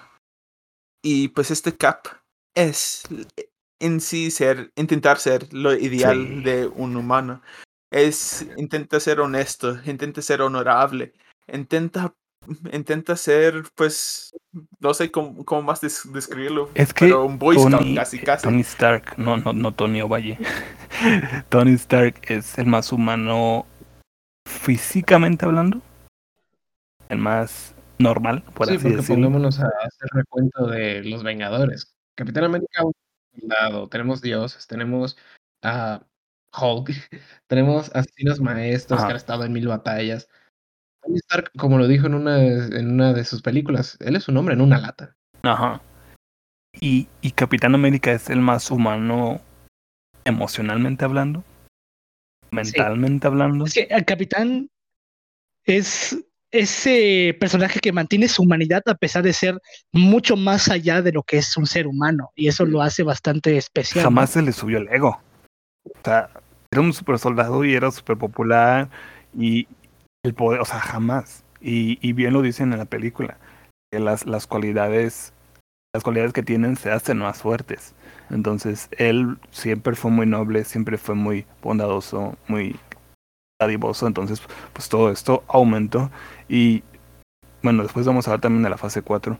Y 1.01 1.29
pues 1.29 1.49
este 1.49 1.77
Cap 1.77 2.07
es 2.55 3.03
en 3.79 4.01
sí 4.01 4.31
ser, 4.31 4.71
intentar 4.75 5.19
ser 5.19 5.51
lo 5.53 5.73
ideal 5.73 6.17
Sí. 6.37 6.43
de 6.43 6.67
un 6.67 6.95
humano. 6.97 7.41
Es, 7.91 8.45
intenta 8.57 8.99
ser 8.99 9.19
honesto, 9.19 9.77
intenta 9.85 10.21
ser 10.21 10.41
honorable, 10.41 11.13
intenta, 11.51 12.13
intenta 12.71 13.15
ser, 13.15 13.63
pues, 13.75 14.31
no 14.79 14.93
sé 14.93 15.09
cómo, 15.11 15.43
cómo 15.45 15.61
más 15.63 15.81
des- 15.81 16.11
describirlo, 16.13 16.69
Es 16.75 16.93
que 16.93 17.05
pero 17.05 17.25
un 17.25 17.39
Boy 17.39 17.57
Scout 17.57 17.71
Tony, 17.71 17.95
casi, 17.95 18.19
casi. 18.19 18.43
Tony 18.43 18.61
Stark, 18.61 19.17
no, 19.17 19.37
no, 19.37 19.53
no 19.53 19.73
Tony 19.73 20.01
Ovalle. 20.01 20.37
Tony 21.49 21.73
Stark 21.73 22.15
es 22.27 22.57
el 22.59 22.65
más 22.67 22.91
humano 22.91 23.65
físicamente 24.47 25.45
hablando. 25.45 25.81
El 27.07 27.17
más 27.17 27.73
normal, 27.97 28.43
por 28.53 28.67
sí, 28.67 28.73
así 28.75 28.83
porque 28.83 28.97
decirlo. 28.97 29.15
pongámonos 29.27 29.59
a 29.59 29.65
hacer 29.67 30.09
recuento 30.13 30.67
de 30.67 31.03
los 31.05 31.23
Vengadores. 31.23 31.95
Capitán 32.19 32.43
América, 32.43 32.83
un 32.83 32.91
soldado, 33.39 33.87
tenemos 33.87 34.21
dioses, 34.21 34.67
tenemos 34.67 35.17
a 35.63 36.05
Hulk, 36.53 36.89
tenemos 37.47 37.95
asesinos 37.95 38.41
maestros 38.41 38.99
Ajá. 38.99 39.07
que 39.07 39.11
han 39.13 39.17
estado 39.17 39.45
en 39.45 39.53
mil 39.53 39.69
batallas. 39.69 40.27
Tony 41.01 41.15
Stark, 41.19 41.49
como 41.57 41.77
lo 41.77 41.87
dijo 41.87 42.07
en 42.07 42.15
una, 42.15 42.43
en 42.43 42.91
una 42.91 43.13
de 43.13 43.23
sus 43.23 43.41
películas, 43.41 43.97
él 44.01 44.17
es 44.17 44.27
un 44.27 44.35
hombre 44.35 44.55
en 44.55 44.59
una 44.59 44.79
lata. 44.79 45.15
Ajá. 45.43 45.81
Y, 46.73 47.07
y 47.21 47.31
Capitán 47.31 47.73
América 47.73 48.11
es 48.11 48.29
el 48.29 48.41
más 48.41 48.69
humano 48.69 49.39
emocionalmente 50.25 51.05
hablando, 51.05 51.45
mentalmente 52.51 53.27
hablando. 53.27 53.63
Es 53.63 53.75
que 53.75 53.87
el 53.89 54.03
capitán 54.03 54.69
es 55.63 56.21
ese 56.51 57.35
personaje 57.39 57.79
que 57.79 57.91
mantiene 57.91 58.27
su 58.27 58.43
humanidad 58.43 58.81
a 58.87 58.95
pesar 58.95 59.23
de 59.23 59.33
ser 59.33 59.59
mucho 59.91 60.35
más 60.35 60.69
allá 60.69 61.01
de 61.01 61.11
lo 61.11 61.23
que 61.23 61.37
es 61.37 61.55
un 61.57 61.65
ser 61.65 61.87
humano. 61.87 62.31
Y 62.35 62.47
eso 62.47 62.65
lo 62.65 62.81
hace 62.81 63.03
bastante 63.03 63.57
especial. 63.57 64.03
Jamás 64.03 64.31
se 64.31 64.41
le 64.41 64.51
subió 64.51 64.77
el 64.77 64.87
ego. 64.89 65.21
O 65.85 65.99
sea, 66.03 66.29
era 66.71 66.81
un 66.81 66.93
super 66.93 67.17
soldado 67.19 67.63
y 67.65 67.73
era 67.73 67.91
súper 67.91 68.17
popular 68.17 68.89
y 69.37 69.67
el 70.23 70.33
poder, 70.33 70.61
o 70.61 70.65
sea, 70.65 70.79
jamás. 70.79 71.43
Y, 71.61 71.97
y 72.01 72.13
bien 72.13 72.33
lo 72.33 72.41
dicen 72.41 72.71
en 72.71 72.79
la 72.79 72.85
película, 72.85 73.37
que 73.91 73.99
las, 73.99 74.25
las 74.25 74.47
cualidades, 74.47 75.33
las 75.93 76.03
cualidades 76.03 76.33
que 76.33 76.43
tienen 76.43 76.75
se 76.77 76.91
hacen 76.91 77.17
más 77.17 77.41
fuertes. 77.41 77.95
Entonces, 78.29 78.89
él 78.97 79.37
siempre 79.51 79.95
fue 79.95 80.11
muy 80.11 80.25
noble, 80.25 80.63
siempre 80.63 80.97
fue 80.97 81.15
muy 81.15 81.45
bondadoso, 81.61 82.37
muy 82.47 82.79
dadivoso. 83.59 84.07
Entonces, 84.07 84.41
pues 84.73 84.89
todo 84.89 85.11
esto 85.11 85.43
aumentó. 85.47 86.09
Y 86.47 86.83
bueno, 87.61 87.83
después 87.83 88.05
vamos 88.05 88.27
a 88.27 88.31
hablar 88.31 88.41
también 88.41 88.63
de 88.63 88.69
la 88.69 88.77
fase 88.77 89.01
4. 89.01 89.37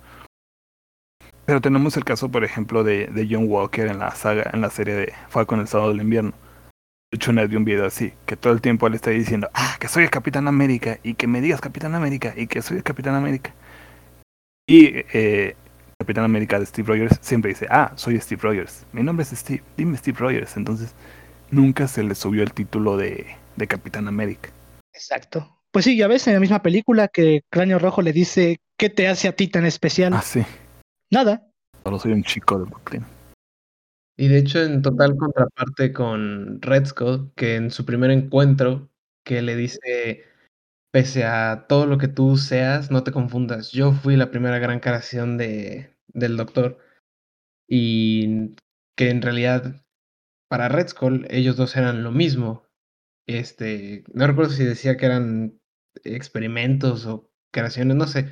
Pero 1.46 1.62
tenemos 1.62 1.98
el 1.98 2.04
caso, 2.04 2.30
por 2.30 2.44
ejemplo, 2.44 2.84
de, 2.84 3.08
de 3.08 3.28
John 3.30 3.46
Walker 3.48 3.88
en 3.88 4.00
la 4.00 4.12
saga, 4.12 4.52
en 4.54 4.62
la 4.62 4.70
serie 4.70 4.94
de 4.94 5.14
Falcon 5.30 5.60
el 5.60 5.68
Sábado 5.68 5.90
del 5.90 6.02
Invierno. 6.02 6.34
De 7.12 7.16
hecho, 7.16 7.32
una 7.32 7.42
vez 7.42 7.50
vi 7.50 7.56
un 7.56 7.66
video 7.66 7.88
así, 7.88 8.14
que 8.28 8.36
todo 8.38 8.54
el 8.54 8.62
tiempo 8.62 8.86
él 8.86 8.94
está 8.94 9.10
diciendo, 9.10 9.50
ah, 9.56 9.78
que 9.80 9.88
soy 9.88 10.04
el 10.04 10.12
Capitán 10.12 10.48
América, 10.48 11.00
y 11.02 11.16
que 11.16 11.26
me 11.26 11.42
digas 11.42 11.60
Capitán 11.60 11.96
América, 11.96 12.36
y 12.38 12.46
que 12.46 12.62
soy 12.62 12.78
el 12.78 12.84
Capitán 12.84 13.16
América. 13.16 13.52
Y 14.68 14.92
eh, 15.12 15.56
Capitán 15.98 16.24
América 16.24 16.60
de 16.60 16.68
Steve 16.68 16.88
Rogers 16.88 17.18
siempre 17.22 17.50
dice, 17.50 17.66
ah, 17.72 17.94
soy 17.96 18.20
Steve 18.22 18.42
Rogers. 18.44 18.86
Mi 18.94 19.02
nombre 19.02 19.24
es 19.24 19.30
Steve, 19.30 19.64
dime 19.76 19.98
Steve 19.98 20.20
Rogers. 20.20 20.56
Entonces, 20.56 20.94
nunca 21.50 21.88
se 21.88 22.04
le 22.04 22.14
subió 22.14 22.44
el 22.44 22.54
título 22.54 22.96
de, 22.96 23.26
de 23.60 23.68
Capitán 23.68 24.08
América. 24.08 24.50
Exacto. 24.94 25.62
Pues 25.72 25.86
sí, 25.86 25.96
ya 25.96 26.08
ves 26.08 26.28
en 26.28 26.34
la 26.34 26.40
misma 26.40 26.64
película 26.64 27.08
que 27.10 27.44
Cráneo 27.52 27.78
Rojo 27.78 28.02
le 28.02 28.12
dice, 28.12 28.60
¿qué 28.78 28.90
te 28.90 29.08
hace 29.08 29.28
a 29.28 29.36
ti 29.36 29.48
tan 29.48 29.66
especial? 29.66 30.14
Ah, 30.14 30.24
sí. 30.24 30.44
Nada. 31.12 31.48
Solo 31.84 32.00
soy 32.00 32.14
un 32.14 32.24
chico 32.24 32.58
de 32.58 32.66
Brooklyn. 32.66 33.06
Y 34.18 34.28
de 34.28 34.40
hecho, 34.40 34.64
en 34.64 34.82
total 34.82 35.16
contraparte 35.16 35.94
con 35.94 36.62
Red 36.62 36.88
Skull, 36.88 37.32
que 37.36 37.56
en 37.56 37.72
su 37.72 37.86
primer 37.86 38.12
encuentro, 38.12 38.90
que 39.24 39.42
le 39.42 39.56
dice, 39.56 40.26
pese 40.92 41.24
a 41.24 41.68
todo 41.70 41.86
lo 41.86 41.98
que 41.98 42.08
tú 42.08 42.36
seas, 42.36 42.90
no 42.92 43.04
te 43.04 43.12
confundas, 43.12 43.72
yo 43.72 43.94
fui 43.94 44.16
la 44.16 44.32
primera 44.32 44.60
gran 44.60 44.80
creación 44.80 45.38
de, 45.38 45.96
del 46.08 46.36
doctor. 46.36 46.80
Y 47.68 48.56
que 48.98 49.10
en 49.12 49.22
realidad, 49.22 49.86
para 50.50 50.68
Red 50.68 50.90
Skull, 50.90 51.28
ellos 51.30 51.56
dos 51.56 51.78
eran 51.78 52.04
lo 52.04 52.12
mismo. 52.12 52.66
Este, 53.30 54.04
no 54.12 54.26
recuerdo 54.26 54.52
si 54.52 54.64
decía 54.64 54.98
que 54.98 55.06
eran 55.06 55.62
experimentos 56.04 57.06
o 57.06 57.32
creaciones, 57.54 57.96
no 57.96 58.08
sé. 58.08 58.30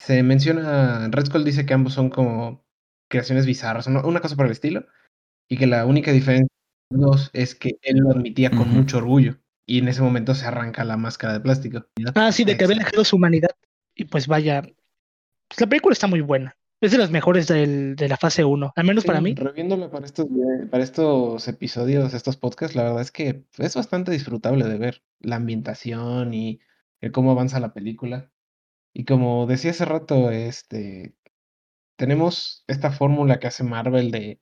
Se 0.00 0.22
menciona, 0.22 1.08
Red 1.10 1.26
Skull 1.26 1.44
dice 1.44 1.66
que 1.66 1.74
ambos 1.74 1.94
son 1.94 2.10
como 2.10 2.64
creaciones 3.10 3.44
bizarras, 3.44 3.88
una 3.88 4.06
una 4.06 4.20
cosa 4.20 4.36
por 4.36 4.46
el 4.46 4.52
estilo, 4.52 4.86
y 5.48 5.56
que 5.56 5.66
la 5.66 5.84
única 5.84 6.12
diferencia 6.12 6.46
de 6.90 6.96
los 6.96 7.10
dos 7.10 7.30
es 7.32 7.56
que 7.56 7.78
él 7.82 7.98
lo 7.98 8.12
admitía 8.12 8.52
con 8.52 8.68
mucho 8.68 8.98
orgullo, 8.98 9.40
y 9.66 9.80
en 9.80 9.88
ese 9.88 10.00
momento 10.00 10.36
se 10.36 10.46
arranca 10.46 10.84
la 10.84 10.96
máscara 10.96 11.32
de 11.32 11.40
plástico. 11.40 11.86
Ah, 12.14 12.30
sí, 12.30 12.44
de 12.44 12.56
que 12.56 12.62
había 12.64 12.76
Exacto. 12.76 12.90
dejado 12.92 13.04
su 13.04 13.16
humanidad. 13.16 13.50
Y 13.96 14.04
pues 14.04 14.28
vaya, 14.28 14.62
pues 14.62 15.60
la 15.60 15.66
película 15.66 15.92
está 15.92 16.06
muy 16.06 16.20
buena. 16.20 16.56
Es 16.80 16.92
de 16.92 16.98
las 16.98 17.10
mejores 17.10 17.46
del- 17.46 17.94
de 17.94 18.08
la 18.08 18.16
fase 18.16 18.44
1, 18.44 18.72
al 18.74 18.84
menos 18.84 19.04
para 19.04 19.20
mí. 19.20 19.34
reviéndola 19.34 19.90
para 19.90 20.06
estos, 20.06 20.26
para 20.70 20.82
estos 20.82 21.46
episodios, 21.46 22.14
estos 22.14 22.36
podcasts, 22.36 22.74
la 22.74 22.84
verdad 22.84 23.02
es 23.02 23.10
que 23.12 23.44
es 23.58 23.74
bastante 23.74 24.10
disfrutable 24.12 24.64
de 24.64 24.78
ver 24.78 25.02
la 25.20 25.36
ambientación 25.36 26.32
y 26.32 26.60
el 27.00 27.12
cómo 27.12 27.32
avanza 27.32 27.60
la 27.60 27.74
película. 27.74 28.30
Y 28.94 29.04
como 29.04 29.46
decía 29.46 29.72
hace 29.72 29.84
rato, 29.84 30.30
este, 30.30 31.14
tenemos 31.96 32.64
esta 32.66 32.90
fórmula 32.90 33.38
que 33.38 33.46
hace 33.48 33.64
Marvel 33.64 34.10
de, 34.10 34.40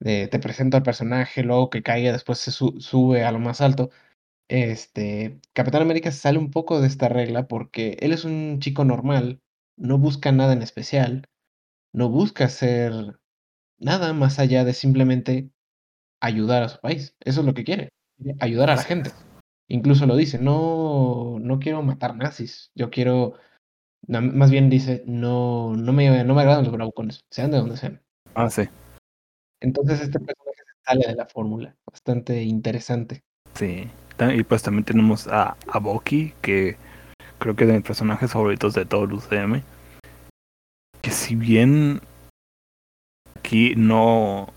de 0.00 0.28
te 0.28 0.38
presento 0.38 0.76
al 0.76 0.82
personaje, 0.84 1.42
luego 1.42 1.70
que 1.70 1.82
caiga, 1.82 2.12
después 2.12 2.38
se 2.38 2.50
su- 2.52 2.80
sube 2.80 3.24
a 3.24 3.32
lo 3.32 3.38
más 3.38 3.60
alto. 3.60 3.90
Este, 4.48 5.40
Capitán 5.54 5.82
América 5.82 6.12
sale 6.12 6.38
un 6.38 6.50
poco 6.50 6.80
de 6.80 6.88
esta 6.88 7.08
regla 7.08 7.48
porque 7.48 7.96
él 8.00 8.12
es 8.12 8.24
un 8.24 8.60
chico 8.60 8.84
normal, 8.84 9.40
no 9.76 9.98
busca 9.98 10.32
nada 10.32 10.52
en 10.54 10.62
especial, 10.62 11.28
no 11.92 12.08
busca 12.08 12.48
ser 12.48 13.18
nada 13.78 14.12
más 14.12 14.38
allá 14.38 14.64
de 14.64 14.72
simplemente 14.72 15.50
ayudar 16.20 16.62
a 16.62 16.68
su 16.68 16.80
país. 16.80 17.16
Eso 17.20 17.40
es 17.40 17.46
lo 17.46 17.54
que 17.54 17.64
quiere, 17.64 17.92
ayudar 18.40 18.70
a 18.70 18.76
la 18.76 18.82
gente. 18.82 19.10
Incluso 19.68 20.06
lo 20.06 20.16
dice, 20.16 20.38
no, 20.38 21.38
no 21.40 21.58
quiero 21.58 21.82
matar 21.82 22.16
nazis, 22.16 22.70
yo 22.74 22.90
quiero, 22.90 23.34
más 24.06 24.50
bien 24.50 24.68
dice, 24.68 25.02
no, 25.06 25.74
no 25.74 25.92
me, 25.92 26.24
no 26.24 26.34
me 26.34 26.40
agradan 26.42 26.64
los 26.64 26.72
bravucones, 26.72 27.24
sean 27.30 27.50
de 27.50 27.58
donde 27.58 27.76
sean. 27.76 28.02
Ah, 28.34 28.50
sí. 28.50 28.62
Entonces 29.60 30.00
este 30.00 30.18
personaje 30.18 30.58
se 30.58 30.84
sale 30.84 31.06
de 31.06 31.14
la 31.14 31.26
fórmula, 31.26 31.76
bastante 31.86 32.42
interesante. 32.42 33.22
Sí. 33.54 33.88
Y 34.34 34.44
pues 34.44 34.62
también 34.62 34.84
tenemos 34.84 35.26
a, 35.26 35.56
a 35.68 35.78
Bucky, 35.78 36.34
que 36.42 36.76
creo 37.38 37.56
que 37.56 37.64
es 37.64 37.68
de 37.68 37.76
mis 37.76 37.86
personajes 37.86 38.30
favoritos 38.30 38.74
de 38.74 38.84
todo 38.84 39.04
el 39.04 39.14
UCM. 39.14 39.62
Si 41.22 41.36
bien 41.36 42.00
aquí 43.36 43.74
no, 43.76 44.48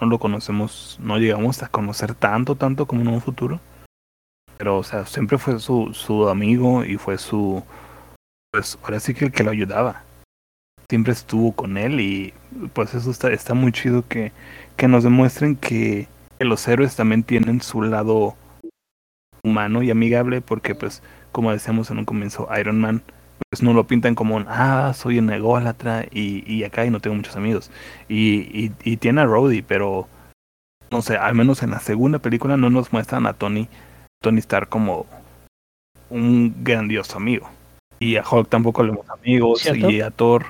no 0.00 0.06
lo 0.06 0.20
conocemos, 0.20 0.96
no 1.02 1.18
llegamos 1.18 1.60
a 1.64 1.68
conocer 1.68 2.14
tanto, 2.14 2.54
tanto 2.54 2.86
como 2.86 3.00
en 3.00 3.08
un 3.08 3.20
futuro. 3.20 3.58
Pero, 4.58 4.78
o 4.78 4.84
sea, 4.84 5.06
siempre 5.06 5.38
fue 5.38 5.58
su, 5.58 5.92
su 5.92 6.28
amigo 6.28 6.84
y 6.84 6.98
fue 6.98 7.18
su. 7.18 7.64
Pues 8.52 8.78
ahora 8.84 9.00
sí 9.00 9.12
que 9.12 9.24
el 9.24 9.32
que 9.32 9.42
lo 9.42 9.50
ayudaba. 9.50 10.04
Siempre 10.88 11.14
estuvo 11.14 11.50
con 11.50 11.76
él 11.76 11.98
y 11.98 12.32
pues 12.74 12.94
eso 12.94 13.10
está, 13.10 13.32
está 13.32 13.54
muy 13.54 13.72
chido 13.72 14.06
que, 14.06 14.30
que 14.76 14.86
nos 14.86 15.02
demuestren 15.02 15.56
que, 15.56 16.06
que 16.38 16.44
los 16.44 16.68
héroes 16.68 16.94
también 16.94 17.24
tienen 17.24 17.60
su 17.60 17.82
lado 17.82 18.36
humano 19.42 19.82
y 19.82 19.90
amigable 19.90 20.42
porque 20.42 20.76
pues 20.76 21.02
como 21.32 21.50
decíamos 21.50 21.90
en 21.90 21.98
un 21.98 22.04
comienzo 22.04 22.48
Iron 22.56 22.80
Man 22.80 23.02
pues 23.52 23.62
no 23.62 23.74
lo 23.74 23.86
pintan 23.86 24.14
como 24.14 24.34
un 24.34 24.46
ah 24.48 24.94
soy 24.94 25.18
un 25.18 25.30
ególatra 25.30 26.06
y, 26.10 26.42
y 26.50 26.64
acá 26.64 26.86
y 26.86 26.90
no 26.90 27.00
tengo 27.00 27.16
muchos 27.16 27.36
amigos 27.36 27.70
y, 28.08 28.40
y, 28.58 28.72
y 28.82 28.96
tiene 28.96 29.20
a 29.20 29.26
Rhodey 29.26 29.60
pero 29.60 30.08
no 30.90 31.02
sé 31.02 31.18
al 31.18 31.34
menos 31.34 31.62
en 31.62 31.72
la 31.72 31.80
segunda 31.80 32.18
película 32.18 32.56
no 32.56 32.70
nos 32.70 32.94
muestran 32.94 33.26
a 33.26 33.34
Tony 33.34 33.68
Tony 34.22 34.38
Stark 34.38 34.70
como 34.70 35.04
un 36.08 36.64
grandioso 36.64 37.18
amigo 37.18 37.50
y 37.98 38.16
a 38.16 38.24
Hulk 38.26 38.48
tampoco 38.48 38.84
le 38.84 38.92
vemos 38.92 39.10
amigos 39.10 39.60
¿Cierto? 39.60 39.90
y 39.90 40.00
a 40.00 40.10
Thor 40.10 40.46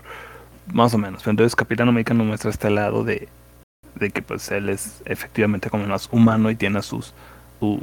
más 0.72 0.94
o 0.94 0.98
menos 0.98 1.26
entonces 1.26 1.56
Capitán 1.56 1.88
América 1.88 2.14
nos 2.14 2.28
muestra 2.28 2.50
este 2.50 2.70
lado 2.70 3.02
de 3.02 3.28
de 3.96 4.10
que 4.10 4.22
pues 4.22 4.48
él 4.52 4.68
es 4.68 5.02
efectivamente 5.06 5.70
como 5.70 5.88
más 5.88 6.08
humano 6.12 6.52
y 6.52 6.54
tiene 6.54 6.78
a 6.78 6.82
sus 6.82 7.14
sus 7.58 7.80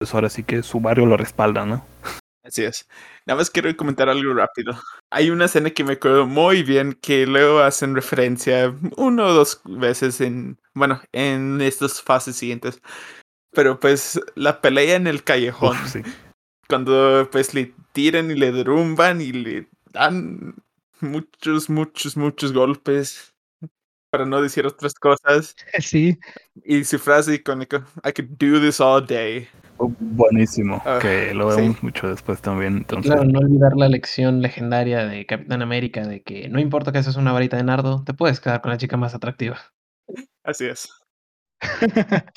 pues 0.00 0.12
ahora 0.16 0.28
sí 0.28 0.42
que 0.42 0.64
su 0.64 0.80
barrio 0.80 1.06
lo 1.06 1.16
respalda, 1.16 1.64
¿no? 1.64 1.84
Así 2.44 2.64
es. 2.64 2.88
Nada 3.24 3.38
más 3.38 3.50
quiero 3.50 3.74
comentar 3.76 4.08
algo 4.08 4.34
rápido. 4.34 4.74
Hay 5.10 5.30
una 5.30 5.44
escena 5.44 5.70
que 5.70 5.84
me 5.84 5.92
acuerdo 5.94 6.26
muy 6.26 6.62
bien 6.64 6.94
que 6.94 7.26
luego 7.26 7.60
hacen 7.60 7.94
referencia 7.94 8.74
uno 8.96 9.26
o 9.26 9.32
dos 9.32 9.60
veces 9.64 10.20
en, 10.20 10.58
bueno, 10.74 11.00
en 11.12 11.60
estas 11.60 12.02
fases 12.02 12.36
siguientes. 12.36 12.80
Pero 13.52 13.78
pues 13.78 14.20
la 14.34 14.60
pelea 14.60 14.96
en 14.96 15.06
el 15.06 15.22
callejón, 15.22 15.76
Uf, 15.76 15.92
sí. 15.92 16.02
cuando 16.68 17.28
pues 17.30 17.54
le 17.54 17.74
tiran 17.92 18.30
y 18.30 18.34
le 18.34 18.50
derrumban 18.50 19.20
y 19.20 19.32
le 19.32 19.68
dan 19.92 20.54
muchos, 21.00 21.68
muchos, 21.70 22.16
muchos 22.16 22.52
golpes, 22.52 23.34
para 24.10 24.26
no 24.26 24.42
decir 24.42 24.66
otras 24.66 24.94
cosas. 24.94 25.54
Sí, 25.80 26.18
Y 26.64 26.84
su 26.84 26.98
frase 26.98 27.34
icónica, 27.34 27.86
I 28.04 28.12
could 28.12 28.30
do 28.38 28.58
this 28.60 28.80
all 28.80 29.04
day. 29.06 29.48
Oh, 29.84 29.92
Buenísimo, 29.98 30.80
Ah, 30.86 30.98
que 31.02 31.34
lo 31.34 31.50
sí. 31.50 31.60
vemos 31.60 31.82
mucho 31.82 32.08
después 32.08 32.40
también. 32.40 32.76
Entonces, 32.76 33.10
claro, 33.10 33.24
no 33.28 33.40
olvidar 33.40 33.72
la 33.76 33.88
lección 33.88 34.40
legendaria 34.40 35.04
de 35.06 35.26
Capitán 35.26 35.60
América 35.60 36.06
de 36.06 36.22
que 36.22 36.48
no 36.48 36.60
importa 36.60 36.92
que 36.92 37.02
seas 37.02 37.16
una 37.16 37.32
varita 37.32 37.56
de 37.56 37.64
nardo, 37.64 38.04
te 38.04 38.14
puedes 38.14 38.38
quedar 38.38 38.60
con 38.60 38.70
la 38.70 38.78
chica 38.78 38.96
más 38.96 39.14
atractiva. 39.14 39.58
Así 40.44 40.66
es. 40.66 40.88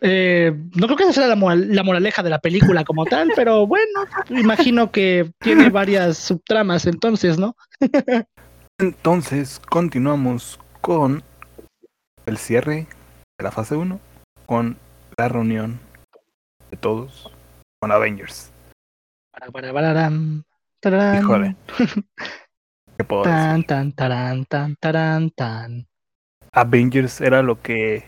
Eh, 0.00 0.52
no 0.76 0.86
creo 0.86 0.96
que 0.96 1.02
esa 1.02 1.12
sea 1.12 1.26
la, 1.26 1.34
moral- 1.34 1.74
la 1.74 1.82
moraleja 1.82 2.22
de 2.22 2.30
la 2.30 2.38
película 2.38 2.84
como 2.84 3.04
tal, 3.04 3.32
pero 3.34 3.66
bueno, 3.66 4.04
imagino 4.30 4.92
que 4.92 5.32
tiene 5.40 5.70
varias 5.70 6.16
subtramas 6.18 6.86
entonces, 6.86 7.36
¿no? 7.36 7.56
entonces 8.78 9.60
continuamos 9.68 10.60
con 10.80 11.24
el 12.26 12.38
cierre 12.38 12.86
de 13.38 13.42
la 13.42 13.50
fase 13.50 13.74
1, 13.74 13.98
con 14.46 14.76
la 15.16 15.28
reunión 15.28 15.80
de 16.70 16.76
todos 16.76 17.32
con 17.80 17.92
Avengers. 17.92 18.52
Híjole. 21.18 21.56
¿Qué 22.96 23.04
puedo 23.04 23.22
decir? 23.22 23.36
tan, 23.36 23.64
tan, 23.64 23.92
tarán, 23.92 24.44
tan, 24.46 24.76
tarán, 24.76 25.30
tan. 25.30 25.88
Avengers 26.52 27.20
era 27.20 27.42
lo 27.42 27.60
que 27.62 28.04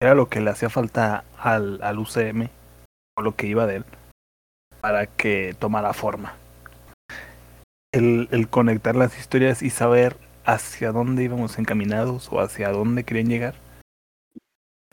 era 0.00 0.14
lo 0.14 0.28
que 0.28 0.40
le 0.40 0.50
hacía 0.50 0.70
falta 0.70 1.24
al, 1.38 1.80
al 1.82 1.98
UCM 1.98 2.48
o 3.16 3.22
lo 3.22 3.36
que 3.36 3.46
iba 3.46 3.66
de 3.66 3.76
él 3.76 3.84
para 4.80 5.06
que 5.06 5.54
tomara 5.58 5.92
forma. 5.92 6.34
El, 7.92 8.28
el 8.32 8.48
conectar 8.48 8.96
las 8.96 9.16
historias 9.18 9.62
y 9.62 9.70
saber 9.70 10.16
hacia 10.44 10.92
dónde 10.92 11.22
íbamos 11.22 11.58
encaminados 11.58 12.28
o 12.30 12.40
hacia 12.40 12.70
dónde 12.70 13.04
querían 13.04 13.28
llegar. 13.28 13.54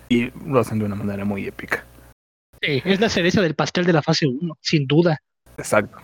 Y 0.08 0.32
lo 0.48 0.60
hacen 0.60 0.80
de 0.80 0.86
una 0.86 0.96
manera 0.96 1.26
muy 1.26 1.48
épica. 1.48 1.84
Sí, 2.62 2.82
es 2.86 3.00
la 3.00 3.10
cereza 3.10 3.42
del 3.42 3.56
pastel 3.56 3.86
de 3.86 3.94
la 3.94 4.02
fase 4.04 4.28
1, 4.28 4.56
sin 4.62 4.86
duda. 4.86 5.18
Exacto. 5.58 5.98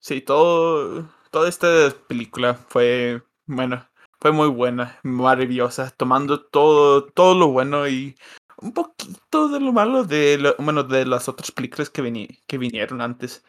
Sí, 0.00 0.20
todo, 0.20 1.08
toda 1.30 1.48
esta 1.48 1.90
película 2.06 2.54
fue, 2.54 3.22
bueno, 3.46 3.88
fue 4.20 4.32
muy 4.32 4.48
buena, 4.48 4.98
maravillosa, 5.02 5.90
tomando 5.90 6.42
todo, 6.44 7.06
todo 7.06 7.34
lo 7.34 7.48
bueno 7.48 7.88
y 7.88 8.16
un 8.58 8.72
poquito 8.72 9.48
de 9.48 9.60
lo 9.60 9.72
malo 9.72 10.04
de, 10.04 10.38
lo- 10.38 10.54
bueno, 10.58 10.84
de 10.84 11.06
las 11.06 11.28
otras 11.28 11.50
películas 11.50 11.90
que, 11.90 12.38
que 12.46 12.58
vinieron 12.58 13.00
antes. 13.00 13.44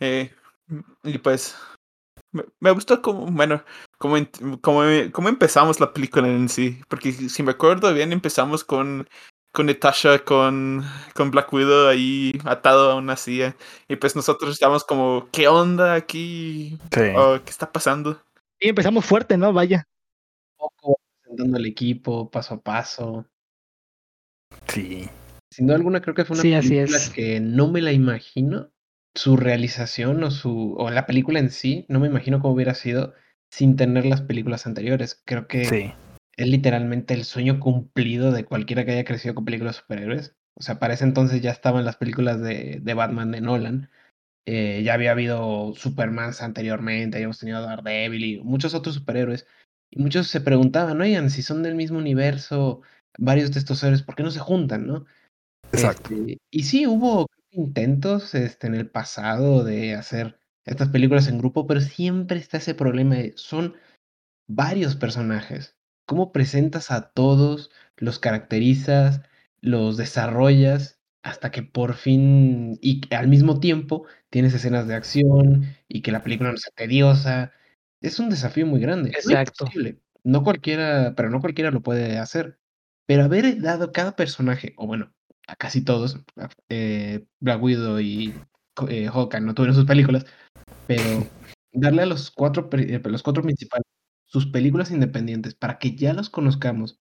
Eh, 0.00 0.34
y 1.04 1.18
pues, 1.18 1.56
me, 2.32 2.44
me 2.60 2.70
gustó 2.72 3.00
como, 3.02 3.26
bueno, 3.26 3.62
como, 3.98 4.16
como, 4.60 4.82
como 5.12 5.28
empezamos 5.28 5.78
la 5.78 5.92
película 5.92 6.26
en 6.26 6.48
sí, 6.48 6.80
porque 6.88 7.12
si 7.12 7.42
me 7.42 7.52
acuerdo 7.52 7.92
bien, 7.94 8.12
empezamos 8.12 8.64
con 8.64 9.08
con 9.52 9.66
Natasha, 9.66 10.20
con, 10.20 10.82
con 11.14 11.30
Black 11.30 11.52
Widow 11.52 11.88
ahí 11.88 12.32
atado 12.44 12.90
a 12.90 12.94
una 12.96 13.16
silla. 13.16 13.54
Y 13.88 13.96
pues 13.96 14.16
nosotros 14.16 14.52
estábamos 14.52 14.84
como, 14.84 15.28
¿qué 15.30 15.46
onda 15.48 15.94
aquí? 15.94 16.78
Sí. 16.92 17.00
Oh, 17.16 17.38
¿Qué 17.44 17.50
está 17.50 17.70
pasando? 17.70 18.20
Y 18.58 18.68
empezamos 18.70 19.04
fuerte, 19.04 19.36
¿no? 19.36 19.52
Vaya. 19.52 19.86
Poco 20.56 20.98
presentando 21.20 21.56
al 21.58 21.66
equipo, 21.66 22.30
paso 22.30 22.54
a 22.54 22.60
paso. 22.60 23.26
Sí. 24.68 25.08
Sin 25.50 25.66
duda 25.66 25.76
alguna, 25.76 26.00
creo 26.00 26.14
que 26.14 26.24
fue 26.24 26.34
una 26.34 26.42
Sí, 26.42 26.54
así 26.54 26.68
película 26.70 26.96
es. 26.96 27.10
que 27.10 27.40
no 27.40 27.68
me 27.68 27.80
la 27.82 27.92
imagino. 27.92 28.70
Su 29.14 29.36
realización 29.36 30.24
o 30.24 30.30
su 30.30 30.74
o 30.78 30.90
la 30.90 31.04
película 31.04 31.38
en 31.38 31.50
sí, 31.50 31.84
no 31.90 32.00
me 32.00 32.06
imagino 32.06 32.40
cómo 32.40 32.54
hubiera 32.54 32.72
sido 32.74 33.12
sin 33.50 33.76
tener 33.76 34.06
las 34.06 34.22
películas 34.22 34.66
anteriores. 34.66 35.20
Creo 35.26 35.46
que 35.46 35.66
Sí. 35.66 35.92
Es 36.36 36.48
literalmente 36.48 37.14
el 37.14 37.24
sueño 37.24 37.60
cumplido 37.60 38.32
de 38.32 38.44
cualquiera 38.44 38.84
que 38.84 38.92
haya 38.92 39.04
crecido 39.04 39.34
con 39.34 39.44
películas 39.44 39.76
de 39.76 39.80
superhéroes. 39.82 40.36
O 40.54 40.62
sea, 40.62 40.78
para 40.78 40.94
ese 40.94 41.04
entonces 41.04 41.40
ya 41.40 41.50
estaban 41.50 41.84
las 41.84 41.96
películas 41.96 42.40
de, 42.40 42.80
de 42.82 42.94
Batman 42.94 43.32
de 43.32 43.40
Nolan. 43.40 43.90
Eh, 44.46 44.82
ya 44.84 44.94
había 44.94 45.12
habido 45.12 45.72
Superman 45.76 46.32
anteriormente, 46.40 47.16
habíamos 47.16 47.38
tenido 47.38 47.62
Daredevil 47.62 48.24
y 48.24 48.40
muchos 48.40 48.74
otros 48.74 48.96
superhéroes. 48.96 49.46
Y 49.90 50.00
muchos 50.00 50.26
se 50.28 50.40
preguntaban, 50.40 51.00
oigan, 51.00 51.30
si 51.30 51.42
son 51.42 51.62
del 51.62 51.74
mismo 51.74 51.98
universo, 51.98 52.80
varios 53.18 53.52
de 53.52 53.58
estos 53.60 53.82
héroes, 53.82 54.02
¿por 54.02 54.14
qué 54.14 54.22
no 54.22 54.30
se 54.30 54.40
juntan, 54.40 54.86
no? 54.86 55.04
Exacto. 55.70 56.14
Este, 56.14 56.38
y 56.50 56.62
sí, 56.64 56.86
hubo 56.86 57.26
intentos 57.50 58.34
este, 58.34 58.66
en 58.66 58.74
el 58.74 58.88
pasado 58.88 59.64
de 59.64 59.94
hacer 59.94 60.38
estas 60.64 60.88
películas 60.88 61.28
en 61.28 61.38
grupo, 61.38 61.66
pero 61.66 61.80
siempre 61.80 62.38
está 62.38 62.58
ese 62.58 62.74
problema 62.74 63.16
de 63.16 63.34
son 63.36 63.74
varios 64.48 64.96
personajes. 64.96 65.76
¿Cómo 66.06 66.32
presentas 66.32 66.90
a 66.90 67.12
todos, 67.12 67.70
los 67.96 68.18
caracterizas, 68.18 69.22
los 69.60 69.96
desarrollas 69.96 71.00
hasta 71.22 71.50
que 71.50 71.62
por 71.62 71.94
fin 71.94 72.78
y 72.82 73.02
al 73.14 73.28
mismo 73.28 73.60
tiempo 73.60 74.06
tienes 74.28 74.54
escenas 74.54 74.88
de 74.88 74.94
acción 74.94 75.76
y 75.88 76.02
que 76.02 76.12
la 76.12 76.22
película 76.22 76.50
no 76.50 76.56
sea 76.56 76.72
tediosa? 76.74 77.52
Es 78.00 78.18
un 78.18 78.30
desafío 78.30 78.66
muy 78.66 78.80
grande. 78.80 79.10
Exacto. 79.10 79.66
No 80.24 80.42
cualquiera, 80.44 81.14
pero 81.16 81.30
no 81.30 81.40
cualquiera 81.40 81.70
lo 81.70 81.82
puede 81.82 82.18
hacer. 82.18 82.58
Pero 83.06 83.24
haber 83.24 83.60
dado 83.60 83.92
cada 83.92 84.16
personaje, 84.16 84.74
o 84.76 84.86
bueno, 84.86 85.12
a 85.46 85.56
casi 85.56 85.84
todos, 85.84 86.20
eh, 86.68 87.24
Black 87.40 87.62
Widow 87.62 88.00
y 88.00 88.34
eh, 88.88 89.08
Hawkeye 89.08 89.40
no 89.40 89.54
tuvieron 89.54 89.74
sus 89.74 89.84
películas, 89.84 90.24
pero 90.86 91.26
darle 91.72 92.02
a 92.02 92.06
los 92.06 92.30
cuatro, 92.30 92.68
eh, 92.72 93.00
los 93.04 93.22
cuatro 93.22 93.42
principales 93.42 93.84
sus 94.32 94.46
películas 94.46 94.90
independientes 94.90 95.54
para 95.54 95.78
que 95.78 95.94
ya 95.94 96.14
los 96.14 96.30
conozcamos 96.30 96.98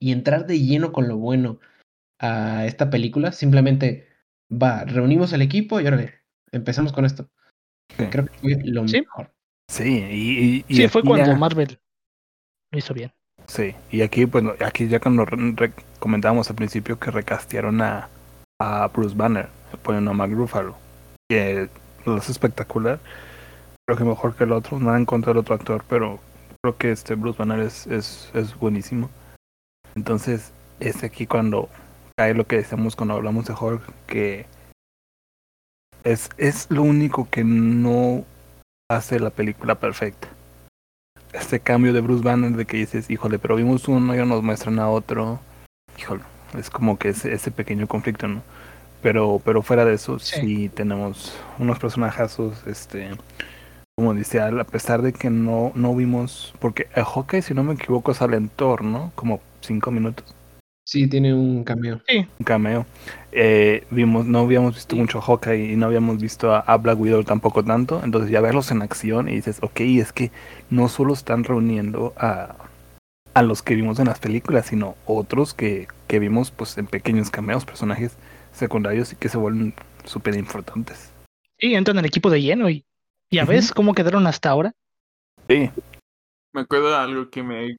y 0.00 0.12
entrar 0.12 0.46
de 0.46 0.60
lleno 0.60 0.92
con 0.92 1.08
lo 1.08 1.16
bueno 1.16 1.58
a 2.20 2.64
esta 2.66 2.90
película, 2.90 3.32
simplemente 3.32 4.06
va, 4.50 4.84
reunimos 4.84 5.32
el 5.32 5.42
equipo 5.42 5.80
y 5.80 5.86
ahora 5.86 6.10
empezamos 6.52 6.92
con 6.92 7.04
esto. 7.04 7.28
Sí. 7.96 8.06
Creo 8.10 8.26
que 8.26 8.38
fue 8.38 8.58
lo 8.64 8.86
Sí. 8.86 9.00
mejor. 9.00 9.32
Sí, 9.70 9.82
y, 10.10 10.38
y- 10.38 10.64
y 10.68 10.76
Sí, 10.76 10.88
fue 10.88 11.02
cuando 11.02 11.26
ya- 11.26 11.36
Marvel 11.36 11.78
lo 12.72 12.78
hizo 12.78 12.94
bien. 12.94 13.12
Sí, 13.46 13.74
y 13.90 14.02
aquí, 14.02 14.26
pues, 14.26 14.44
aquí 14.64 14.88
ya 14.88 15.00
cuando 15.00 15.26
comentábamos 15.98 16.48
al 16.50 16.56
principio 16.56 16.98
que 16.98 17.10
recastearon 17.10 17.80
a, 17.82 18.08
a 18.60 18.88
Bruce 18.88 19.14
Banner, 19.16 19.48
poniendo 19.82 20.12
a 20.12 20.26
Ruffalo, 20.26 20.76
que 21.28 21.68
lo 22.06 22.14
hace 22.14 22.32
espectacular. 22.32 23.00
Creo 23.86 23.98
que 23.98 24.04
mejor 24.04 24.34
que 24.36 24.44
el 24.44 24.52
otro, 24.52 24.78
nada 24.78 24.96
en 24.96 25.04
contra 25.04 25.32
del 25.32 25.40
otro 25.40 25.54
actor, 25.56 25.84
pero 25.88 26.20
creo 26.64 26.78
que 26.78 26.92
este 26.92 27.14
Bruce 27.14 27.36
Banner 27.36 27.60
es, 27.60 27.86
es, 27.88 28.30
es 28.32 28.58
buenísimo. 28.58 29.10
Entonces, 29.94 30.50
es 30.80 31.04
aquí 31.04 31.26
cuando 31.26 31.68
cae 32.16 32.32
lo 32.32 32.46
que 32.46 32.56
decíamos 32.56 32.96
cuando 32.96 33.12
hablamos 33.12 33.44
de 33.44 33.52
Hulk, 33.52 33.82
que 34.06 34.46
es, 36.04 36.30
es 36.38 36.70
lo 36.70 36.80
único 36.82 37.28
que 37.28 37.44
no 37.44 38.24
hace 38.90 39.20
la 39.20 39.28
película 39.28 39.74
perfecta 39.74 40.28
este 41.34 41.60
cambio 41.60 41.92
de 41.92 42.00
Bruce 42.00 42.22
Banner 42.24 42.52
de 42.52 42.64
que 42.64 42.76
dices, 42.78 43.10
híjole, 43.10 43.38
pero 43.38 43.56
vimos 43.56 43.86
uno 43.88 44.14
y 44.14 44.18
ahora 44.18 44.30
nos 44.30 44.42
muestran 44.42 44.78
a 44.78 44.88
otro. 44.88 45.40
Híjole, 45.98 46.22
es 46.56 46.70
como 46.70 46.96
que 46.96 47.08
ese, 47.10 47.32
ese 47.34 47.50
pequeño 47.50 47.88
conflicto, 47.88 48.26
¿no? 48.28 48.40
Pero, 49.02 49.42
pero 49.44 49.60
fuera 49.60 49.84
de 49.84 49.94
eso, 49.94 50.18
sí, 50.20 50.40
Sí. 50.40 50.68
tenemos 50.70 51.36
unos 51.58 51.78
personajazos, 51.80 52.64
este, 52.68 53.10
como 53.96 54.14
dice, 54.14 54.40
Al, 54.40 54.58
a 54.60 54.64
pesar 54.64 55.02
de 55.02 55.12
que 55.12 55.30
no, 55.30 55.72
no 55.74 55.94
vimos, 55.94 56.54
porque 56.58 56.88
a 56.96 57.04
Hawkeye, 57.04 57.42
si 57.42 57.54
no 57.54 57.62
me 57.62 57.74
equivoco, 57.74 58.12
sale 58.12 58.36
en 58.36 58.48
Thor, 58.48 58.82
¿no? 58.82 59.12
Como 59.14 59.40
cinco 59.60 59.90
minutos, 59.90 60.34
Sí, 60.86 61.08
tiene 61.08 61.32
un 61.32 61.64
cameo. 61.64 62.02
un 62.38 62.44
cameo. 62.44 62.84
Eh, 63.32 63.84
vimos, 63.90 64.26
no 64.26 64.40
habíamos 64.40 64.74
visto 64.74 64.94
Sí. 64.96 65.00
mucho 65.00 65.18
a 65.18 65.22
Hawkeye 65.22 65.72
y 65.72 65.76
no 65.76 65.86
habíamos 65.86 66.18
visto 66.20 66.52
a, 66.54 66.58
a 66.60 66.76
Black 66.76 67.00
Widow 67.00 67.24
tampoco 67.24 67.64
tanto, 67.64 68.02
entonces 68.04 68.30
ya 68.30 68.40
verlos 68.42 68.70
en 68.70 68.82
acción 68.82 69.28
y 69.28 69.36
dices, 69.36 69.58
ok, 69.62 69.80
es 69.80 70.12
que 70.12 70.30
no 70.68 70.88
solo 70.88 71.14
están 71.14 71.44
reuniendo 71.44 72.12
a, 72.18 72.56
a 73.32 73.42
los 73.42 73.62
que 73.62 73.74
vimos 73.76 73.98
en 73.98 74.06
las 74.08 74.18
películas, 74.18 74.66
sino 74.66 74.94
otros 75.06 75.54
que, 75.54 75.86
que 76.06 76.18
vimos 76.18 76.50
pues 76.50 76.76
en 76.76 76.86
pequeños 76.86 77.30
cameos, 77.30 77.64
personajes 77.64 78.16
secundarios 78.52 79.12
y 79.12 79.16
que 79.16 79.28
se 79.30 79.38
vuelven 79.38 79.72
súper 80.04 80.34
importantes. 80.34 81.10
Sí, 81.58 81.74
entran 81.74 81.96
al 81.98 82.04
equipo 82.04 82.28
de 82.28 82.42
lleno 82.42 82.68
y 82.68 82.84
ya 83.30 83.42
Ujú. 83.42 83.52
ves 83.52 83.72
cómo 83.72 83.94
quedaron 83.94 84.26
hasta 84.26 84.50
ahora. 84.50 84.72
Sí, 85.48 85.70
Me 86.52 86.62
acuerdo 86.62 86.90
de 86.90 86.96
algo 86.96 87.30
que 87.30 87.42
me, 87.42 87.76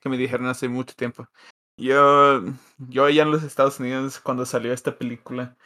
que 0.00 0.08
me 0.08 0.16
dijeron 0.16 0.46
hace 0.46 0.68
mucho 0.68 0.94
tiempo. 0.94 1.26
Yo, 1.76 2.42
yo 2.78 3.04
allá 3.04 3.22
en 3.24 3.32
los 3.32 3.42
Estados 3.42 3.80
Unidos, 3.80 4.20
cuando 4.20 4.46
salió 4.46 4.72
esta 4.72 4.96
película, 4.96 5.56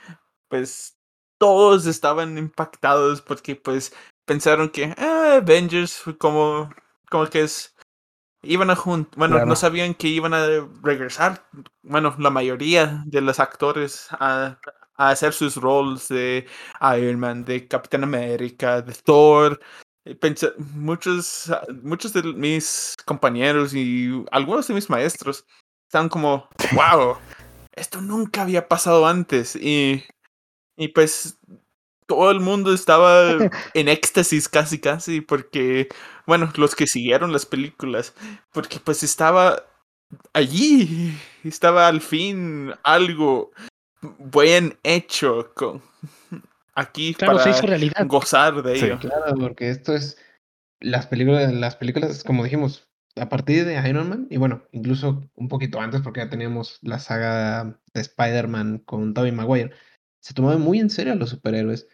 pues 0.48 0.98
todos 1.38 1.86
estaban 1.86 2.38
impactados 2.38 3.20
porque 3.22 3.56
pues 3.56 3.94
pensaron 4.24 4.70
que 4.70 4.94
ah, 4.98 5.36
Avengers 5.42 5.98
fue 5.98 6.16
como, 6.16 6.70
como 7.10 7.26
que 7.26 7.42
es... 7.42 7.74
Iban 8.42 8.70
a 8.70 8.76
juntar, 8.76 9.18
bueno, 9.18 9.34
Claro. 9.34 9.48
no 9.48 9.56
sabían 9.56 9.94
que 9.94 10.08
iban 10.08 10.32
a 10.32 10.46
regresar, 10.82 11.44
bueno, 11.82 12.14
la 12.18 12.30
mayoría 12.30 13.02
de 13.06 13.20
los 13.20 13.40
actores 13.40 14.06
a, 14.12 14.58
a 14.98 15.10
hacer 15.10 15.32
sus 15.32 15.56
roles 15.56 16.08
de 16.08 16.46
Iron 16.98 17.18
Man, 17.20 17.44
de 17.44 17.66
Capitán 17.66 18.04
América, 18.04 18.82
de 18.82 18.92
Thor, 18.92 19.60
eh, 20.04 20.14
pensa- 20.14 20.52
muchos, 20.58 21.50
muchos 21.82 22.12
de 22.12 22.22
mis 22.34 22.94
compañeros 23.06 23.74
y 23.74 24.10
algunos 24.32 24.66
de 24.68 24.74
mis 24.74 24.90
maestros 24.90 25.44
estaban 25.86 26.08
como, 26.08 26.48
wow, 26.72 27.16
esto 27.74 28.00
nunca 28.00 28.42
había 28.42 28.68
pasado 28.68 29.06
antes. 29.06 29.56
Y, 29.56 30.04
y 30.76 30.88
pues 30.88 31.38
todo 32.06 32.30
el 32.30 32.40
mundo 32.40 32.72
estaba 32.72 33.22
en 33.74 33.88
éxtasis 33.88 34.48
casi, 34.48 34.80
casi, 34.80 35.20
porque, 35.20 35.88
bueno, 36.26 36.50
los 36.56 36.74
que 36.74 36.86
siguieron 36.86 37.32
las 37.32 37.46
películas, 37.46 38.14
porque 38.52 38.80
pues 38.80 39.02
estaba 39.02 39.64
allí, 40.32 41.16
estaba 41.44 41.86
al 41.86 42.00
fin 42.00 42.72
algo 42.82 43.52
buen 44.18 44.78
hecho 44.82 45.52
con, 45.54 45.82
aquí 46.74 47.14
Claro, 47.14 47.38
se 47.38 47.44
para 47.44 47.56
hizo 47.56 47.66
realidad. 47.66 48.06
gozar 48.06 48.62
de 48.62 48.78
Sí. 48.78 48.84
ello. 48.86 48.98
Claro, 49.00 49.34
porque 49.38 49.70
esto 49.70 49.94
es 49.94 50.16
las 50.80 51.06
películas, 51.06 51.52
las 51.52 51.76
películas, 51.76 52.22
como 52.24 52.44
dijimos, 52.44 52.88
a 53.16 53.28
partir 53.28 53.64
de 53.64 53.74
Iron 53.88 54.08
Man, 54.08 54.26
y 54.30 54.36
bueno, 54.36 54.62
incluso 54.70 55.28
un 55.34 55.48
poquito 55.48 55.80
antes, 55.80 56.02
porque 56.02 56.20
ya 56.20 56.30
teníamos 56.30 56.78
la 56.82 57.00
saga 57.00 57.80
de 57.92 58.00
Spider-Man 58.00 58.78
con 58.86 59.12
Tobey 59.14 59.32
Maguire, 59.32 59.72
se 60.20 60.34
tomaban 60.34 60.60
muy 60.60 60.78
en 60.78 60.90
serio 60.90 61.12
a 61.14 61.16
los 61.16 61.30
superhéroes, 61.30 61.88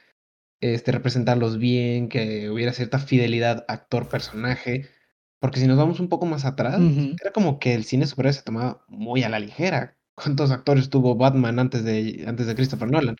este, 0.60 0.92
representarlos 0.92 1.58
bien, 1.58 2.08
que 2.10 2.50
hubiera 2.50 2.72
cierta 2.74 2.98
fidelidad 2.98 3.64
actor-personaje, 3.68 4.90
porque 5.40 5.60
si 5.60 5.66
nos 5.66 5.78
vamos 5.78 6.00
un 6.00 6.08
poco 6.08 6.26
más 6.26 6.44
atrás, 6.44 6.78
era 7.20 7.32
como 7.32 7.58
que 7.58 7.74
el 7.74 7.84
cine 7.84 8.06
superhéroe 8.06 8.34
se 8.34 8.42
tomaba 8.42 8.84
muy 8.88 9.22
a 9.22 9.28
la 9.30 9.38
ligera. 9.40 9.96
¿Cuántos 10.14 10.50
actores 10.50 10.90
tuvo 10.90 11.16
Batman 11.16 11.58
antes 11.58 11.84
de, 11.84 12.24
antes 12.26 12.46
de 12.46 12.54
Christopher 12.54 12.90
Nolan? 12.90 13.16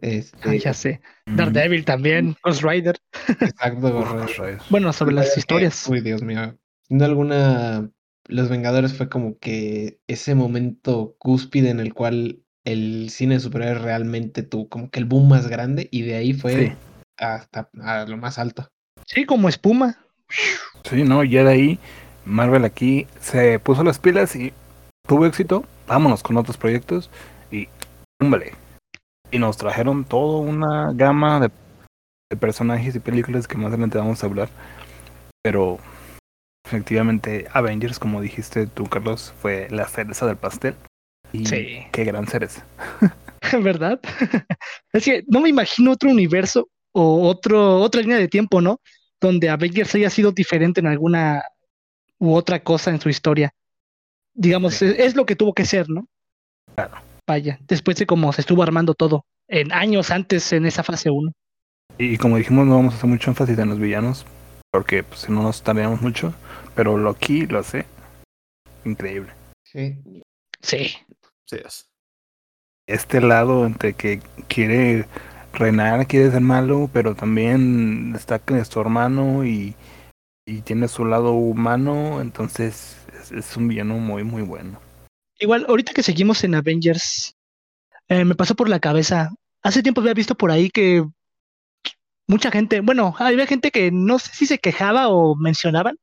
Este, 0.00 0.36
Ay, 0.48 0.58
ya 0.60 0.74
sé. 0.74 1.00
Mm, 1.26 1.36
Daredevil 1.36 1.84
también, 1.84 2.36
Ghost 2.44 2.62
Rider. 2.62 2.96
exacto, 3.40 3.92
correcto. 3.92 4.42
rayos. 4.42 4.62
Bueno, 4.70 4.92
sobre 4.92 5.14
las 5.14 5.34
que- 5.34 5.40
historias. 5.40 5.86
Uy, 5.88 6.00
Dios 6.00 6.22
mío. 6.22 6.56
Sin 6.82 7.02
alguna, 7.02 7.90
Los 8.26 8.48
Vengadores 8.48 8.94
fue 8.94 9.08
como 9.08 9.38
que 9.38 10.00
ese 10.06 10.34
momento 10.34 11.16
cúspide 11.18 11.70
en 11.70 11.80
el 11.80 11.94
cual 11.94 12.42
el 12.64 13.08
cine 13.10 13.34
de 13.34 13.40
superhéroes 13.40 13.80
realmente 13.82 14.42
tuvo 14.42 14.68
como 14.68 14.90
que 14.90 14.98
el 15.00 15.06
boom 15.06 15.28
más 15.28 15.48
grande 15.48 15.88
y 15.90 16.02
de 16.02 16.16
ahí 16.16 16.32
fue 16.34 16.54
Sí. 16.68 16.72
hasta 17.16 17.70
a 17.80 18.04
lo 18.04 18.16
más 18.18 18.38
alto. 18.38 18.68
Sí, 19.06 19.24
como 19.24 19.48
espuma. 19.48 19.96
Sí, 20.84 21.02
no, 21.04 21.24
ya 21.24 21.42
de 21.44 21.50
ahí 21.52 21.78
Marvel 22.26 22.64
aquí 22.66 23.06
se 23.20 23.58
puso 23.58 23.82
las 23.82 23.98
pilas 23.98 24.36
y 24.36 24.52
tuvo 25.08 25.26
éxito. 25.26 25.64
Vámonos 25.88 26.22
con 26.22 26.36
otros 26.36 26.56
proyectos 26.56 27.10
y 27.50 27.66
hombre, 28.20 28.52
y 29.30 29.38
nos 29.38 29.56
trajeron 29.56 30.04
toda 30.04 30.40
una 30.40 30.92
gama 30.92 31.40
de, 31.40 31.50
de 32.30 32.36
personajes 32.36 32.94
y 32.94 33.00
películas 33.00 33.48
que 33.48 33.56
más 33.56 33.68
adelante 33.68 33.98
vamos 33.98 34.22
a 34.22 34.26
hablar. 34.26 34.48
Pero 35.42 35.78
efectivamente 36.66 37.46
Avengers, 37.52 37.98
como 37.98 38.20
dijiste 38.20 38.66
tú, 38.66 38.84
Carlos, 38.84 39.32
fue 39.40 39.68
la 39.70 39.88
cereza 39.88 40.26
del 40.26 40.36
pastel. 40.36 40.74
Y 41.32 41.46
Sí. 41.46 41.86
qué 41.92 42.04
gran 42.04 42.26
ser 42.26 42.44
ese. 42.44 42.62
¿Verdad? 43.62 44.00
Es 44.92 45.04
que 45.04 45.24
no 45.28 45.40
me 45.40 45.48
imagino 45.50 45.92
otro 45.92 46.10
universo 46.10 46.68
o 46.92 47.28
otro, 47.28 47.80
otra 47.80 48.00
línea 48.00 48.16
de 48.18 48.28
tiempo, 48.28 48.60
¿no? 48.60 48.80
Donde 49.20 49.48
Avengers 49.50 49.94
haya 49.94 50.10
sido 50.10 50.32
diferente 50.32 50.80
en 50.80 50.86
alguna 50.86 51.42
u 52.18 52.34
otra 52.34 52.60
cosa 52.60 52.90
en 52.90 53.00
su 53.00 53.08
historia. 53.10 53.52
Digamos, 54.38 54.74
Sí. 54.74 54.86
es, 54.86 54.98
es 54.98 55.16
lo 55.16 55.26
que 55.26 55.34
tuvo 55.36 55.52
que 55.52 55.64
ser, 55.64 55.88
¿no? 55.90 56.06
Claro. 56.76 56.96
Vaya, 57.26 57.58
después 57.66 57.96
de 57.96 58.06
cómo 58.06 58.32
se 58.32 58.40
estuvo 58.40 58.62
armando 58.62 58.94
todo, 58.94 59.24
en 59.48 59.72
años 59.72 60.10
antes 60.10 60.52
en 60.52 60.64
esa 60.64 60.82
fase 60.84 61.10
1. 61.10 61.32
Y 61.98 62.16
como 62.18 62.36
dijimos, 62.36 62.66
no 62.66 62.76
vamos 62.76 62.94
a 62.94 62.96
hacer 62.98 63.10
mucho 63.10 63.30
énfasis 63.30 63.58
en 63.58 63.68
los 63.70 63.78
villanos, 63.78 64.24
porque 64.72 65.02
pues, 65.02 65.22
si 65.22 65.32
no 65.32 65.42
nos 65.42 65.62
tardaríamos 65.62 66.00
mucho. 66.00 66.32
Pero 66.76 66.96
Loki 66.96 67.46
lo 67.46 67.62
sé. 67.64 67.84
Increíble. 68.84 69.32
Sí. 69.64 69.98
Sí. 70.62 70.96
Sí, 71.46 71.56
es. 71.66 71.88
Este 72.86 73.20
lado 73.20 73.66
entre 73.66 73.94
que 73.94 74.20
quiere 74.46 75.06
reinar, 75.52 76.06
quiere 76.06 76.30
ser 76.30 76.40
malo, 76.40 76.88
pero 76.92 77.14
también 77.14 78.14
está 78.14 78.38
con 78.38 78.64
su 78.64 78.80
hermano 78.80 79.44
y, 79.44 79.74
y 80.46 80.60
tiene 80.60 80.86
su 80.88 81.04
lado 81.04 81.32
humano, 81.32 82.20
entonces 82.20 82.97
es, 83.30 83.32
es 83.32 83.56
un 83.56 83.68
villano 83.68 83.94
muy, 83.94 84.24
muy 84.24 84.42
bueno. 84.42 84.80
Igual, 85.38 85.66
ahorita 85.68 85.92
que 85.92 86.02
seguimos 86.02 86.42
en 86.44 86.54
Avengers, 86.54 87.36
eh, 88.08 88.24
me 88.24 88.34
pasó 88.34 88.54
por 88.54 88.68
la 88.68 88.80
cabeza. 88.80 89.30
Hace 89.62 89.82
tiempo 89.82 90.00
había 90.00 90.14
visto 90.14 90.34
por 90.34 90.50
ahí 90.50 90.70
que 90.70 91.04
mucha 92.26 92.50
gente, 92.50 92.80
bueno, 92.80 93.14
había 93.18 93.46
gente 93.46 93.70
que 93.70 93.90
no 93.90 94.18
sé 94.18 94.32
si 94.34 94.46
se 94.46 94.58
quejaba 94.58 95.08
o 95.08 95.36
mencionaban 95.36 95.96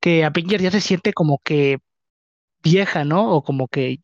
que 0.00 0.24
Avengers 0.24 0.62
ya 0.62 0.70
se 0.70 0.80
siente 0.80 1.12
como 1.12 1.38
que 1.42 1.78
vieja, 2.62 3.04
¿no? 3.04 3.32
O 3.32 3.42
como 3.42 3.68
que 3.68 3.98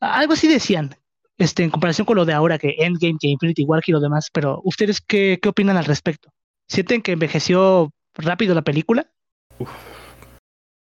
algo 0.00 0.34
así 0.34 0.48
decían, 0.48 0.96
este, 1.38 1.64
en 1.64 1.70
comparación 1.70 2.06
con 2.06 2.16
lo 2.16 2.24
de 2.24 2.32
ahora, 2.32 2.58
que 2.58 2.76
Endgame, 2.78 3.16
que 3.20 3.28
Infinity 3.28 3.64
War 3.64 3.82
y 3.86 3.92
lo 3.92 4.00
demás. 4.00 4.28
Pero, 4.32 4.60
¿ustedes 4.64 5.00
qué, 5.00 5.38
qué 5.42 5.48
opinan 5.48 5.76
al 5.76 5.84
respecto? 5.84 6.30
¿Sienten 6.68 7.02
que 7.02 7.12
envejeció 7.12 7.92
rápido 8.14 8.54
la 8.54 8.62
película? 8.62 9.10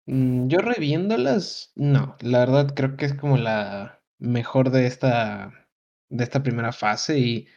Mm, 0.08 0.48
Yo 0.48 0.60
reviéndolas, 0.60 1.72
no, 1.76 2.16
la 2.22 2.40
verdad 2.40 2.74
creo 2.76 2.96
que 2.98 3.06
es 3.06 3.14
como 3.14 3.38
la 3.38 4.02
mejor 4.20 4.72
de 4.72 4.88
esta, 4.88 5.68
de 6.10 6.24
esta 6.24 6.44
primera 6.44 6.72
fase 6.72 7.20
y 7.20 7.48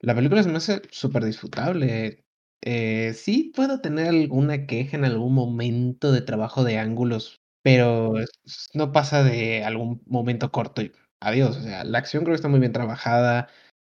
la 0.00 0.14
película 0.14 0.42
se 0.42 0.48
me 0.48 0.56
hace 0.58 0.82
súper 0.90 1.24
disfrutable. 1.24 2.24
Eh, 2.62 3.12
sí 3.14 3.52
puedo 3.54 3.80
tener 3.80 4.08
alguna 4.08 4.66
queja 4.66 4.96
en 4.96 5.04
algún 5.04 5.34
momento 5.34 6.10
de 6.12 6.22
trabajo 6.22 6.64
de 6.64 6.78
ángulos, 6.78 7.40
pero 7.62 8.18
es- 8.18 8.30
no 8.74 8.92
pasa 8.92 9.22
de 9.22 9.64
algún 9.64 10.02
momento 10.06 10.50
corto 10.50 10.82
y 10.82 10.92
adiós. 11.20 11.56
O 11.58 11.62
sea, 11.62 11.84
la 11.84 11.98
acción 11.98 12.24
creo 12.24 12.32
que 12.32 12.36
está 12.36 12.48
muy 12.48 12.60
bien 12.60 12.72
trabajada, 12.72 13.48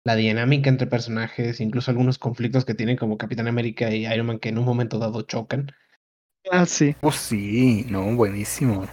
la 0.05 0.17
dinámica 0.17 0.71
entre 0.71 0.87
personajes, 0.87 1.61
incluso 1.61 1.91
algunos 1.91 2.19
conflictos 2.19 2.65
que 2.65 2.75
tienen 2.75 2.97
como 2.97 3.19
Capitán 3.19 3.49
América 3.49 3.91
y 3.95 4.07
Iron 4.07 4.27
Man 4.27 4.39
que 4.39 4.51
en 4.51 4.59
un 4.59 4.65
momento 4.65 4.99
dado 4.99 5.23
chocan. 5.23 5.73
Ah, 6.51 6.67
sí. 6.67 6.95
Pues 7.01 7.17
sí, 7.17 7.87
no, 7.89 8.15
buenísimo. 8.17 8.87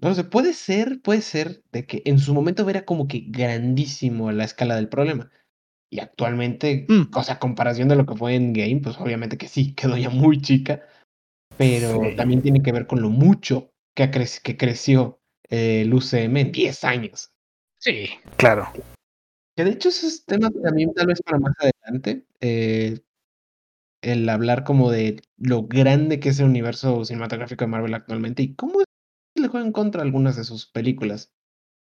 No 0.00 0.14
sé, 0.14 0.24
puede 0.24 0.52
ser, 0.52 1.00
puede 1.02 1.22
ser 1.22 1.62
de 1.72 1.86
que 1.86 2.02
en 2.04 2.18
su 2.18 2.34
momento 2.34 2.68
era 2.68 2.84
como 2.84 3.06
que 3.08 3.24
grandísimo 3.28 4.32
la 4.32 4.44
escala 4.44 4.76
del 4.76 4.88
problema. 4.88 5.30
Y 5.90 6.00
actualmente, 6.00 6.86
Mm. 6.88 7.10
o 7.14 7.22
sea, 7.22 7.38
comparación 7.38 7.88
de 7.88 7.96
lo 7.96 8.06
que 8.06 8.16
fue 8.16 8.34
en 8.34 8.52
Game, 8.52 8.80
pues 8.82 8.96
obviamente 8.98 9.36
que 9.38 9.48
sí, 9.48 9.74
quedó 9.94 9.96
ya 9.96 10.10
muy 10.10 10.40
chica. 10.40 10.82
Pero 11.58 12.00
Sí. 12.02 12.16
también 12.16 12.42
tiene 12.42 12.62
que 12.62 12.72
ver 12.72 12.86
con 12.86 13.02
lo 13.02 13.10
mucho 13.10 13.70
que, 13.94 14.02
ha 14.04 14.10
crec- 14.10 14.40
que 14.42 14.56
creció 14.56 15.20
eh, 15.50 15.82
el 15.82 15.92
UCM 15.92 16.40
en 16.40 16.52
10 16.52 16.82
años. 16.84 17.30
Sí. 17.78 18.08
Claro. 18.38 18.72
Que 19.54 19.64
de 19.64 19.70
hecho 19.72 19.90
ese 19.90 20.06
es 20.06 20.24
tema 20.24 20.50
también 20.62 20.94
tal 20.94 21.08
vez 21.08 21.20
para 21.22 21.38
más 21.38 21.52
adelante. 21.60 22.24
eh, 22.40 22.98
el 24.02 24.28
hablar 24.28 24.64
como 24.64 24.90
de 24.90 25.22
lo 25.38 25.64
grande 25.66 26.20
que 26.20 26.28
es 26.30 26.40
el 26.40 26.46
universo 26.46 27.04
cinematográfico 27.04 27.64
de 27.64 27.68
Marvel 27.70 27.94
actualmente 27.94 28.42
y 28.42 28.54
cómo 28.54 28.80
le 29.34 29.48
juegan 29.48 29.72
contra 29.72 30.02
algunas 30.02 30.36
de 30.36 30.44
sus 30.44 30.66
películas. 30.66 31.32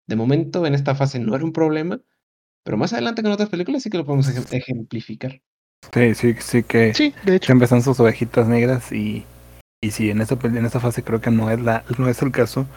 De 0.07 0.15
momento, 0.15 0.65
en 0.65 0.73
esta 0.73 0.95
fase 0.95 1.19
no 1.19 1.35
era 1.35 1.43
un 1.45 1.53
problema, 1.53 2.01
pero 2.63 2.77
más 2.77 2.93
adelante 2.93 3.23
con 3.23 3.31
otras 3.31 3.49
películas 3.49 3.83
sí 3.83 3.89
que 3.89 3.97
lo 3.97 4.05
podemos 4.05 4.27
ejem- 4.29 4.53
ejemplificar. 4.55 5.41
Sí, 5.93 6.15
sí, 6.15 6.35
sí 6.39 6.63
que 6.63 6.93
Sí, 6.93 7.13
de 7.25 7.35
hecho. 7.35 7.45
siempre 7.47 7.65
están 7.65 7.81
sus 7.81 7.99
ovejitas 7.99 8.47
negras 8.47 8.91
y, 8.91 9.25
y 9.81 9.91
sí, 9.91 10.09
en 10.09 10.21
esta, 10.21 10.37
en 10.43 10.65
esta 10.65 10.79
fase 10.79 11.03
creo 11.03 11.21
que 11.21 11.31
no 11.31 11.49
es, 11.51 11.59
la, 11.61 11.83
no 11.97 12.09
es 12.09 12.21
el 12.21 12.31
caso. 12.31 12.67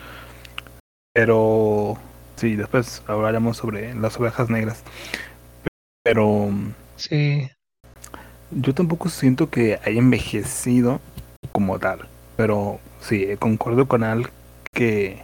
Pero 1.12 1.99
sí, 2.37 2.57
después 2.57 3.03
hablaremos 3.07 3.57
sobre 3.57 3.95
las 3.95 4.18
ovejas 4.18 4.49
negras. 4.51 4.83
Pero 6.05 6.51
Sí. 6.97 7.49
Yo 8.51 8.74
tampoco 8.74 9.09
siento 9.09 9.51
que 9.51 9.78
haya 9.84 9.98
envejecido 9.98 11.01
como 11.53 11.78
tal. 11.78 12.09
Pero 12.36 12.80
sí, 13.01 13.26
concuerdo 13.38 13.86
con 13.86 14.03
Al 14.05 14.30
que 14.72 15.22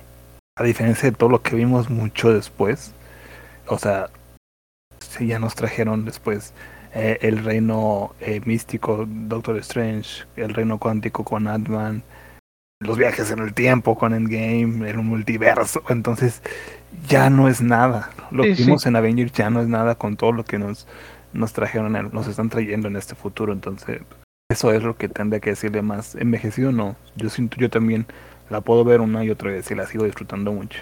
a 0.57 0.65
diferencia 0.65 1.11
de 1.11 1.17
todo 1.17 1.31
lo 1.31 1.43
que 1.43 1.57
vimos 1.57 1.91
mucho 1.91 2.33
después, 2.33 2.93
o 3.67 3.79
sea, 3.79 4.09
sí 5.01 5.27
ya 5.29 5.39
nos 5.39 5.55
trajeron 5.55 6.05
después 6.05 6.53
eh, 6.95 7.19
el 7.23 7.45
reino 7.45 8.15
eh, 8.21 8.41
místico, 8.45 9.07
Doctor 9.09 9.57
Strange, 9.59 10.25
el 10.37 10.55
reino 10.55 10.79
cuántico 10.79 11.25
con 11.25 11.47
Ant-Man, 11.49 12.03
los 12.81 12.99
viajes 12.99 13.31
en 13.31 13.39
el 13.41 13.55
tiempo 13.55 13.97
con 13.97 14.15
Endgame, 14.15 14.89
el 14.91 14.99
multiverso, 14.99 15.83
entonces 15.89 16.43
ya 17.09 17.31
no 17.31 17.49
es 17.49 17.61
nada. 17.63 18.11
Lo 18.31 18.45
Sí, 18.45 18.51
que 18.51 18.57
sí. 18.57 18.65
vimos 18.65 18.87
en 18.87 18.97
Avengers 18.97 19.33
ya 19.33 19.51
no 19.51 19.61
es 19.61 19.69
nada 19.69 19.95
con 19.97 20.17
todo 20.17 20.33
lo 20.33 20.45
que 20.45 20.59
nos, 20.59 20.87
nos 21.33 21.53
trajeron, 21.53 21.93
nos 22.13 22.29
están 22.29 22.49
trayendo 22.49 22.89
en 22.89 22.97
este 22.97 23.15
futuro, 23.15 23.53
entonces 23.53 24.03
eso 24.49 24.73
es 24.73 24.83
lo 24.83 24.97
que 24.97 25.09
tendría 25.09 25.41
que 25.41 25.51
decirle 25.51 25.83
más. 25.83 26.15
Envejecido 26.15 26.73
no, 26.73 26.97
yo 27.17 27.29
siento, 27.31 27.57
yo 27.59 27.69
también 27.71 28.07
la 28.49 28.61
puedo 28.61 28.85
ver 28.85 29.01
una 29.01 29.25
y 29.25 29.31
otra 29.31 29.51
vez 29.51 29.71
y 29.71 29.75
la 29.75 29.87
sigo 29.87 30.05
disfrutando 30.05 30.53
mucho. 30.53 30.81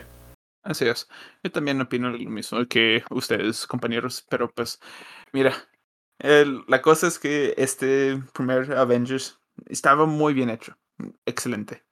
Así 0.62 0.86
es. 0.86 1.08
Yo 1.42 1.52
también 1.52 1.80
opino 1.80 2.10
lo 2.10 2.18
mismo 2.30 2.66
que 2.66 3.02
ustedes, 3.10 3.66
compañeros, 3.66 4.26
pero 4.28 4.50
pues, 4.50 4.80
mira, 5.32 5.54
la 6.18 6.80
cosa 6.80 7.06
es 7.06 7.18
que 7.18 7.54
este 7.56 8.22
primer 8.32 8.72
Avengers 8.72 9.38
estaba 9.66 10.06
muy 10.06 10.32
bien 10.32 10.50
hecho. 10.50 10.76
Excelente. 11.26 11.84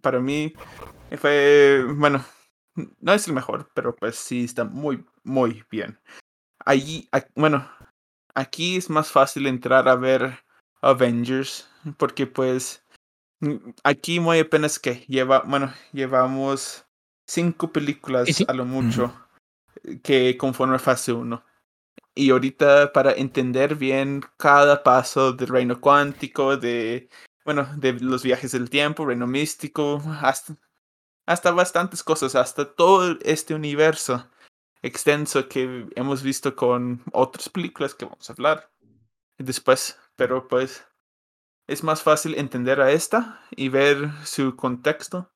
Para 0.00 0.20
mí 0.20 0.52
fue, 1.18 1.84
bueno, 1.96 2.24
no 3.00 3.12
es 3.12 3.26
el 3.26 3.34
mejor, 3.34 3.70
pero 3.74 3.96
pues 3.96 4.16
sí 4.16 4.44
está 4.44 4.64
muy, 4.64 5.04
muy 5.22 5.64
bien. 5.70 5.98
Allí, 6.64 7.08
a- 7.12 7.26
bueno, 7.34 7.68
aquí 8.34 8.76
es 8.76 8.88
más 8.90 9.10
fácil 9.10 9.46
entrar 9.46 9.88
a 9.88 9.96
ver 9.96 10.44
Avengers, 10.80 11.68
porque 11.98 12.26
pues 12.26 12.82
mm, 13.40 13.56
aquí 13.84 14.20
muy 14.20 14.38
apenas 14.38 14.78
que 14.78 15.04
lleva, 15.08 15.40
bueno, 15.40 15.72
llevamos 15.92 16.86
cinco 17.26 17.72
películas 17.72 18.28
sí. 18.28 18.44
a 18.48 18.52
lo 18.52 18.64
mucho 18.64 19.14
que 20.02 20.36
conforman 20.38 20.80
fase 20.80 21.12
1. 21.12 21.44
Y 22.14 22.30
ahorita 22.30 22.92
para 22.92 23.12
entender 23.12 23.74
bien 23.74 24.22
cada 24.36 24.82
paso 24.82 25.32
del 25.32 25.48
reino 25.48 25.80
cuántico, 25.80 26.56
de, 26.56 27.08
bueno, 27.44 27.68
de 27.76 27.94
los 27.94 28.22
viajes 28.22 28.52
del 28.52 28.70
tiempo, 28.70 29.04
reino 29.04 29.26
místico, 29.26 30.00
hasta, 30.22 30.56
hasta 31.26 31.50
bastantes 31.50 32.02
cosas, 32.02 32.36
hasta 32.36 32.72
todo 32.72 33.18
este 33.22 33.54
universo 33.54 34.30
extenso 34.84 35.48
que 35.48 35.86
hemos 35.96 36.22
visto 36.22 36.54
con 36.54 37.02
otras 37.12 37.48
películas 37.48 37.94
que 37.94 38.04
vamos 38.04 38.28
a 38.28 38.32
hablar 38.34 38.70
después. 39.38 39.98
Pero 40.16 40.46
pues 40.46 40.84
es 41.66 41.82
más 41.82 42.02
fácil 42.02 42.34
entender 42.36 42.80
a 42.80 42.92
esta 42.92 43.40
y 43.50 43.68
ver 43.70 44.10
su 44.24 44.54
contexto 44.56 45.30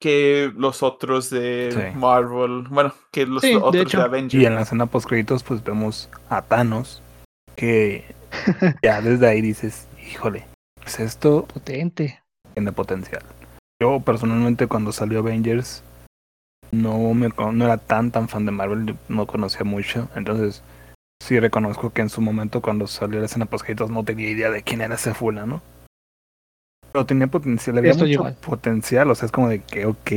que 0.00 0.52
los 0.56 0.82
otros 0.82 1.30
de 1.30 1.70
Sí. 1.92 1.98
Marvel, 1.98 2.64
bueno, 2.68 2.92
que 3.12 3.24
los 3.26 3.40
Sí, 3.42 3.50
de 3.50 3.56
otros 3.56 3.72
de, 3.72 3.80
hecho. 3.82 4.02
Avengers. 4.02 4.34
Y 4.42 4.46
en 4.46 4.54
la 4.56 4.62
escena 4.62 4.86
post 4.86 5.08
créditos 5.08 5.42
pues 5.42 5.62
vemos 5.62 6.08
a 6.28 6.42
Thanos 6.42 7.02
que 7.56 8.04
ya 8.82 9.00
desde 9.00 9.28
ahí 9.28 9.40
dices, 9.40 9.86
híjole, 10.10 10.44
pues 10.76 10.98
esto 11.00 11.46
Potente. 11.46 12.20
tiene 12.54 12.72
potencial. 12.72 13.22
Yo 13.80 14.00
personalmente 14.00 14.66
cuando 14.66 14.92
salió 14.92 15.20
Avengers 15.20 15.82
no 16.72 17.14
me 17.14 17.28
no 17.28 17.64
era 17.64 17.76
tan 17.76 18.10
tan 18.10 18.28
fan 18.28 18.46
de 18.46 18.52
Marvel, 18.52 18.96
no 19.08 19.26
conocía 19.26 19.64
mucho, 19.64 20.08
entonces 20.16 20.62
sí 21.22 21.38
reconozco 21.38 21.90
que 21.90 22.02
en 22.02 22.08
su 22.08 22.20
momento 22.20 22.60
cuando 22.60 22.86
salió 22.86 23.20
la 23.20 23.26
escena 23.26 23.46
post 23.46 23.68
no 23.88 24.04
tenía 24.04 24.30
idea 24.30 24.50
de 24.50 24.62
quién 24.62 24.80
era 24.80 24.96
ese 24.96 25.14
fulano. 25.14 25.62
Pero 26.90 27.06
tenía 27.06 27.26
potencial, 27.26 27.78
había 27.78 27.94
mucho 27.94 28.06
igual. 28.06 28.36
potencial, 28.44 29.10
o 29.10 29.14
sea, 29.14 29.26
es 29.26 29.32
como 29.32 29.48
de 29.48 29.60
que 29.60 29.86
ok, 29.86 30.10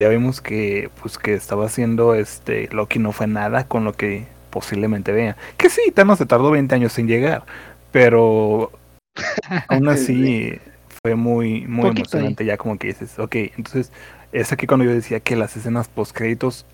ya 0.00 0.08
vimos 0.08 0.40
que 0.40 0.90
pues 1.00 1.18
que 1.18 1.34
estaba 1.34 1.66
haciendo 1.66 2.14
este 2.14 2.68
Loki 2.72 2.98
no 2.98 3.12
fue 3.12 3.26
nada 3.26 3.68
con 3.68 3.84
lo 3.84 3.92
que 3.92 4.26
posiblemente 4.50 5.12
vea. 5.12 5.36
Que 5.56 5.68
sí, 5.70 5.92
Thanos 5.94 6.18
se 6.18 6.26
tardó 6.26 6.50
20 6.50 6.74
años 6.74 6.98
en 6.98 7.08
llegar, 7.08 7.44
pero 7.90 8.72
aún 9.68 9.88
así 9.88 10.58
fue 11.02 11.14
muy 11.16 11.66
muy 11.66 11.90
Poquito 11.90 12.18
ahí. 12.18 12.26
emocionante 12.26 12.44
ya 12.44 12.56
como 12.56 12.78
que 12.78 12.88
dices, 12.88 13.18
ok, 13.18 13.36
entonces 13.56 13.92
es 14.32 14.52
aquí 14.52 14.66
cuando 14.66 14.84
yo 14.84 14.92
decía 14.92 15.20
que 15.20 15.36
las 15.36 15.56
escenas 15.56 15.88
post 15.88 16.16
créditos 16.16 16.66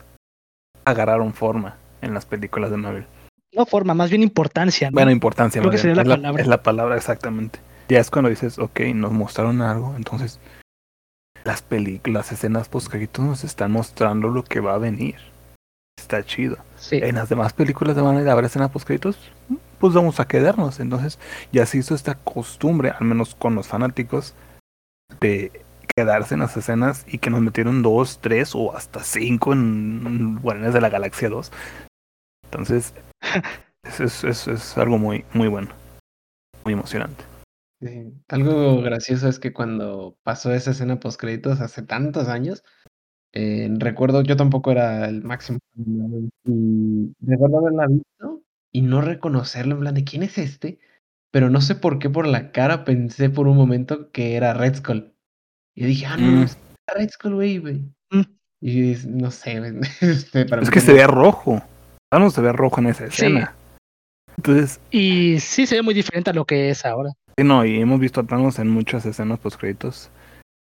agarraron 0.85 1.35
forma 1.35 1.77
en 2.01 2.15
las 2.15 2.25
películas 2.25 2.71
de 2.71 2.77
Marvel. 2.77 3.07
No 3.53 3.67
forma, 3.67 3.95
más 3.95 4.11
bien 4.11 4.23
importancia. 4.23 4.91
¿no? 4.91 4.95
Bueno, 4.95 5.11
importancia. 5.11 5.61
Creo 5.61 5.71
que 5.71 5.79
sería 5.79 5.97
la 5.97 6.03
es, 6.03 6.09
palabra. 6.09 6.43
es 6.43 6.49
la 6.49 6.63
palabra 6.63 6.97
exactamente. 6.97 7.59
Ya 7.89 7.99
es 7.99 8.11
cuando 8.11 8.29
dices, 8.29 8.59
ok, 8.59 8.81
nos 8.95 9.13
mostraron 9.13 9.63
algo, 9.63 9.95
entonces 9.97 10.39
las 11.45 11.63
películas, 11.63 12.27
las 12.27 12.33
escenas 12.33 12.69
post 12.69 12.89
créditos 12.89 13.25
nos 13.25 13.45
están 13.45 13.73
mostrando 13.73 14.29
lo 14.29 14.45
que 14.45 14.61
va 14.61 14.75
a 14.75 14.79
venir. 14.79 15.17
Está 15.99 16.23
chido. 16.25 16.59
Sí. 16.77 17.01
En 17.03 17.17
las 17.17 17.29
demás 17.29 17.53
películas 17.55 17.97
de 17.97 18.03
Marvel 18.03 18.29
habrá 18.29 18.47
escenas 18.47 18.71
post 18.71 18.87
créditos, 18.87 19.19
pues 19.79 19.95
vamos 19.95 20.21
a 20.21 20.29
quedarnos. 20.29 20.79
Entonces 20.79 21.19
ya 21.51 21.65
se 21.67 21.79
hizo 21.79 21.95
esta 21.95 22.15
costumbre, 22.17 22.91
al 22.91 23.07
menos 23.07 23.35
con 23.35 23.55
los 23.55 23.67
fanáticos, 23.67 24.35
de 25.21 25.65
quedarse 25.95 26.34
en 26.34 26.41
las 26.41 26.57
escenas 26.57 27.05
y 27.09 27.18
que 27.18 27.30
nos 27.30 27.41
metieron 27.41 27.82
dos, 27.82 28.20
tres 28.20 28.55
o 28.55 28.76
hasta 28.76 29.03
cinco 29.03 29.53
en 29.53 30.39
Guardianes 30.41 30.74
de 30.74 30.80
la 30.80 30.89
Galaxia 30.89 31.28
2. 31.28 31.53
Entonces, 32.45 32.95
es, 34.01 34.24
es, 34.24 34.49
es 34.49 34.78
algo 34.78 34.99
muy, 34.99 35.24
muy 35.34 35.49
bueno, 35.49 35.68
muy 36.64 36.74
emocionante. 36.74 37.24
Sí. 37.80 38.12
Algo 38.28 38.82
gracioso 38.82 39.28
es 39.28 39.39
que 39.39 39.53
cuando 39.53 40.16
pasó 40.24 40.53
esa 40.53 40.72
escena 40.72 40.99
post 40.99 41.20
créditos 41.20 41.61
hace 41.61 41.82
tantos 41.82 42.28
años, 42.28 42.64
eh, 43.32 43.68
recuerdo, 43.78 44.22
yo 44.22 44.36
tampoco 44.36 44.72
era 44.72 45.09
el 45.09 45.22
máximo 45.22 45.59
y 46.45 47.12
recuerdo 47.20 47.59
haberla 47.59 47.86
visto 47.86 48.43
y 48.72 48.82
no 48.82 49.01
reconocerlo 49.01 49.74
en 49.74 49.80
plan 49.80 49.95
de 49.95 50.05
quién 50.05 50.22
es 50.22 50.39
este, 50.39 50.80
pero 51.30 51.51
no 51.51 51.61
sé 51.61 51.74
por 51.74 51.99
qué 51.99 52.11
por 52.11 52.26
la 52.26 52.53
cara 52.53 52.84
pensé 52.84 53.30
por 53.30 53.47
un 53.47 53.57
momento 53.57 54.11
que 54.11 54.34
era 54.36 54.55
Red 54.55 54.76
Skull. 54.76 55.14
Y 55.81 55.85
dije, 55.87 56.07
ah, 56.07 56.16
no, 56.16 56.41
Mm. 56.41 56.43
es 56.43 56.59
Red 56.97 57.11
Skull, 57.11 57.35
güey, 57.35 57.59
güey. 57.59 57.83
Mm. 58.11 58.22
Y 58.61 58.97
no 59.07 59.31
sé, 59.31 59.61
este, 60.01 60.45
para 60.47 60.62
Es 60.62 60.70
que 60.70 60.81
se 60.81 60.93
ve 60.93 61.07
rojo. 61.07 61.62
Vamos 62.12 62.35
se 62.35 62.41
ve 62.41 62.53
rojo 62.53 62.81
en 62.81 62.87
esa 62.89 63.05
Sí. 63.11 63.26
escena. 63.26 63.55
Entonces, 64.37 64.81
Y 64.91 65.39
sí 65.41 65.66
se 65.66 65.76
ve 65.76 65.83
muy 65.83 65.95
diferente 65.95 66.31
a 66.31 66.33
lo 66.33 66.45
que 66.45 66.70
es 66.70 66.85
ahora. 66.85 67.11
sí, 67.37 67.45
no, 67.45 67.64
y 67.64 67.81
hemos 67.81 68.01
visto 68.01 68.20
a 68.20 68.24
Thanos 68.24 68.59
en 68.59 68.68
muchas 68.70 69.05
escenas 69.07 69.39
post 69.39 69.59
créditos 69.61 70.11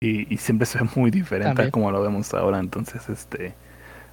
y, 0.02 0.32
y 0.32 0.38
siempre 0.38 0.66
se 0.66 0.78
ve 0.78 0.88
muy 0.96 1.10
diferente 1.10 1.48
También. 1.48 1.68
a 1.68 1.70
como 1.70 1.90
lo 1.90 2.02
vemos 2.02 2.32
ahora. 2.34 2.58
Entonces, 2.58 3.08
este, 3.08 3.54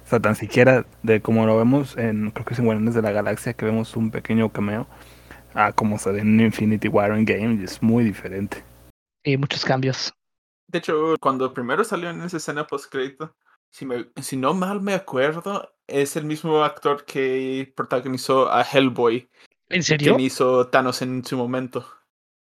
o 0.04 0.08
sea, 0.08 0.20
tan 0.20 0.34
siquiera 0.36 0.84
de 1.02 1.20
como 1.20 1.46
lo 1.46 1.56
vemos 1.56 1.96
en, 1.96 2.30
creo 2.32 2.44
que 2.44 2.54
es 2.54 2.58
en 2.58 2.66
Guardianes 2.66 2.94
de 2.94 3.02
la 3.02 3.12
Galaxia, 3.12 3.52
que 3.54 3.64
vemos 3.64 3.96
un 3.96 4.10
pequeño 4.10 4.48
cameo, 4.50 4.86
a 5.54 5.72
como 5.72 5.98
se 5.98 6.10
ve 6.12 6.20
en 6.20 6.38
Infinity 6.40 6.88
War 6.88 7.10
Game, 7.24 7.58
y 7.60 7.64
es 7.64 7.82
muy 7.82 8.04
diferente. 8.04 8.62
Y 9.24 9.36
muchos 9.36 9.64
cambios. 9.64 10.12
De 10.70 10.78
hecho, 10.78 11.16
cuando 11.20 11.52
primero 11.52 11.82
salió 11.82 12.10
en 12.10 12.22
esa 12.22 12.36
escena 12.36 12.66
post 12.66 12.90
crédito, 12.90 13.34
si, 13.72 13.84
me- 13.86 14.08
si 14.22 14.36
no 14.36 14.54
mal 14.54 14.80
me 14.80 14.94
acuerdo, 14.94 15.74
es 15.88 16.14
el 16.16 16.24
mismo 16.24 16.62
actor 16.62 17.04
que 17.04 17.72
protagonizó 17.76 18.50
a 18.50 18.62
Hellboy, 18.62 19.28
¿En 19.68 19.82
serio? 19.82 20.14
quien 20.14 20.24
hizo 20.26 20.68
Thanos 20.68 21.02
en 21.02 21.24
su 21.24 21.36
momento. 21.36 21.84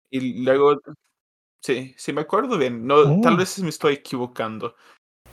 Y 0.10 0.44
luego, 0.44 0.80
sí, 1.64 1.94
sí 1.98 2.12
me 2.14 2.22
acuerdo 2.22 2.58
bien. 2.58 2.88
No, 2.88 3.22
tal 3.22 3.36
Oh. 3.36 3.38
vez 3.38 3.60
me 3.60 3.70
estoy 3.70 3.94
equivocando, 3.96 4.76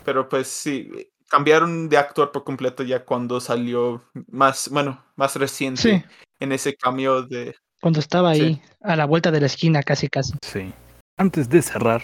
pero 0.05 0.28
pues 0.28 0.49
sí, 0.49 0.91
cambiaron 1.28 1.89
de 1.89 1.97
actor 1.97 2.32
por 2.32 2.45
completo 2.45 2.82
ya 2.82 3.05
cuando 3.05 3.41
salió 3.41 4.05
más, 4.28 4.68
bueno, 4.68 5.03
más 5.16 5.37
reciente 5.37 5.80
Sí, 5.82 6.05
en 6.41 6.53
ese 6.53 6.76
cambio 6.76 7.22
de 7.22 7.55
cuando 7.80 8.01
estaba 8.01 8.35
Sí. 8.35 8.43
ahí, 8.43 8.62
a 8.82 8.95
la 8.97 9.07
vuelta 9.07 9.30
de 9.30 9.41
la 9.41 9.47
esquina, 9.47 9.82
casi 9.82 10.09
casi. 10.09 10.35
Sí. 10.43 10.72
Antes 11.16 11.49
de 11.49 11.62
cerrar, 11.62 12.03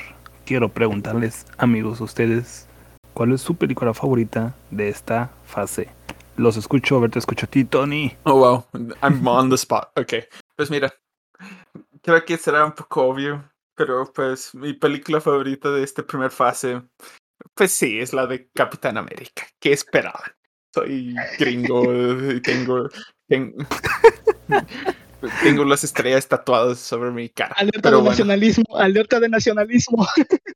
quiero 0.51 0.69
preguntarles, 0.69 1.47
amigos, 1.59 2.01
ustedes, 2.01 2.67
¿cuál 3.15 3.31
es 3.31 3.41
su 3.41 3.55
película 3.55 3.95
favorita 3.95 4.53
de 4.73 4.89
esta 4.89 5.31
fase? 5.45 5.89
Los 6.37 6.57
escucho, 6.57 6.97
a 6.97 7.01
ver, 7.03 7.13
te 7.13 7.21
escucho 7.21 7.47
a 7.47 7.49
ti, 7.49 7.63
Tony. 7.65 8.17
Oh, 8.25 8.35
wow. 8.35 8.65
I'm 9.01 9.25
on 9.29 9.49
the 9.49 9.55
spot. 9.55 9.93
Ok. 9.97 10.15
Pues 10.57 10.69
mira, 10.69 10.93
creo 12.03 12.25
que 12.25 12.37
será 12.37 12.65
un 12.65 12.73
poco 12.73 13.05
obvio, 13.05 13.49
pero 13.77 14.13
pues 14.13 14.53
mi 14.57 14.73
película 14.73 15.21
favorita 15.21 15.71
de 15.71 15.85
esta 15.85 16.03
primera 16.03 16.31
fase, 16.31 16.83
pues 17.55 17.71
sí, 17.71 18.01
es 18.01 18.13
la 18.13 18.27
de 18.27 18.49
Capitán 18.53 18.97
América. 18.97 19.45
¿Qué 19.61 19.73
esperaban? 19.73 20.33
Soy 20.75 21.15
gringo 21.39 21.85
y 22.33 22.41
tengo, 22.43 22.89
ten- 23.29 23.55
tengo 25.43 25.65
las 25.65 25.85
estrellas 25.85 26.27
tatuadas 26.29 26.79
sobre 26.79 27.11
mi 27.11 27.29
cara. 27.29 27.55
Alerta 27.57 27.81
pero 27.83 27.97
de 27.97 28.03
bueno. 28.03 28.11
nacionalismo, 28.11 28.77
alerta 28.77 29.21
de 29.21 29.29
nacionalismo. 29.29 30.07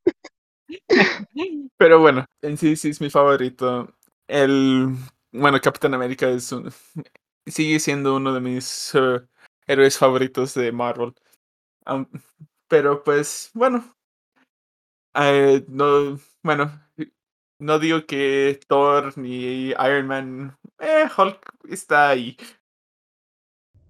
Pero 1.77 2.01
bueno, 2.01 2.25
en 2.43 2.57
sí 2.57 2.77
sí 2.77 2.91
es 2.91 3.01
mi 3.01 3.11
favorito. 3.11 3.95
El 4.29 4.89
bueno, 5.33 5.61
Capitán 5.61 5.95
América 5.95 6.29
es 6.29 6.51
un- 6.53 6.73
sigue 7.47 7.79
siendo 7.81 8.17
uno 8.17 8.33
de 8.33 8.41
mis 8.41 8.93
eh, 8.95 9.21
héroes 9.67 9.99
favoritos 9.99 10.55
de 10.55 10.73
Marvel. 10.73 11.13
Pero 12.69 13.05
pues 13.05 13.51
bueno, 13.55 13.85
eh, 15.15 15.65
no 15.69 16.19
bueno, 16.43 16.81
no 17.59 17.79
digo 17.79 18.07
que 18.07 18.59
Thor 18.67 19.17
ni 19.19 19.69
Iron 19.71 20.07
Man, 20.07 20.57
eh, 20.79 21.05
Hulk 21.17 21.41
está 21.69 22.09
ahí. 22.11 22.37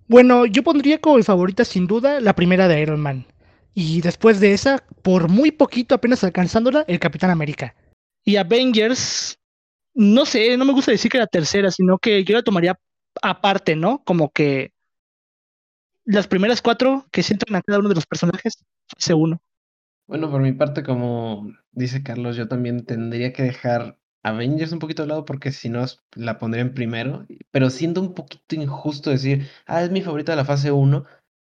Bueno, 0.06 0.44
yo 0.46 0.62
pondría 0.62 1.00
como 1.00 1.16
mi 1.16 1.22
favorita 1.22 1.64
sin 1.64 1.86
duda 1.86 2.20
la 2.20 2.34
primera 2.34 2.68
de 2.68 2.80
Iron 2.80 3.00
Man. 3.00 3.26
Y 3.74 4.00
después 4.02 4.38
de 4.38 4.52
esa, 4.52 4.84
por 5.02 5.28
muy 5.28 5.50
poquito 5.50 5.94
apenas 5.94 6.22
alcanzándola, 6.22 6.84
el 6.86 7.00
Capitán 7.00 7.30
América. 7.30 7.74
Y 8.24 8.36
Avengers, 8.36 9.38
no 9.94 10.26
sé, 10.26 10.56
no 10.56 10.64
me 10.64 10.72
gusta 10.72 10.92
decir 10.92 11.10
que 11.10 11.18
la 11.18 11.26
tercera, 11.26 11.70
sino 11.70 11.98
que 11.98 12.22
yo 12.24 12.34
la 12.34 12.42
tomaría 12.42 12.78
aparte, 13.22 13.76
¿no? 13.76 14.02
Como 14.04 14.30
que 14.30 14.72
las 16.04 16.26
primeras 16.26 16.62
cuatro 16.62 17.06
que 17.10 17.22
sientan 17.22 17.56
a 17.56 17.62
cada 17.62 17.78
uno 17.78 17.88
de 17.88 17.94
los 17.94 18.06
personajes, 18.06 18.64
fase 18.86 19.14
uno. 19.14 19.40
Bueno, 20.06 20.30
por 20.30 20.42
mi 20.42 20.52
parte, 20.52 20.82
como 20.82 21.50
dice 21.72 22.02
Carlos, 22.02 22.36
yo 22.36 22.46
también 22.46 22.84
tendría 22.84 23.32
que 23.32 23.42
dejar 23.42 23.98
Avengers 24.24 24.72
un 24.72 24.78
poquito 24.78 25.02
de 25.02 25.08
lado 25.08 25.24
porque 25.24 25.52
si 25.52 25.68
no 25.68 25.84
la 26.14 26.38
pondría 26.38 26.62
en 26.62 26.74
primero, 26.74 27.26
pero 27.50 27.70
siendo 27.70 28.00
un 28.00 28.14
poquito 28.14 28.54
injusto 28.56 29.10
decir, 29.10 29.48
ah, 29.66 29.82
es 29.82 29.90
mi 29.90 30.00
favorita 30.00 30.32
de 30.32 30.36
la 30.36 30.46
fase 30.46 30.72
1, 30.72 31.04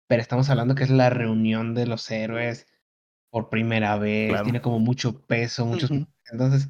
pero 0.09 0.21
estamos 0.21 0.51
hablando 0.51 0.75
que 0.75 0.83
es 0.83 0.91
la 0.91 1.09
reunión 1.09 1.75
de 1.75 1.87
los 1.87 2.11
héroes 2.11 2.67
por 3.31 3.49
primera 3.51 3.97
vez, 3.99 4.31
Claro. 4.31 4.45
tiene 4.45 4.61
como 4.61 4.81
mucho 4.81 5.21
peso, 5.27 5.65
muchos... 5.65 5.91
Entonces, 6.33 6.69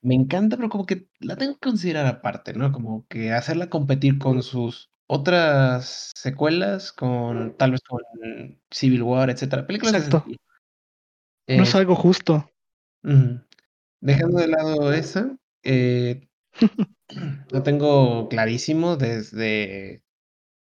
me 0.00 0.14
encanta, 0.14 0.56
pero 0.56 0.68
como 0.68 0.86
que 0.86 1.08
la 1.18 1.36
tengo 1.36 1.54
que 1.54 1.68
considerar 1.70 2.06
aparte, 2.06 2.54
¿no? 2.54 2.70
Como 2.70 3.04
que 3.08 3.32
hacerla 3.32 3.68
competir 3.68 4.18
con 4.18 4.44
sus 4.44 4.90
otras 5.08 6.12
secuelas, 6.14 6.92
con 6.92 7.56
tal 7.56 7.72
vez 7.72 7.80
con 7.80 8.00
Civil 8.70 9.02
War, 9.02 9.28
etcétera. 9.30 9.66
Películas 9.66 9.94
Exacto. 9.94 10.24
No 11.48 11.62
es 11.62 11.68
Este, 11.68 11.78
algo 11.78 11.96
justo. 11.96 12.48
Ujú. 13.02 13.40
Dejando 14.02 14.40
de 14.40 14.48
lado 14.48 14.92
esa, 14.92 15.36
eh, 15.62 16.28
lo 17.52 17.62
tengo 17.62 18.28
clarísimo 18.28 18.96
desde, 18.96 20.02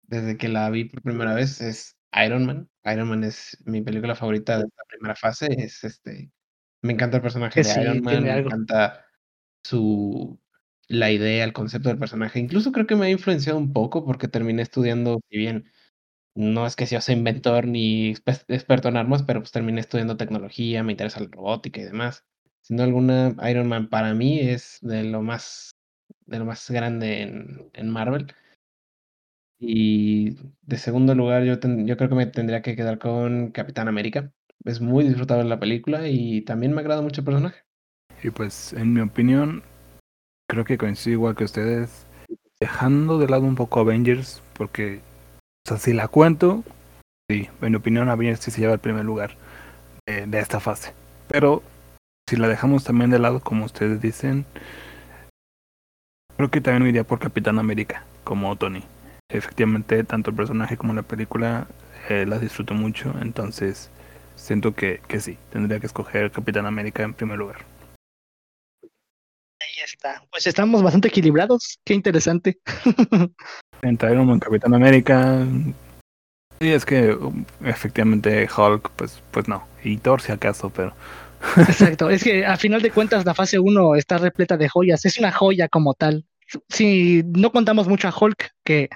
desde 0.03 0.37
que 0.37 0.47
la 0.47 0.69
vi 0.69 0.85
por 0.85 1.01
primera 1.01 1.33
vez, 1.33 1.59
es 1.59 1.97
Iron 2.25 2.45
Man. 2.45 2.69
Iron 2.85 3.09
Man 3.09 3.25
es 3.25 3.57
mi 3.65 3.81
película 3.81 4.15
favorita 4.15 4.57
de 4.57 4.63
la 4.63 4.83
primera 4.87 5.15
fase, 5.15 5.47
es 5.49 5.83
este, 5.83 6.31
me 6.81 6.93
encanta 6.93 7.17
el 7.17 7.23
personaje 7.23 7.61
de 7.61 7.81
Iron 7.81 8.01
Man, 8.03 8.23
me 8.23 8.37
encanta 8.39 9.05
su, 9.65 10.39
la 10.87 11.11
idea, 11.11 11.43
el 11.43 11.51
concepto 11.51 11.89
del 11.89 11.99
personaje, 11.99 12.39
incluso 12.39 12.71
creo 12.71 12.87
que 12.87 12.95
me 12.95 13.07
ha 13.07 13.09
influenciado 13.09 13.59
un 13.59 13.73
poco 13.73 14.05
porque 14.05 14.29
terminé 14.29 14.61
estudiando, 14.61 15.19
si 15.29 15.37
bien 15.37 15.69
no 16.35 16.65
es 16.65 16.77
que 16.77 16.87
sea 16.87 17.01
inventor 17.13 17.67
ni 17.67 18.11
experto 18.11 18.87
en 18.87 18.95
armas, 18.95 19.23
pero 19.23 19.41
pues 19.41 19.51
terminé 19.51 19.81
estudiando 19.81 20.15
tecnología, 20.15 20.83
me 20.83 20.93
interesa 20.93 21.19
la 21.19 21.27
robótica 21.29 21.81
y 21.81 21.83
demás. 21.83 22.23
Sin 22.65 22.77
duda 22.77 22.87
alguna, 22.87 23.35
Iron 23.47 23.67
Man 23.67 23.89
para 23.89 24.15
mí 24.15 24.39
es 24.39 24.79
de 24.81 25.03
lo 25.03 25.21
más, 25.21 25.69
de 26.25 26.39
lo 26.39 26.45
más 26.45 26.67
grande 26.71 27.21
en, 27.21 27.69
en 27.73 27.89
Marvel. 27.91 28.33
Y 29.59 30.31
de 30.63 30.77
segundo 30.79 31.13
lugar, 31.13 31.43
yo, 31.43 31.59
yo 31.59 31.95
creo 31.95 32.09
que 32.09 32.15
me 32.15 32.25
tendría 32.25 32.63
que 32.63 32.75
quedar 32.75 32.97
con 32.97 33.51
Capitán 33.51 33.87
América. 33.87 34.31
Es 34.63 34.81
muy 34.81 35.03
disfrutable 35.03 35.43
la 35.43 35.59
película 35.59 36.07
y 36.07 36.41
también 36.41 36.73
me 36.73 36.81
agrada 36.81 37.03
mucho 37.03 37.21
el 37.21 37.25
personaje. 37.25 37.61
Y 38.23 38.31
pues, 38.31 38.73
en 38.73 38.93
mi 38.93 39.01
opinión, 39.01 39.61
creo 40.49 40.65
que 40.65 40.79
coincido 40.79 41.13
igual 41.13 41.35
que 41.35 41.43
ustedes, 41.43 42.07
dejando 42.59 43.19
de 43.19 43.27
lado 43.27 43.43
un 43.43 43.53
poco 43.53 43.81
Avengers, 43.81 44.41
porque, 44.53 45.01
o 45.67 45.69
sea, 45.69 45.77
si 45.77 45.93
la 45.93 46.07
cuento, 46.07 46.63
sí, 47.29 47.47
en 47.61 47.69
mi 47.69 47.77
opinión, 47.77 48.09
Avengers 48.09 48.39
sí 48.39 48.49
se 48.49 48.61
lleva 48.61 48.73
el 48.73 48.79
primer 48.79 49.05
lugar 49.05 49.37
de 50.07 50.39
esta 50.39 50.59
fase. 50.59 50.93
Pero, 51.27 51.61
si 52.27 52.35
la 52.37 52.47
dejamos 52.47 52.83
también 52.83 53.11
de 53.11 53.19
lado, 53.19 53.39
como 53.39 53.65
ustedes 53.65 54.01
dicen, 54.01 54.45
creo 56.37 56.49
que 56.49 56.61
también 56.61 56.83
me 56.83 56.89
iría 56.89 57.03
por 57.03 57.19
Capitán 57.19 57.59
América, 57.59 58.03
como 58.23 58.55
Tony. 58.55 58.83
Efectivamente, 59.29 60.03
tanto 60.03 60.31
el 60.31 60.35
personaje 60.35 60.77
como 60.77 60.93
la 60.93 61.03
película 61.03 61.67
eh, 62.09 62.25
las 62.25 62.41
disfruto 62.41 62.73
mucho, 62.73 63.13
entonces 63.21 63.91
siento 64.35 64.73
que, 64.73 65.01
que 65.07 65.19
sí, 65.19 65.37
tendría 65.51 65.79
que 65.79 65.87
escoger 65.87 66.31
Capitán 66.31 66.65
América 66.65 67.03
en 67.03 67.13
primer 67.13 67.37
lugar. 67.37 67.65
Ahí 69.61 69.83
está. 69.83 70.23
Pues 70.29 70.45
estamos 70.47 70.83
bastante 70.83 71.07
equilibrados. 71.07 71.79
Qué 71.83 71.93
interesante. 71.93 72.59
En 73.81 73.99
Iron 74.01 74.25
Man, 74.25 74.39
Capitán 74.39 74.73
América. 74.73 75.45
Sí, 76.59 76.71
es 76.71 76.85
que 76.85 77.13
um, 77.13 77.45
efectivamente 77.63 78.47
Hulk, 78.49 78.89
pues, 78.95 79.21
pues 79.29 79.47
no. 79.47 79.67
Y 79.83 79.97
Thor 79.97 80.21
si 80.21 80.31
acaso, 80.31 80.71
pero. 80.71 80.93
Exacto. 81.57 82.09
Es 82.09 82.23
que 82.23 82.45
a 82.45 82.57
final 82.57 82.81
de 82.81 82.91
cuentas 82.91 83.25
la 83.25 83.33
fase 83.33 83.59
1 83.59 83.95
está 83.95 84.17
repleta 84.17 84.57
de 84.57 84.69
joyas. 84.69 85.05
Es 85.05 85.17
una 85.19 85.31
joya 85.31 85.67
como 85.67 85.93
tal. 85.93 86.25
Si 86.69 87.23
no 87.25 87.51
contamos 87.51 87.87
mucho 87.87 88.07
a 88.07 88.13
Hulk, 88.17 88.51
que 88.63 88.89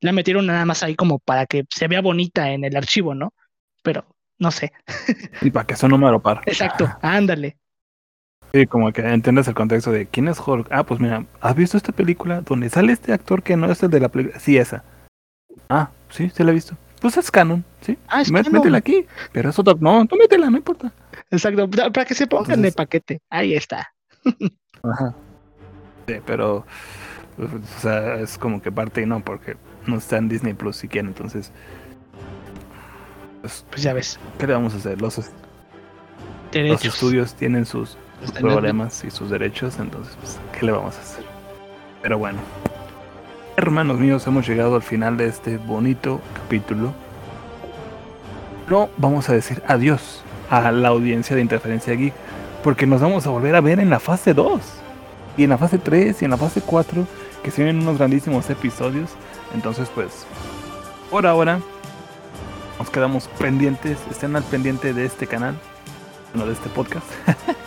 la 0.00 0.12
metieron 0.12 0.46
nada 0.46 0.64
más 0.64 0.82
ahí 0.82 0.94
como 0.94 1.18
para 1.18 1.46
que 1.46 1.64
se 1.70 1.88
vea 1.88 2.00
bonita 2.00 2.50
en 2.50 2.64
el 2.64 2.76
archivo, 2.76 3.14
¿no? 3.14 3.34
Pero 3.82 4.06
no 4.38 4.50
sé. 4.50 4.72
Y 5.42 5.50
para 5.50 5.66
que 5.66 5.76
sea 5.76 5.86
un 5.86 5.92
número 5.92 6.20
par. 6.20 6.42
Exacto. 6.46 6.88
Ándale. 7.02 7.56
Sí, 8.52 8.66
como 8.66 8.92
que 8.92 9.02
entiendes 9.02 9.48
el 9.48 9.54
contexto 9.54 9.92
de 9.92 10.06
quién 10.06 10.28
es 10.28 10.38
Hulk. 10.40 10.68
Ah, 10.70 10.84
pues 10.84 11.00
mira, 11.00 11.26
¿has 11.40 11.54
visto 11.54 11.76
esta 11.76 11.92
película 11.92 12.40
donde 12.40 12.70
sale 12.70 12.92
este 12.92 13.12
actor 13.12 13.42
que 13.42 13.56
no 13.56 13.70
es 13.70 13.82
el 13.82 13.90
de 13.90 14.00
la 14.00 14.08
película? 14.08 14.38
Sí, 14.38 14.56
esa. 14.56 14.84
Ah, 15.68 15.90
sí, 16.10 16.30
se 16.30 16.44
la 16.44 16.52
he 16.52 16.54
visto. 16.54 16.76
Pues 17.00 17.16
es 17.16 17.30
canon, 17.30 17.64
¿sí? 17.82 17.98
Ah, 18.08 18.22
es 18.22 18.30
canon. 18.30 18.52
Métela 18.52 18.78
aquí. 18.78 19.06
Pero 19.32 19.50
es 19.50 19.58
otro. 19.58 19.76
No, 19.80 20.06
tú 20.06 20.16
métela, 20.16 20.48
no 20.48 20.56
importa. 20.56 20.92
Exacto. 21.30 21.68
Para 21.70 22.04
que 22.04 22.14
se 22.14 22.26
pongan 22.26 22.46
de 22.62 22.68
Entonces- 22.68 22.74
paquete. 22.74 23.20
Ahí 23.30 23.54
está. 23.54 23.92
Ajá. 24.82 25.14
Sí, 26.06 26.14
pero. 26.24 26.64
O 27.38 27.80
sea, 27.80 28.14
es 28.16 28.38
como 28.38 28.62
que 28.62 28.72
parte 28.72 29.02
y 29.02 29.06
no, 29.06 29.22
porque 29.22 29.56
no 29.86 29.98
está 29.98 30.16
en 30.16 30.28
Disney 30.28 30.54
Plus 30.54 30.76
siquiera. 30.76 31.06
Entonces, 31.06 31.52
pues, 33.42 33.64
Pues 33.70 33.82
ya 33.82 33.92
ves. 33.92 34.18
¿qué 34.38 34.46
le 34.46 34.54
vamos 34.54 34.72
a 34.74 34.78
hacer? 34.78 35.00
Los, 35.02 35.18
los 35.18 35.30
Derechos. 36.52 36.84
estudios 36.94 37.34
tienen 37.34 37.66
sus 37.66 37.98
problemas 38.40 39.04
y 39.04 39.10
sus 39.10 39.28
derechos, 39.30 39.78
entonces, 39.78 40.16
pues, 40.20 40.38
¿qué 40.58 40.64
le 40.64 40.72
vamos 40.72 40.96
a 40.96 41.00
hacer? 41.00 41.24
Pero 42.02 42.18
bueno, 42.18 42.38
hermanos 43.58 43.98
míos, 43.98 44.26
hemos 44.26 44.48
llegado 44.48 44.76
al 44.76 44.82
final 44.82 45.16
de 45.18 45.26
este 45.26 45.58
bonito 45.58 46.20
capítulo. 46.34 46.94
No 48.70 48.88
vamos 48.96 49.28
a 49.28 49.34
decir 49.34 49.62
adiós 49.66 50.22
a 50.50 50.70
la 50.72 50.88
audiencia 50.88 51.36
de 51.36 51.42
Interferencia 51.42 51.94
Geek, 51.94 52.14
porque 52.62 52.86
nos 52.86 53.00
vamos 53.00 53.26
a 53.26 53.30
volver 53.30 53.54
a 53.54 53.60
ver 53.60 53.80
en 53.80 53.90
la 53.90 54.00
fase 54.00 54.34
2, 54.34 54.60
y 55.36 55.44
en 55.44 55.50
la 55.50 55.58
fase 55.58 55.78
3, 55.78 56.22
y 56.22 56.24
en 56.24 56.30
la 56.30 56.36
fase 56.36 56.60
4, 56.60 57.06
que 57.42 57.50
se 57.50 57.62
vienen 57.62 57.82
unos 57.82 57.98
grandísimos 57.98 58.48
episodios. 58.50 59.10
Entonces, 59.54 59.88
pues, 59.94 60.26
por 61.10 61.26
ahora, 61.26 61.60
nos 62.78 62.90
quedamos 62.90 63.28
pendientes, 63.38 63.98
estén 64.10 64.36
al 64.36 64.42
pendiente 64.44 64.92
de 64.92 65.04
este 65.04 65.26
canal, 65.26 65.54
bueno, 66.32 66.46
de 66.46 66.54
este 66.54 66.68
podcast. 66.68 67.06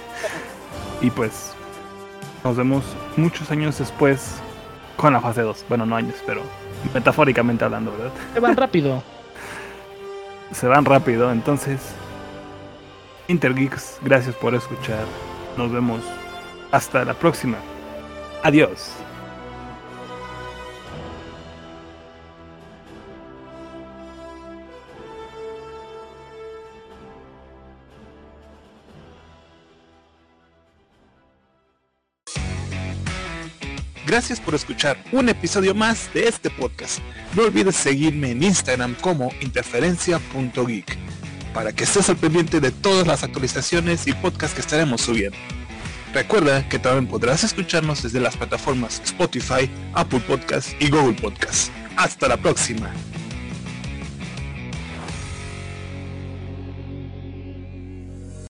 Y 1.02 1.10
pues 1.12 1.54
nos 2.44 2.58
vemos 2.58 2.84
muchos 3.16 3.50
años 3.52 3.80
después 3.80 4.36
con 4.98 5.14
la 5.14 5.22
fase 5.22 5.42
2. 5.42 5.66
Bueno, 5.70 5.86
no 5.86 5.96
años, 5.96 6.16
pero 6.26 6.42
metafóricamente 6.94 7.64
hablando, 7.64 7.92
¿verdad? 7.92 8.12
Se 8.34 8.40
van 8.40 8.58
rápido. 8.58 9.02
Se 10.52 10.68
van 10.68 10.86
rápido, 10.86 11.32
entonces... 11.32 11.80
Intergeeks, 13.30 14.00
gracias 14.02 14.36
por 14.36 14.56
escuchar. 14.56 15.06
Nos 15.56 15.72
vemos 15.72 16.02
hasta 16.72 17.06
la 17.06 17.14
próxima. 17.14 17.58
Adiós. 18.44 18.90
Gracias 34.08 34.40
por 34.40 34.56
escuchar 34.56 34.98
un 35.12 35.30
episodio 35.30 35.76
más 35.76 36.12
de 36.16 36.28
este 36.28 36.50
podcast. 36.50 36.98
No 37.36 37.44
olvides 37.44 37.76
seguirme 37.76 38.32
en 38.32 38.42
Instagram 38.42 38.96
como 38.96 39.32
interferencia.geek 39.40 40.98
para 41.54 41.74
que 41.74 41.84
estés 41.84 42.10
al 42.10 42.18
pendiente 42.18 42.60
de 42.60 42.72
todas 42.72 43.08
las 43.08 43.24
actualizaciones 43.24 44.08
y 44.08 44.14
podcasts 44.14 44.56
que 44.56 44.62
estaremos 44.62 45.02
subiendo. 45.02 45.38
Recuerda 46.14 46.68
que 46.68 46.80
también 46.80 47.08
podrás 47.08 47.44
escucharnos 47.44 48.02
desde 48.04 48.20
las 48.20 48.36
plataformas 48.36 49.02
Spotify, 49.06 49.70
Apple 49.94 50.22
Podcasts 50.22 50.76
y 50.80 50.90
Google 50.90 51.14
Podcasts. 51.14 51.72
Hasta 51.96 52.28
la 52.28 52.38
próxima. 52.38 52.92